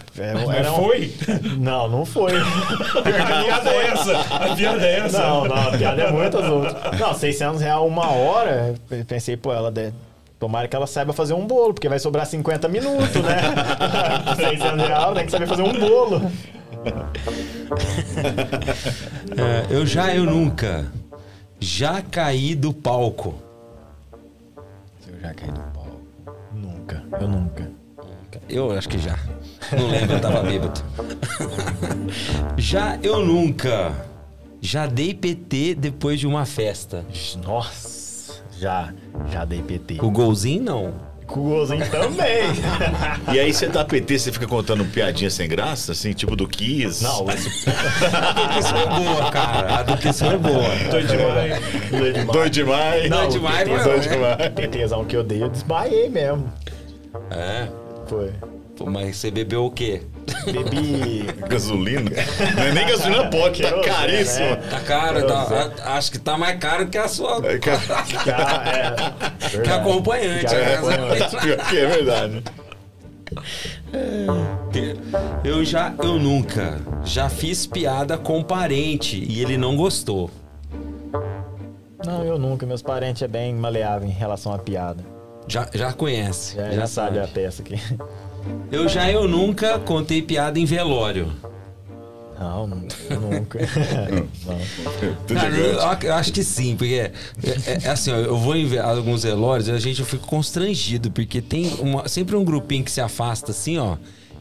[0.56, 1.14] era um- foi?
[1.58, 2.32] Não, não foi.
[2.40, 4.18] A piada é essa.
[4.34, 5.18] A piada é essa.
[5.18, 6.98] Não, não, a piada é muitas outras.
[6.98, 9.92] Não, 600 reais uma hora, eu pensei, pô, ela deve...
[10.38, 13.40] Tomara que ela saiba fazer um bolo, porque vai sobrar 50 minutos, né?
[14.36, 16.32] 600 reais, ela tem que saber fazer um bolo.
[19.36, 20.86] É, eu já, eu nunca.
[21.60, 23.34] Já caí do palco.
[25.20, 26.00] Já caí do pau.
[26.52, 27.70] Nunca, eu nunca.
[28.48, 29.18] Eu acho que já.
[29.72, 30.80] Não lembro, eu tava bêbado.
[32.56, 33.92] já, eu nunca.
[34.60, 37.04] Já dei PT depois de uma festa.
[37.44, 38.92] Nossa, já,
[39.30, 39.98] já dei PT.
[40.02, 41.09] O golzinho, não.
[41.90, 42.42] Também.
[43.32, 47.02] E aí você dá PT, você fica contando piadinha sem graça, assim, tipo do Kiss?
[47.02, 49.78] Não, esse A do que foi boa, cara.
[49.78, 50.68] A do que foi boa.
[50.90, 51.60] Doido demais.
[51.90, 52.30] doido demais.
[52.30, 53.10] Doido demais.
[53.10, 54.48] Doido demais, Doido demais.
[54.54, 56.52] PTzão que eu dei, eu desmaiei mesmo.
[57.30, 57.68] É.
[58.06, 58.32] Foi.
[58.76, 60.02] Pô, Mas você bebeu o quê?
[60.44, 62.10] Bebi Gasolina?
[62.56, 64.46] Não é nem gasolina pode, tá Querosene, caríssimo.
[64.50, 64.56] né?
[64.70, 67.40] Tá caro, tá, acho que tá mais caro que a sua.
[67.44, 67.58] É,
[68.32, 68.64] Ah,
[69.56, 70.46] é, Que acompanhante.
[70.46, 70.74] Que né?
[70.74, 71.36] acompanhante.
[71.36, 72.42] pior que é verdade.
[75.44, 76.80] Eu já, eu nunca.
[77.04, 80.30] Já fiz piada com parente e ele não gostou.
[82.04, 82.66] Não, eu nunca.
[82.66, 85.04] Meus parentes é bem maleável em relação à piada.
[85.46, 86.56] Já, já conhece.
[86.56, 87.78] Já, já sabe a peça aqui.
[88.72, 91.30] Eu já, eu nunca contei piada em velório.
[92.38, 93.58] Não, eu nunca.
[95.34, 95.78] Cara, eu,
[96.08, 97.12] eu acho que sim, porque é,
[97.44, 101.42] é- é assim, ó, eu vou em alguns velórios e a gente fica constrangido, porque
[101.42, 103.96] tem uma- sempre um grupinho que se afasta assim, ó,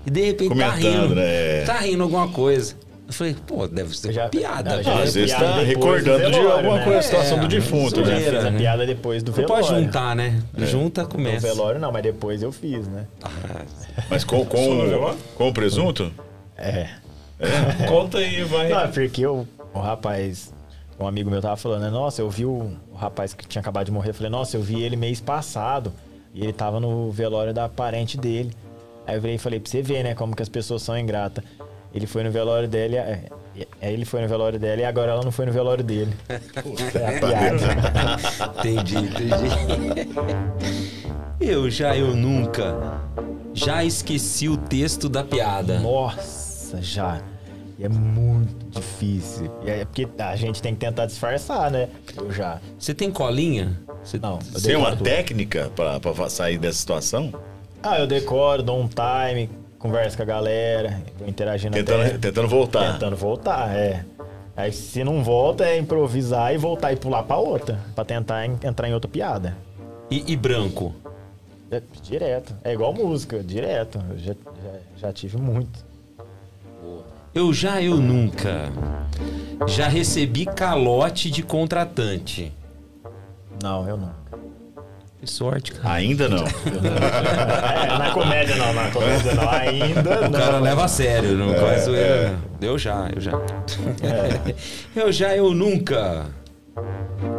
[0.06, 1.16] e de repente tá Comentando, rindo.
[1.16, 1.62] né?
[1.66, 2.76] Tá rindo alguma coisa.
[3.10, 4.76] Eu falei, pô, deve ser Já- piada.
[4.78, 5.04] não, já velho.
[5.04, 6.84] Às vezes piada tá recordando do de velório, alguma né?
[6.84, 8.20] coisa, a situação É, do defunto, né?
[8.20, 8.60] Fiz a né?
[8.60, 9.66] piada depois do velório.
[9.66, 10.40] pode juntar, né?
[10.60, 11.48] Junta, No começa.
[11.48, 13.08] velório não, mas depois eu fiz, né?
[14.12, 15.18] Mas com, com, velório?
[15.36, 16.12] com o presunto?
[16.56, 16.88] É.
[17.88, 18.70] Conta aí, vai.
[18.70, 20.54] Não, é porque o, o rapaz,
[21.00, 21.90] um amigo meu tava falando, né?
[21.90, 24.10] Nossa, eu vi o, o rapaz que tinha acabado de morrer.
[24.10, 25.92] Eu falei, nossa, eu vi ele mês passado.
[26.34, 28.52] E ele tava no velório da parente dele.
[29.08, 31.44] Aí eu virei e falei, pra você ver, né, como que as pessoas são ingratas.
[31.94, 32.94] Ele foi no velório dela,
[33.56, 35.84] e- é, aí ele foi no velório dela e agora ela não foi no velório
[35.84, 36.14] dele.
[36.30, 38.60] É a piada.
[38.60, 40.10] Entendi, entendi.
[41.40, 43.02] Eu já, eu nunca.
[43.54, 45.80] Já esqueci o texto da piada.
[45.80, 47.22] Nossa, já.
[47.78, 49.50] E é muito difícil.
[49.66, 51.88] E é porque a gente tem que tentar disfarçar, né?
[52.16, 52.60] Eu já.
[52.78, 53.78] Você tem colinha?
[54.04, 54.20] Você...
[54.20, 55.04] Não, Tem uma tudo.
[55.04, 57.34] técnica pra, pra sair dessa situação?
[57.82, 62.18] Ah, eu decoro, dou um time, converso com a galera, interagindo Tentando, até...
[62.18, 62.94] tentando voltar.
[62.94, 64.06] Tentando voltar, é.
[64.56, 67.80] Aí se não volta, é improvisar e voltar e pular pra outra.
[67.96, 69.56] Pra tentar en- entrar em outra piada.
[70.12, 70.94] E, e branco?
[71.72, 72.54] É, direto.
[72.64, 74.04] É igual música, direto.
[74.10, 75.88] Eu já, já, já tive muito.
[77.34, 78.70] Eu já, eu nunca.
[79.68, 82.52] Já recebi calote de contratante.
[83.62, 84.12] Não, eu não.
[85.20, 85.96] Que sorte, cara.
[85.96, 86.46] Ainda não.
[87.90, 89.50] É, na comédia não, na comédia não.
[89.50, 90.40] Ainda O não.
[90.40, 92.36] cara leva a sério, não faz zoeira.
[92.62, 93.32] Eu já, eu já.
[94.96, 96.26] Eu já, eu nunca.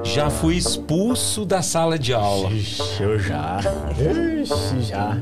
[0.05, 2.51] Já fui expulso da sala de aula.
[2.51, 3.61] Ixi, eu já.
[4.43, 5.17] Ixi, já.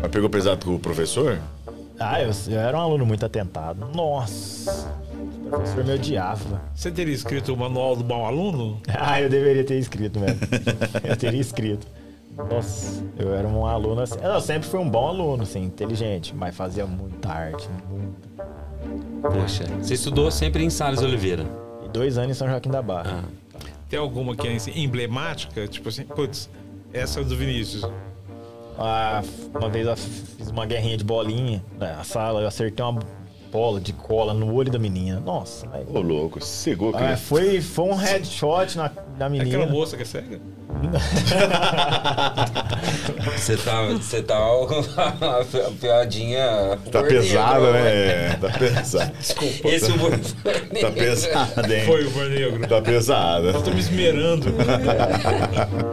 [0.00, 1.38] Mas pegou pesado com o professor?
[1.98, 3.88] Ah, eu, eu era um aluno muito atentado.
[3.94, 4.90] Nossa.
[5.46, 6.60] O professor me odiava.
[6.74, 8.80] Você teria escrito o manual do bom aluno?
[8.98, 10.40] Ah, eu deveria ter escrito mesmo.
[11.04, 11.86] eu teria escrito.
[12.36, 14.18] Nossa, eu era um aluno assim.
[14.20, 18.44] Eu sempre fui um bom aluno, assim, inteligente, mas fazia muita arte, muita.
[19.22, 21.46] Poxa, você estudou sempre em Salles Oliveira.
[21.84, 23.24] E dois anos em São Joaquim da Barra.
[23.24, 23.58] Ah,
[23.88, 25.66] Tem alguma que é assim, emblemática?
[25.68, 26.50] Tipo assim, putz,
[26.92, 27.88] essa é do Vinícius.
[28.78, 29.22] Ah,
[29.54, 33.00] uma vez eu fiz uma guerrinha de bolinha na sala, eu acertei uma
[33.56, 35.18] bola de cola no olho da menina.
[35.18, 37.16] Nossa, aí- Ô, louco, cegou, Ah, cara.
[37.16, 39.56] foi, foi um headshot na, na É menina.
[39.56, 40.38] aquela moça que é cega?
[43.34, 43.82] Você tá.
[43.86, 44.36] Você tá.
[45.66, 46.78] a piadinha.
[46.92, 48.34] Tá pesado, né?
[48.38, 49.12] Tá pesado.
[49.64, 50.10] Esse humor.
[50.80, 51.84] Tá pesado, hein?
[51.86, 52.68] Foi o Humor Negro.
[52.68, 53.52] Tá pesado.
[53.62, 54.52] Tô me esmerando.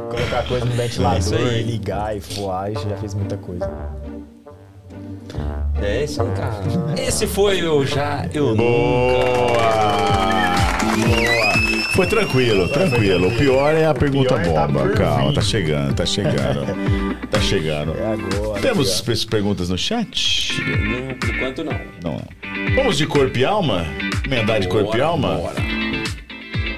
[0.09, 1.63] Colocar coisa no Isso ventilador, aí.
[1.63, 3.69] ligar e voar, já fez muita coisa.
[5.81, 7.01] É aí, cara.
[7.01, 8.63] Esse foi o já, eu nunca.
[8.63, 9.53] Boa!
[10.97, 11.53] Boa!
[11.95, 13.27] Foi tranquilo, tranquilo.
[13.27, 14.79] O pior é a pergunta pior tá bomba.
[14.81, 17.17] por Calma, tá chegando, tá chegando.
[17.29, 17.93] Tá chegando.
[17.97, 18.61] É agora.
[18.61, 20.59] Temos pe- perguntas no chat?
[20.61, 21.79] Não, por enquanto não.
[22.03, 22.21] Não.
[22.75, 23.85] Vamos de corpo e alma?
[24.25, 25.35] Emendar de corpo e alma?
[25.35, 25.55] bora.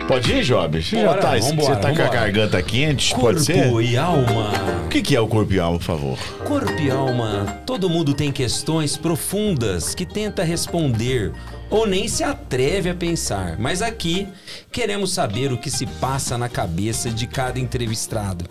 [0.07, 0.81] Pode ir, Job?
[0.83, 3.09] Você já tá, vambora, você tá com a garganta quente?
[3.13, 3.71] Corpo Pode ser?
[3.81, 4.51] e alma.
[4.85, 6.17] O que, que é o corpo e alma, por favor?
[6.45, 7.61] Corpo e alma.
[7.65, 11.33] Todo mundo tem questões profundas que tenta responder
[11.71, 13.55] ou nem se atreve a pensar.
[13.57, 14.27] Mas aqui
[14.71, 18.45] queremos saber o que se passa na cabeça de cada entrevistado.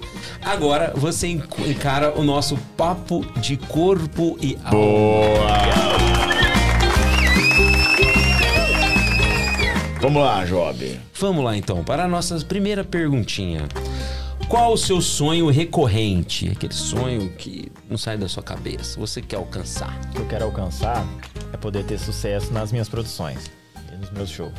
[0.45, 4.71] Agora você enc- encara o nosso papo de corpo e alma.
[4.73, 6.14] Boa!
[10.05, 11.01] Vamos lá, Job.
[11.19, 13.67] Vamos lá então, para a nossa primeira perguntinha.
[14.51, 16.51] Qual o seu sonho recorrente?
[16.51, 19.99] Aquele sonho que não sai da sua cabeça, você quer alcançar?
[20.05, 21.07] O que eu quero alcançar
[21.55, 23.51] é poder ter sucesso nas minhas produções
[23.91, 24.53] e nos meus shows.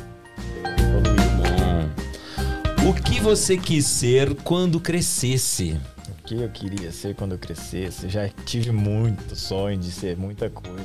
[2.74, 2.90] Bom.
[2.90, 5.80] O que você quis ser quando crescesse?
[6.08, 8.06] O que eu queria ser quando eu crescesse?
[8.06, 10.84] Eu já tive muito sonho de ser muita coisa.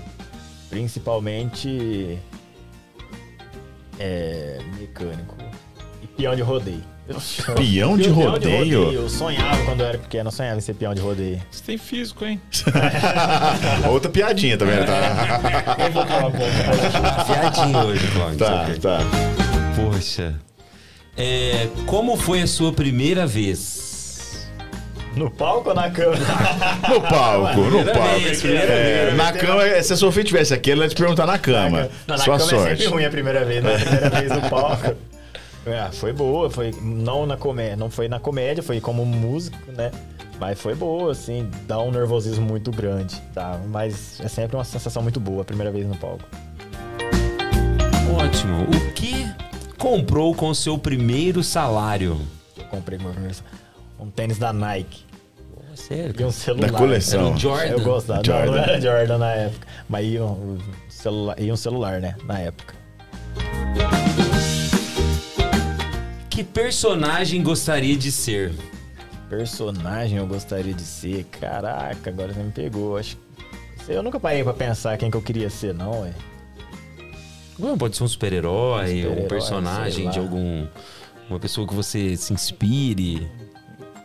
[0.70, 2.20] Principalmente
[4.02, 5.36] é, mecânico
[6.02, 6.84] e peão de rodeio.
[7.56, 8.92] Peão de rodeio?
[8.92, 11.42] Eu sonhava quando eu era pequeno, eu sonhava em ser peão de rodeio.
[11.52, 12.42] Você tem físico, hein?
[13.90, 15.78] Outra piadinha também, tá?
[15.86, 17.26] Eu vou falar pouco.
[17.26, 18.38] Fiadinho hoje, Cláudio.
[18.38, 19.00] Tá, tá.
[19.76, 20.36] Poxa.
[21.18, 23.91] É, como foi a sua primeira vez?
[25.16, 26.16] No palco ou na cama?
[26.90, 28.20] No palco, no palco.
[28.22, 29.18] vez, É, vez.
[29.18, 31.90] na cama, se a Sofia tivesse aqui, ela ia te perguntar na cama.
[32.08, 32.70] Não, na Sua cama é sorte.
[32.70, 33.76] sempre ruim a primeira vez, né?
[33.76, 34.96] A primeira vez no palco.
[35.66, 39.92] É, foi boa, foi não na comédia, não foi na comédia, foi como músico, né?
[40.40, 43.60] Mas foi boa, assim, dá um nervosismo muito grande, tá?
[43.68, 46.24] Mas é sempre uma sensação muito boa a primeira vez no palco.
[48.18, 48.64] Ótimo.
[48.64, 49.28] O que
[49.78, 52.20] comprou com seu primeiro salário?
[52.58, 53.36] Eu comprei meu primeiro
[54.02, 55.06] um tênis da Nike
[55.54, 56.14] Pô, sério?
[56.20, 56.72] e um celular.
[56.72, 57.20] Da coleção.
[57.28, 57.68] Era um Jordan?
[57.68, 58.18] Eu gostava.
[58.18, 58.52] Não, Jordan.
[58.52, 60.58] não era Jordan na época, mas ia um
[60.90, 62.16] celular, ia um celular, né?
[62.26, 62.76] Na época.
[66.30, 68.54] Que personagem gostaria de ser?
[69.30, 71.24] personagem eu gostaria de ser?
[71.26, 72.98] Caraca, agora você me pegou.
[72.98, 73.16] Acho
[73.86, 76.14] que eu nunca parei pra pensar quem que eu queria ser, não, ué.
[77.58, 80.68] Bom, pode ser um super-herói, um Super-herói, personagem sei de algum.
[81.30, 83.30] Uma pessoa que você se inspire.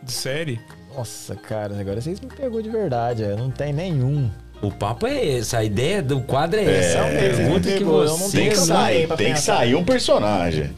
[0.07, 0.61] De série?
[0.97, 3.23] Nossa, cara, agora vocês me pegou de verdade.
[3.25, 4.31] é, Não tem nenhum.
[4.63, 7.03] O papo é esse, a ideia do quadro é, essa.
[7.03, 9.57] A É, pergunta que você Tem que Tem que sair, tem que pensar.
[9.59, 10.71] sair um personagem.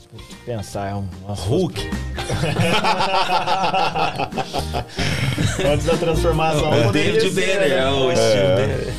[0.44, 1.07] Pensar, é um.
[1.26, 1.89] Nossa, Hulk.
[5.73, 8.92] Antes da transformação, O David Banner, é o estilo dele.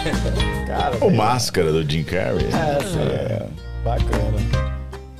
[0.67, 2.47] Cara, O Máscara do Jim Carrey.
[2.47, 2.99] É, sim,
[3.83, 4.37] bacana.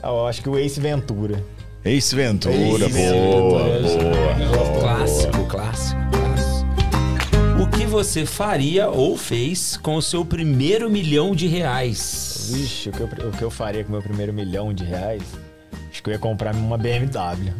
[0.02, 1.44] Ah, Eu acho que o Ace Ventura.
[1.86, 4.04] Ace Ventura, Ace boa, Ventura.
[4.04, 4.80] boa.
[4.80, 6.70] Clássico, clássico, clássico.
[7.62, 12.50] O que você faria ou fez com o seu primeiro milhão de reais?
[12.54, 15.22] Vixe, o que, eu, o que eu faria com o meu primeiro milhão de reais?
[15.90, 17.52] Acho que eu ia comprar uma BMW.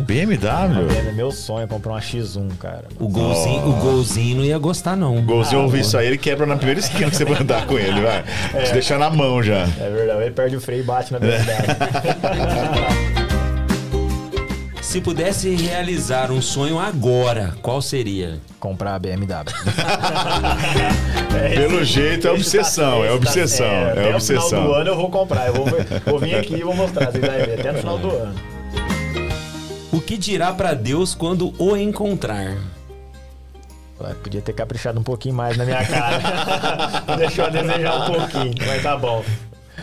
[0.00, 0.38] BMW?
[0.38, 2.84] BMW, meu sonho é comprar uma X1, cara.
[2.98, 5.22] O golzinho, o golzinho não ia gostar, não.
[5.22, 8.00] Golzinho ouvir isso aí, ele quebra na primeira esquina que você vai andar com ele,
[8.00, 8.24] vai.
[8.64, 9.62] Te deixar na mão já.
[9.80, 11.36] É verdade, ele perde o freio e bate na BMW.
[14.96, 18.40] Se pudesse realizar um sonho agora, qual seria?
[18.58, 19.44] comprar a BMW.
[21.54, 24.72] Pelo jeito é obsessão, é obsessão, é até o final do obsessão.
[24.72, 25.48] ano eu vou comprar.
[25.48, 25.66] Eu vou,
[26.06, 27.12] vou vir aqui e vou mostrar.
[27.12, 28.34] Vocês vão ver até no final do ano.
[29.92, 32.56] O que dirá pra Deus quando o encontrar?
[34.00, 36.20] Ué, Podia ter caprichado um pouquinho mais na minha cara.
[37.18, 39.22] Deixou a desejar um pouquinho, mas tá bom.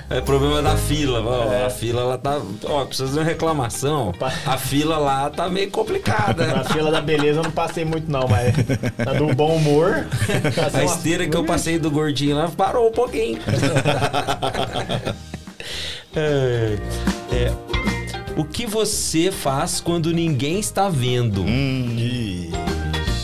[0.10, 1.22] É problema da fila.
[1.22, 2.40] ó, A fila ela tá.
[2.66, 4.14] Ó, precisa de uma reclamação.
[4.46, 6.46] A fila lá tá meio complicada.
[6.54, 8.54] Na fila da beleza eu não passei muito não, mas
[8.98, 10.06] na do bom humor.
[10.64, 13.40] A uma- esteira que eu passei do gordinho lá parou um pouquinho.
[16.16, 16.78] é,
[17.32, 17.52] é,
[18.38, 21.44] o que você faz quando ninguém está vendo?
[21.48, 22.52] Ih,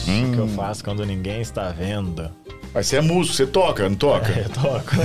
[0.08, 2.30] O que eu faço quando ninguém está vendo?
[2.74, 4.30] Mas você é músico, você toca, não toca?
[4.40, 4.96] Eu toco.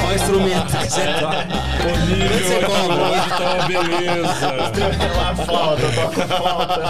[0.00, 1.46] Qual instrumento que você toca?
[1.82, 2.06] Quando
[2.38, 3.10] você cobra?
[3.36, 4.46] Tá uma beleza.
[5.14, 6.80] Uma flauta, eu toco flauta.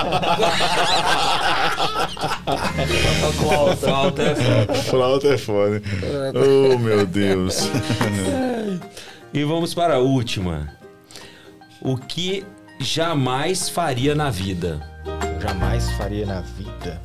[2.88, 3.76] Eu toco flauta.
[3.76, 4.74] Falta é falta.
[4.74, 5.82] Flauta é foda.
[6.34, 7.68] Oh, meu Deus.
[9.32, 10.72] E vamos para a última.
[11.80, 12.44] O que
[12.80, 14.80] jamais faria na vida?
[15.40, 17.00] Jamais faria na vida.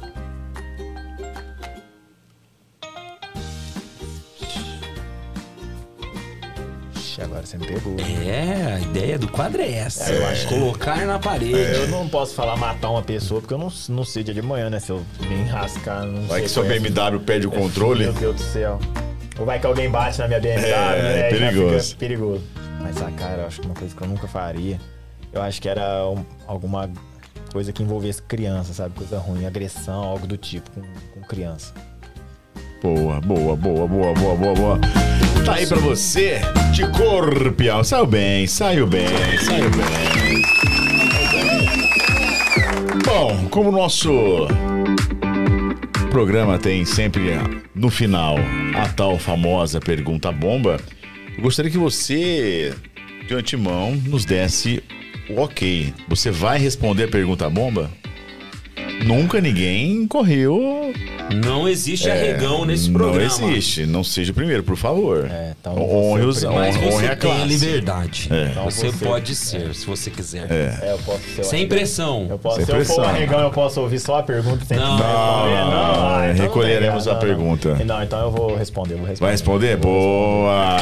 [7.16, 7.94] Ixi, agora você me pegou.
[7.94, 8.04] né?
[8.28, 10.12] É, a ideia do quadro é essa.
[10.12, 11.54] É, eu acho que- Colocar na parede.
[11.56, 14.70] Eu não posso falar matar uma pessoa porque eu não, não sei dia de manhã,
[14.70, 14.80] né?
[14.80, 18.04] Se eu me enrascar, não Vai sei que sua conhece- BMW perde o controle.
[18.06, 18.80] Meu Deus do céu.
[19.40, 21.30] Ou vai que alguém bate na minha BMW, É, né?
[21.30, 21.86] Já perigoso.
[21.88, 22.44] fica perigoso.
[22.82, 24.80] Mas, ah, cara, eu acho que uma coisa que eu nunca faria,
[25.34, 26.90] eu acho que era um- alguma
[27.52, 28.94] coisa que envolvesse criança, sabe?
[28.96, 30.82] Coisa ruim, agressão, algo do tipo com,
[31.14, 31.74] com criança.
[32.86, 34.80] Boa, boa, boa, boa, boa, boa, boa.
[35.44, 36.40] Tá aí pra você,
[36.72, 37.84] de corpião.
[37.84, 39.08] Saiu bem, saiu bem,
[39.40, 40.44] saiu bem.
[43.04, 44.12] Bom, como o nosso
[46.12, 47.32] programa tem sempre
[47.74, 48.36] no final
[48.76, 50.80] a tal famosa pergunta bomba,
[51.36, 52.72] eu gostaria que você,
[53.28, 54.84] de antemão, nos desse
[55.28, 55.92] o ok.
[56.08, 57.90] Você vai responder a pergunta bomba?
[59.06, 60.92] Nunca ninguém correu
[61.46, 63.22] Não existe arregão nesse programa.
[63.24, 63.86] É, não existe.
[63.86, 65.28] Não seja o primeiro, por favor.
[65.30, 68.30] É, então honre, os, você é o Mas honre você a tem a liberdade.
[68.52, 70.48] Então Você você- pode ser, se você quiser.
[70.52, 72.28] É, eu posso ser o Sem pressão.
[72.30, 73.04] Eu posso, Sem se eu for pressão.
[73.04, 74.98] o arregão, eu posso ouvir só a pergunta sem Não.
[74.98, 75.14] responder.
[75.14, 77.76] Não, ah, então não recolheremos tem, a pergunta.
[77.86, 79.26] Não, então eu vou responder, eu vou responder.
[79.28, 79.78] Vai responder?
[79.78, 80.78] Boa!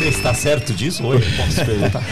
[0.00, 1.02] Você está certo disso?
[1.02, 2.02] Posso perguntar?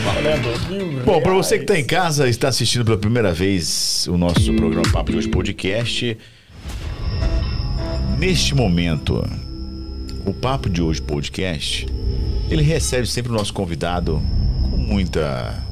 [1.06, 4.52] Bom, para você que está em casa e está assistindo pela primeira vez o nosso
[4.52, 6.18] programa Papo de Hoje Podcast,
[8.18, 9.26] neste momento,
[10.26, 11.86] o Papo de Hoje Podcast,
[12.50, 14.22] ele recebe sempre o nosso convidado
[14.70, 15.64] com muita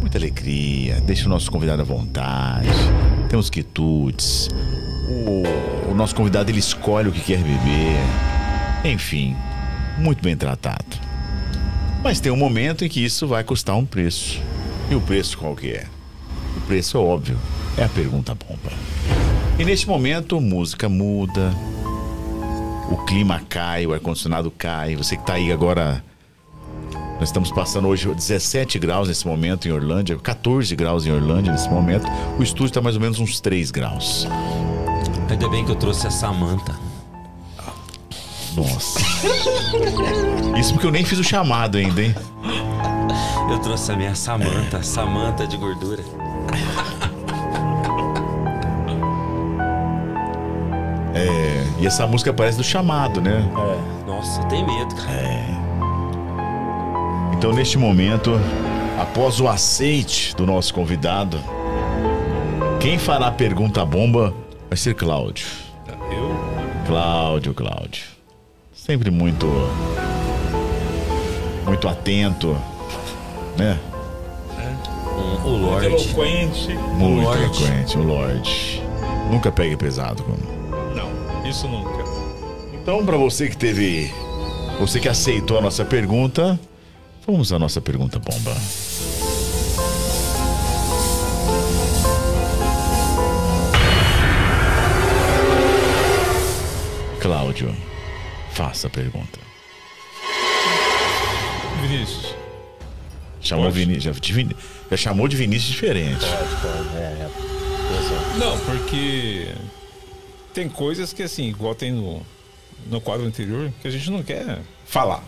[0.00, 2.68] muita alegria, deixa o nosso convidado à vontade,
[3.28, 4.48] temos quitutes,
[5.08, 7.98] o, o nosso convidado ele escolhe o que quer beber,
[8.84, 9.34] enfim,
[9.98, 10.84] muito bem tratado.
[12.02, 14.40] Mas tem um momento em que isso vai custar um preço.
[14.90, 15.86] E o preço qual que é?
[16.56, 17.38] O preço é óbvio,
[17.76, 18.72] é a pergunta bomba.
[19.58, 21.52] E neste momento, música muda,
[22.90, 24.96] o clima cai, o ar-condicionado cai.
[24.96, 26.02] Você que tá aí agora.
[27.20, 31.70] Nós estamos passando hoje 17 graus nesse momento em Orlândia, 14 graus em Orlândia nesse
[31.70, 32.04] momento.
[32.36, 34.26] O estúdio está mais ou menos uns 3 graus.
[35.30, 36.81] Ainda bem que eu trouxe a Samanta.
[38.54, 39.00] Nossa.
[40.58, 42.14] Isso porque eu nem fiz o chamado ainda, hein?
[43.50, 46.02] Eu trouxe a minha Samanta, Samanta de gordura.
[51.14, 53.44] É, e essa música parece do chamado, né?
[54.06, 55.42] Nossa, eu tenho medo, cara.
[57.36, 58.40] Então, neste momento,
[59.00, 61.40] após o aceite do nosso convidado,
[62.80, 64.32] quem fará a pergunta bomba
[64.68, 65.46] vai ser Cláudio.
[66.10, 66.34] Eu?
[66.86, 68.11] Cláudio, Cláudio.
[68.84, 69.46] Sempre muito.
[71.64, 72.56] Muito atento,
[73.56, 73.78] né?
[75.44, 75.86] O Lorde.
[75.86, 76.74] Eloquente.
[76.96, 77.58] Muito Lorde.
[77.60, 78.82] frequente, o Lorde.
[79.30, 80.32] Nunca pegue pesado com.
[80.96, 82.02] Não, isso nunca.
[82.74, 84.12] Então, para você que teve.
[84.80, 86.58] Você que aceitou a nossa pergunta,
[87.24, 88.52] vamos à nossa pergunta bomba.
[97.20, 97.72] Cláudio,
[98.52, 99.38] faça a pergunta.
[101.80, 102.34] Vinícius,
[103.40, 103.78] Chamou Pode.
[103.78, 104.04] Vinícius.
[104.16, 104.56] Já, de Vini-
[104.90, 106.24] já chamou de Vinícius diferente.
[106.24, 107.28] É, é.
[107.28, 108.38] Pessoal.
[108.38, 109.48] Não, porque
[110.54, 112.22] tem coisas que, assim, igual tem no,
[112.86, 115.24] no quadro anterior, que a gente não quer falar.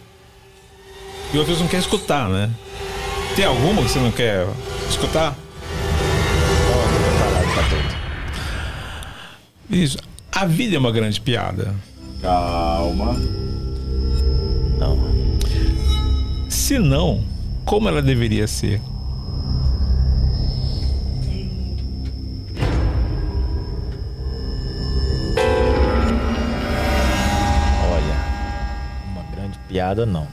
[1.32, 2.50] E outras não quer escutar, né?
[3.34, 4.46] Tem alguma que você não quer
[4.88, 5.36] escutar?
[9.68, 9.98] Isso.
[10.30, 11.74] A vida é uma grande piada.
[12.24, 13.12] Calma.
[14.78, 14.98] Não.
[16.48, 17.22] Se não,
[17.66, 18.80] como ela deveria ser?
[27.92, 28.16] Olha,
[29.12, 30.26] uma grande piada não.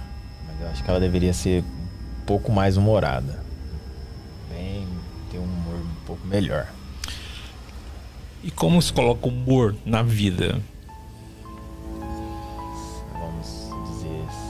[0.48, 3.44] Mas eu acho que ela deveria ser um pouco mais humorada.
[4.50, 4.88] Bem,
[5.30, 6.68] ter um humor um pouco melhor.
[8.42, 10.62] E como se coloca humor na vida?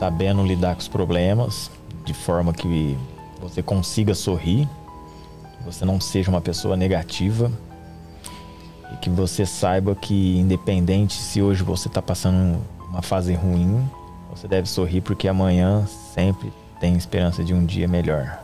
[0.01, 1.69] Sabendo lidar com os problemas
[2.03, 2.97] de forma que
[3.39, 4.67] você consiga sorrir,
[5.63, 7.51] você não seja uma pessoa negativa
[8.91, 13.87] e que você saiba que independente se hoje você está passando uma fase ruim,
[14.31, 18.39] você deve sorrir porque amanhã sempre tem esperança de um dia melhor.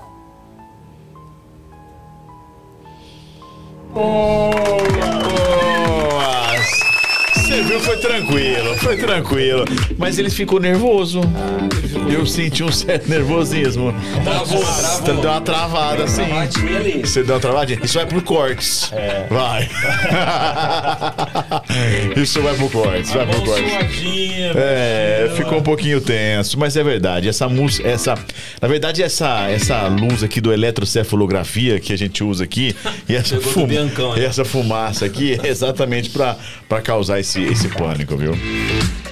[7.63, 9.65] Viu, foi tranquilo, foi tranquilo.
[9.97, 11.21] Mas ele ficou nervoso.
[12.11, 13.93] Eu senti um certo nervosismo.
[14.23, 15.21] Travou, travou.
[15.21, 16.21] Deu uma travada, assim.
[17.01, 17.79] Você deu uma travadinha?
[17.83, 18.91] Isso vai pro cortes.
[19.29, 19.69] Vai.
[22.15, 23.71] Isso vai pro cortes, vai pro cortes.
[24.55, 27.27] É, ficou um pouquinho tenso, mas é verdade.
[27.27, 28.15] Essa música, essa,
[28.61, 32.75] na verdade essa essa luz aqui do eletrocefalografia que a gente usa aqui
[33.07, 34.25] e essa fuma, Biancão, né?
[34.25, 36.35] essa fumaça aqui é exatamente pra
[36.67, 38.33] para causar esse esse pânico, viu?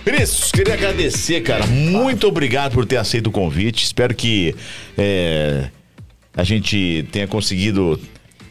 [0.06, 1.66] Vinícius, queria agradecer, cara.
[1.66, 3.84] Muito obrigado por ter aceito o convite.
[3.84, 4.56] Espero que
[4.98, 5.70] é,
[6.36, 8.00] a gente tenha conseguido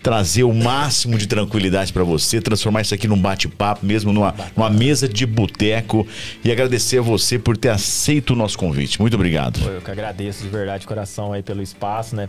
[0.03, 4.69] trazer o máximo de tranquilidade pra você, transformar isso aqui num bate-papo, mesmo numa, numa
[4.69, 6.07] mesa de boteco.
[6.45, 9.01] E agradecer a você por ter aceito o nosso convite.
[9.01, 9.59] Muito obrigado.
[9.67, 12.29] Eu que agradeço de verdade de coração aí pelo espaço, né?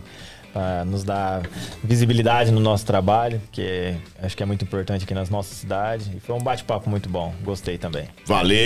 [0.56, 1.42] Pra nos dar
[1.84, 6.08] visibilidade no nosso trabalho, que acho que é muito importante aqui nas nossas cidades.
[6.16, 7.34] E foi um bate-papo muito bom.
[7.44, 8.08] Gostei também.
[8.24, 8.56] Valeu!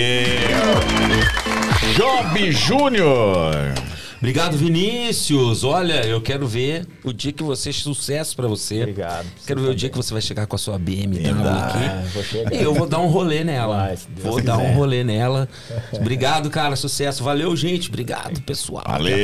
[1.97, 3.53] Job Júnior!
[4.19, 5.65] Obrigado, Vinícius.
[5.65, 8.79] Olha, eu quero ver o dia que você sucesso pra você.
[8.83, 9.25] Obrigado.
[9.45, 11.65] Quero ver o dia que você vai chegar com a sua BMW Ah,
[12.03, 12.13] aqui.
[12.13, 12.53] vou chegar.
[12.53, 13.75] E eu vou dar um rolê nela.
[13.87, 14.75] Vai, vou dar um quiser.
[14.75, 15.49] rolê nela.
[15.91, 16.77] Obrigado, cara.
[16.77, 17.21] Sucesso.
[17.21, 17.89] Valeu, gente.
[17.89, 18.85] Obrigado, pessoal.
[18.87, 19.15] Valeu!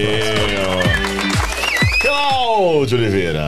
[2.00, 3.44] Cláudio Oliveira!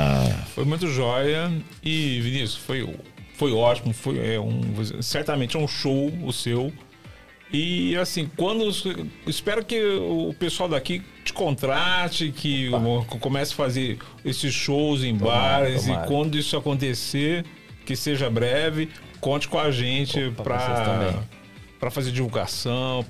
[0.55, 1.51] Foi muito jóia.
[1.83, 2.95] E, Vinícius, foi,
[3.35, 3.93] foi ótimo.
[3.93, 4.61] Foi é um,
[5.01, 6.73] certamente é um show o seu.
[7.51, 8.69] E assim, quando.
[9.25, 12.69] Espero que o pessoal daqui te contrate, que
[13.19, 15.83] comece a fazer esses shows em Tomara, bares.
[15.83, 16.05] tomara.
[16.05, 17.45] E quando isso acontecer,
[17.85, 21.23] que seja breve, conte com a gente para.
[21.79, 23.05] Para fazer divulgação,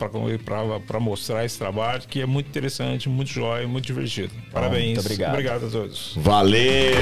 [0.85, 4.31] para mostrar esse trabalho, que é muito interessante, muito jóia, muito divertido.
[4.51, 4.93] Parabéns.
[4.93, 5.31] muito obrigado.
[5.31, 6.13] obrigado a todos.
[6.17, 6.93] Valeu!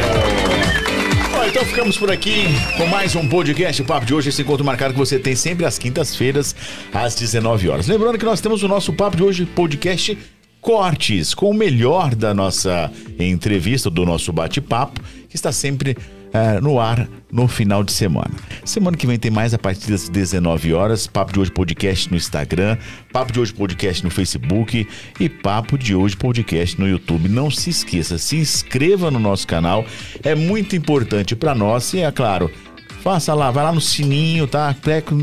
[1.38, 2.46] Ó, então ficamos por aqui
[2.78, 3.82] com mais um podcast.
[3.82, 6.56] O papo de hoje, esse encontro marcado que você tem sempre às quintas-feiras,
[6.94, 7.88] às 19 horas.
[7.88, 10.18] Lembrando que nós temos o nosso papo de hoje, podcast
[10.62, 15.98] Cortes, com o melhor da nossa entrevista, do nosso bate-papo, que está sempre
[16.34, 18.32] eh, no ar no final de semana.
[18.64, 21.08] Semana que vem tem mais a partir das 19 horas.
[21.08, 22.78] Papo de hoje podcast no Instagram,
[23.12, 24.88] Papo de hoje podcast no Facebook
[25.20, 27.28] e Papo de hoje podcast no YouTube.
[27.30, 29.86] Não se esqueça, se inscreva no nosso canal,
[30.24, 32.52] é muito importante para nós e é claro.
[33.03, 34.76] Faça lá, vai lá no sininho, tá?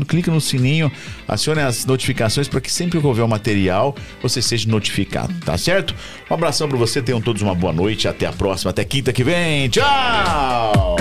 [0.07, 0.91] Clica no sininho,
[1.27, 5.93] acione as notificações para que sempre que houver um material, você seja notificado, tá certo?
[6.29, 9.23] Um abração para você, tenham todos uma boa noite, até a próxima, até quinta que
[9.23, 9.69] vem.
[9.69, 10.95] Tchau!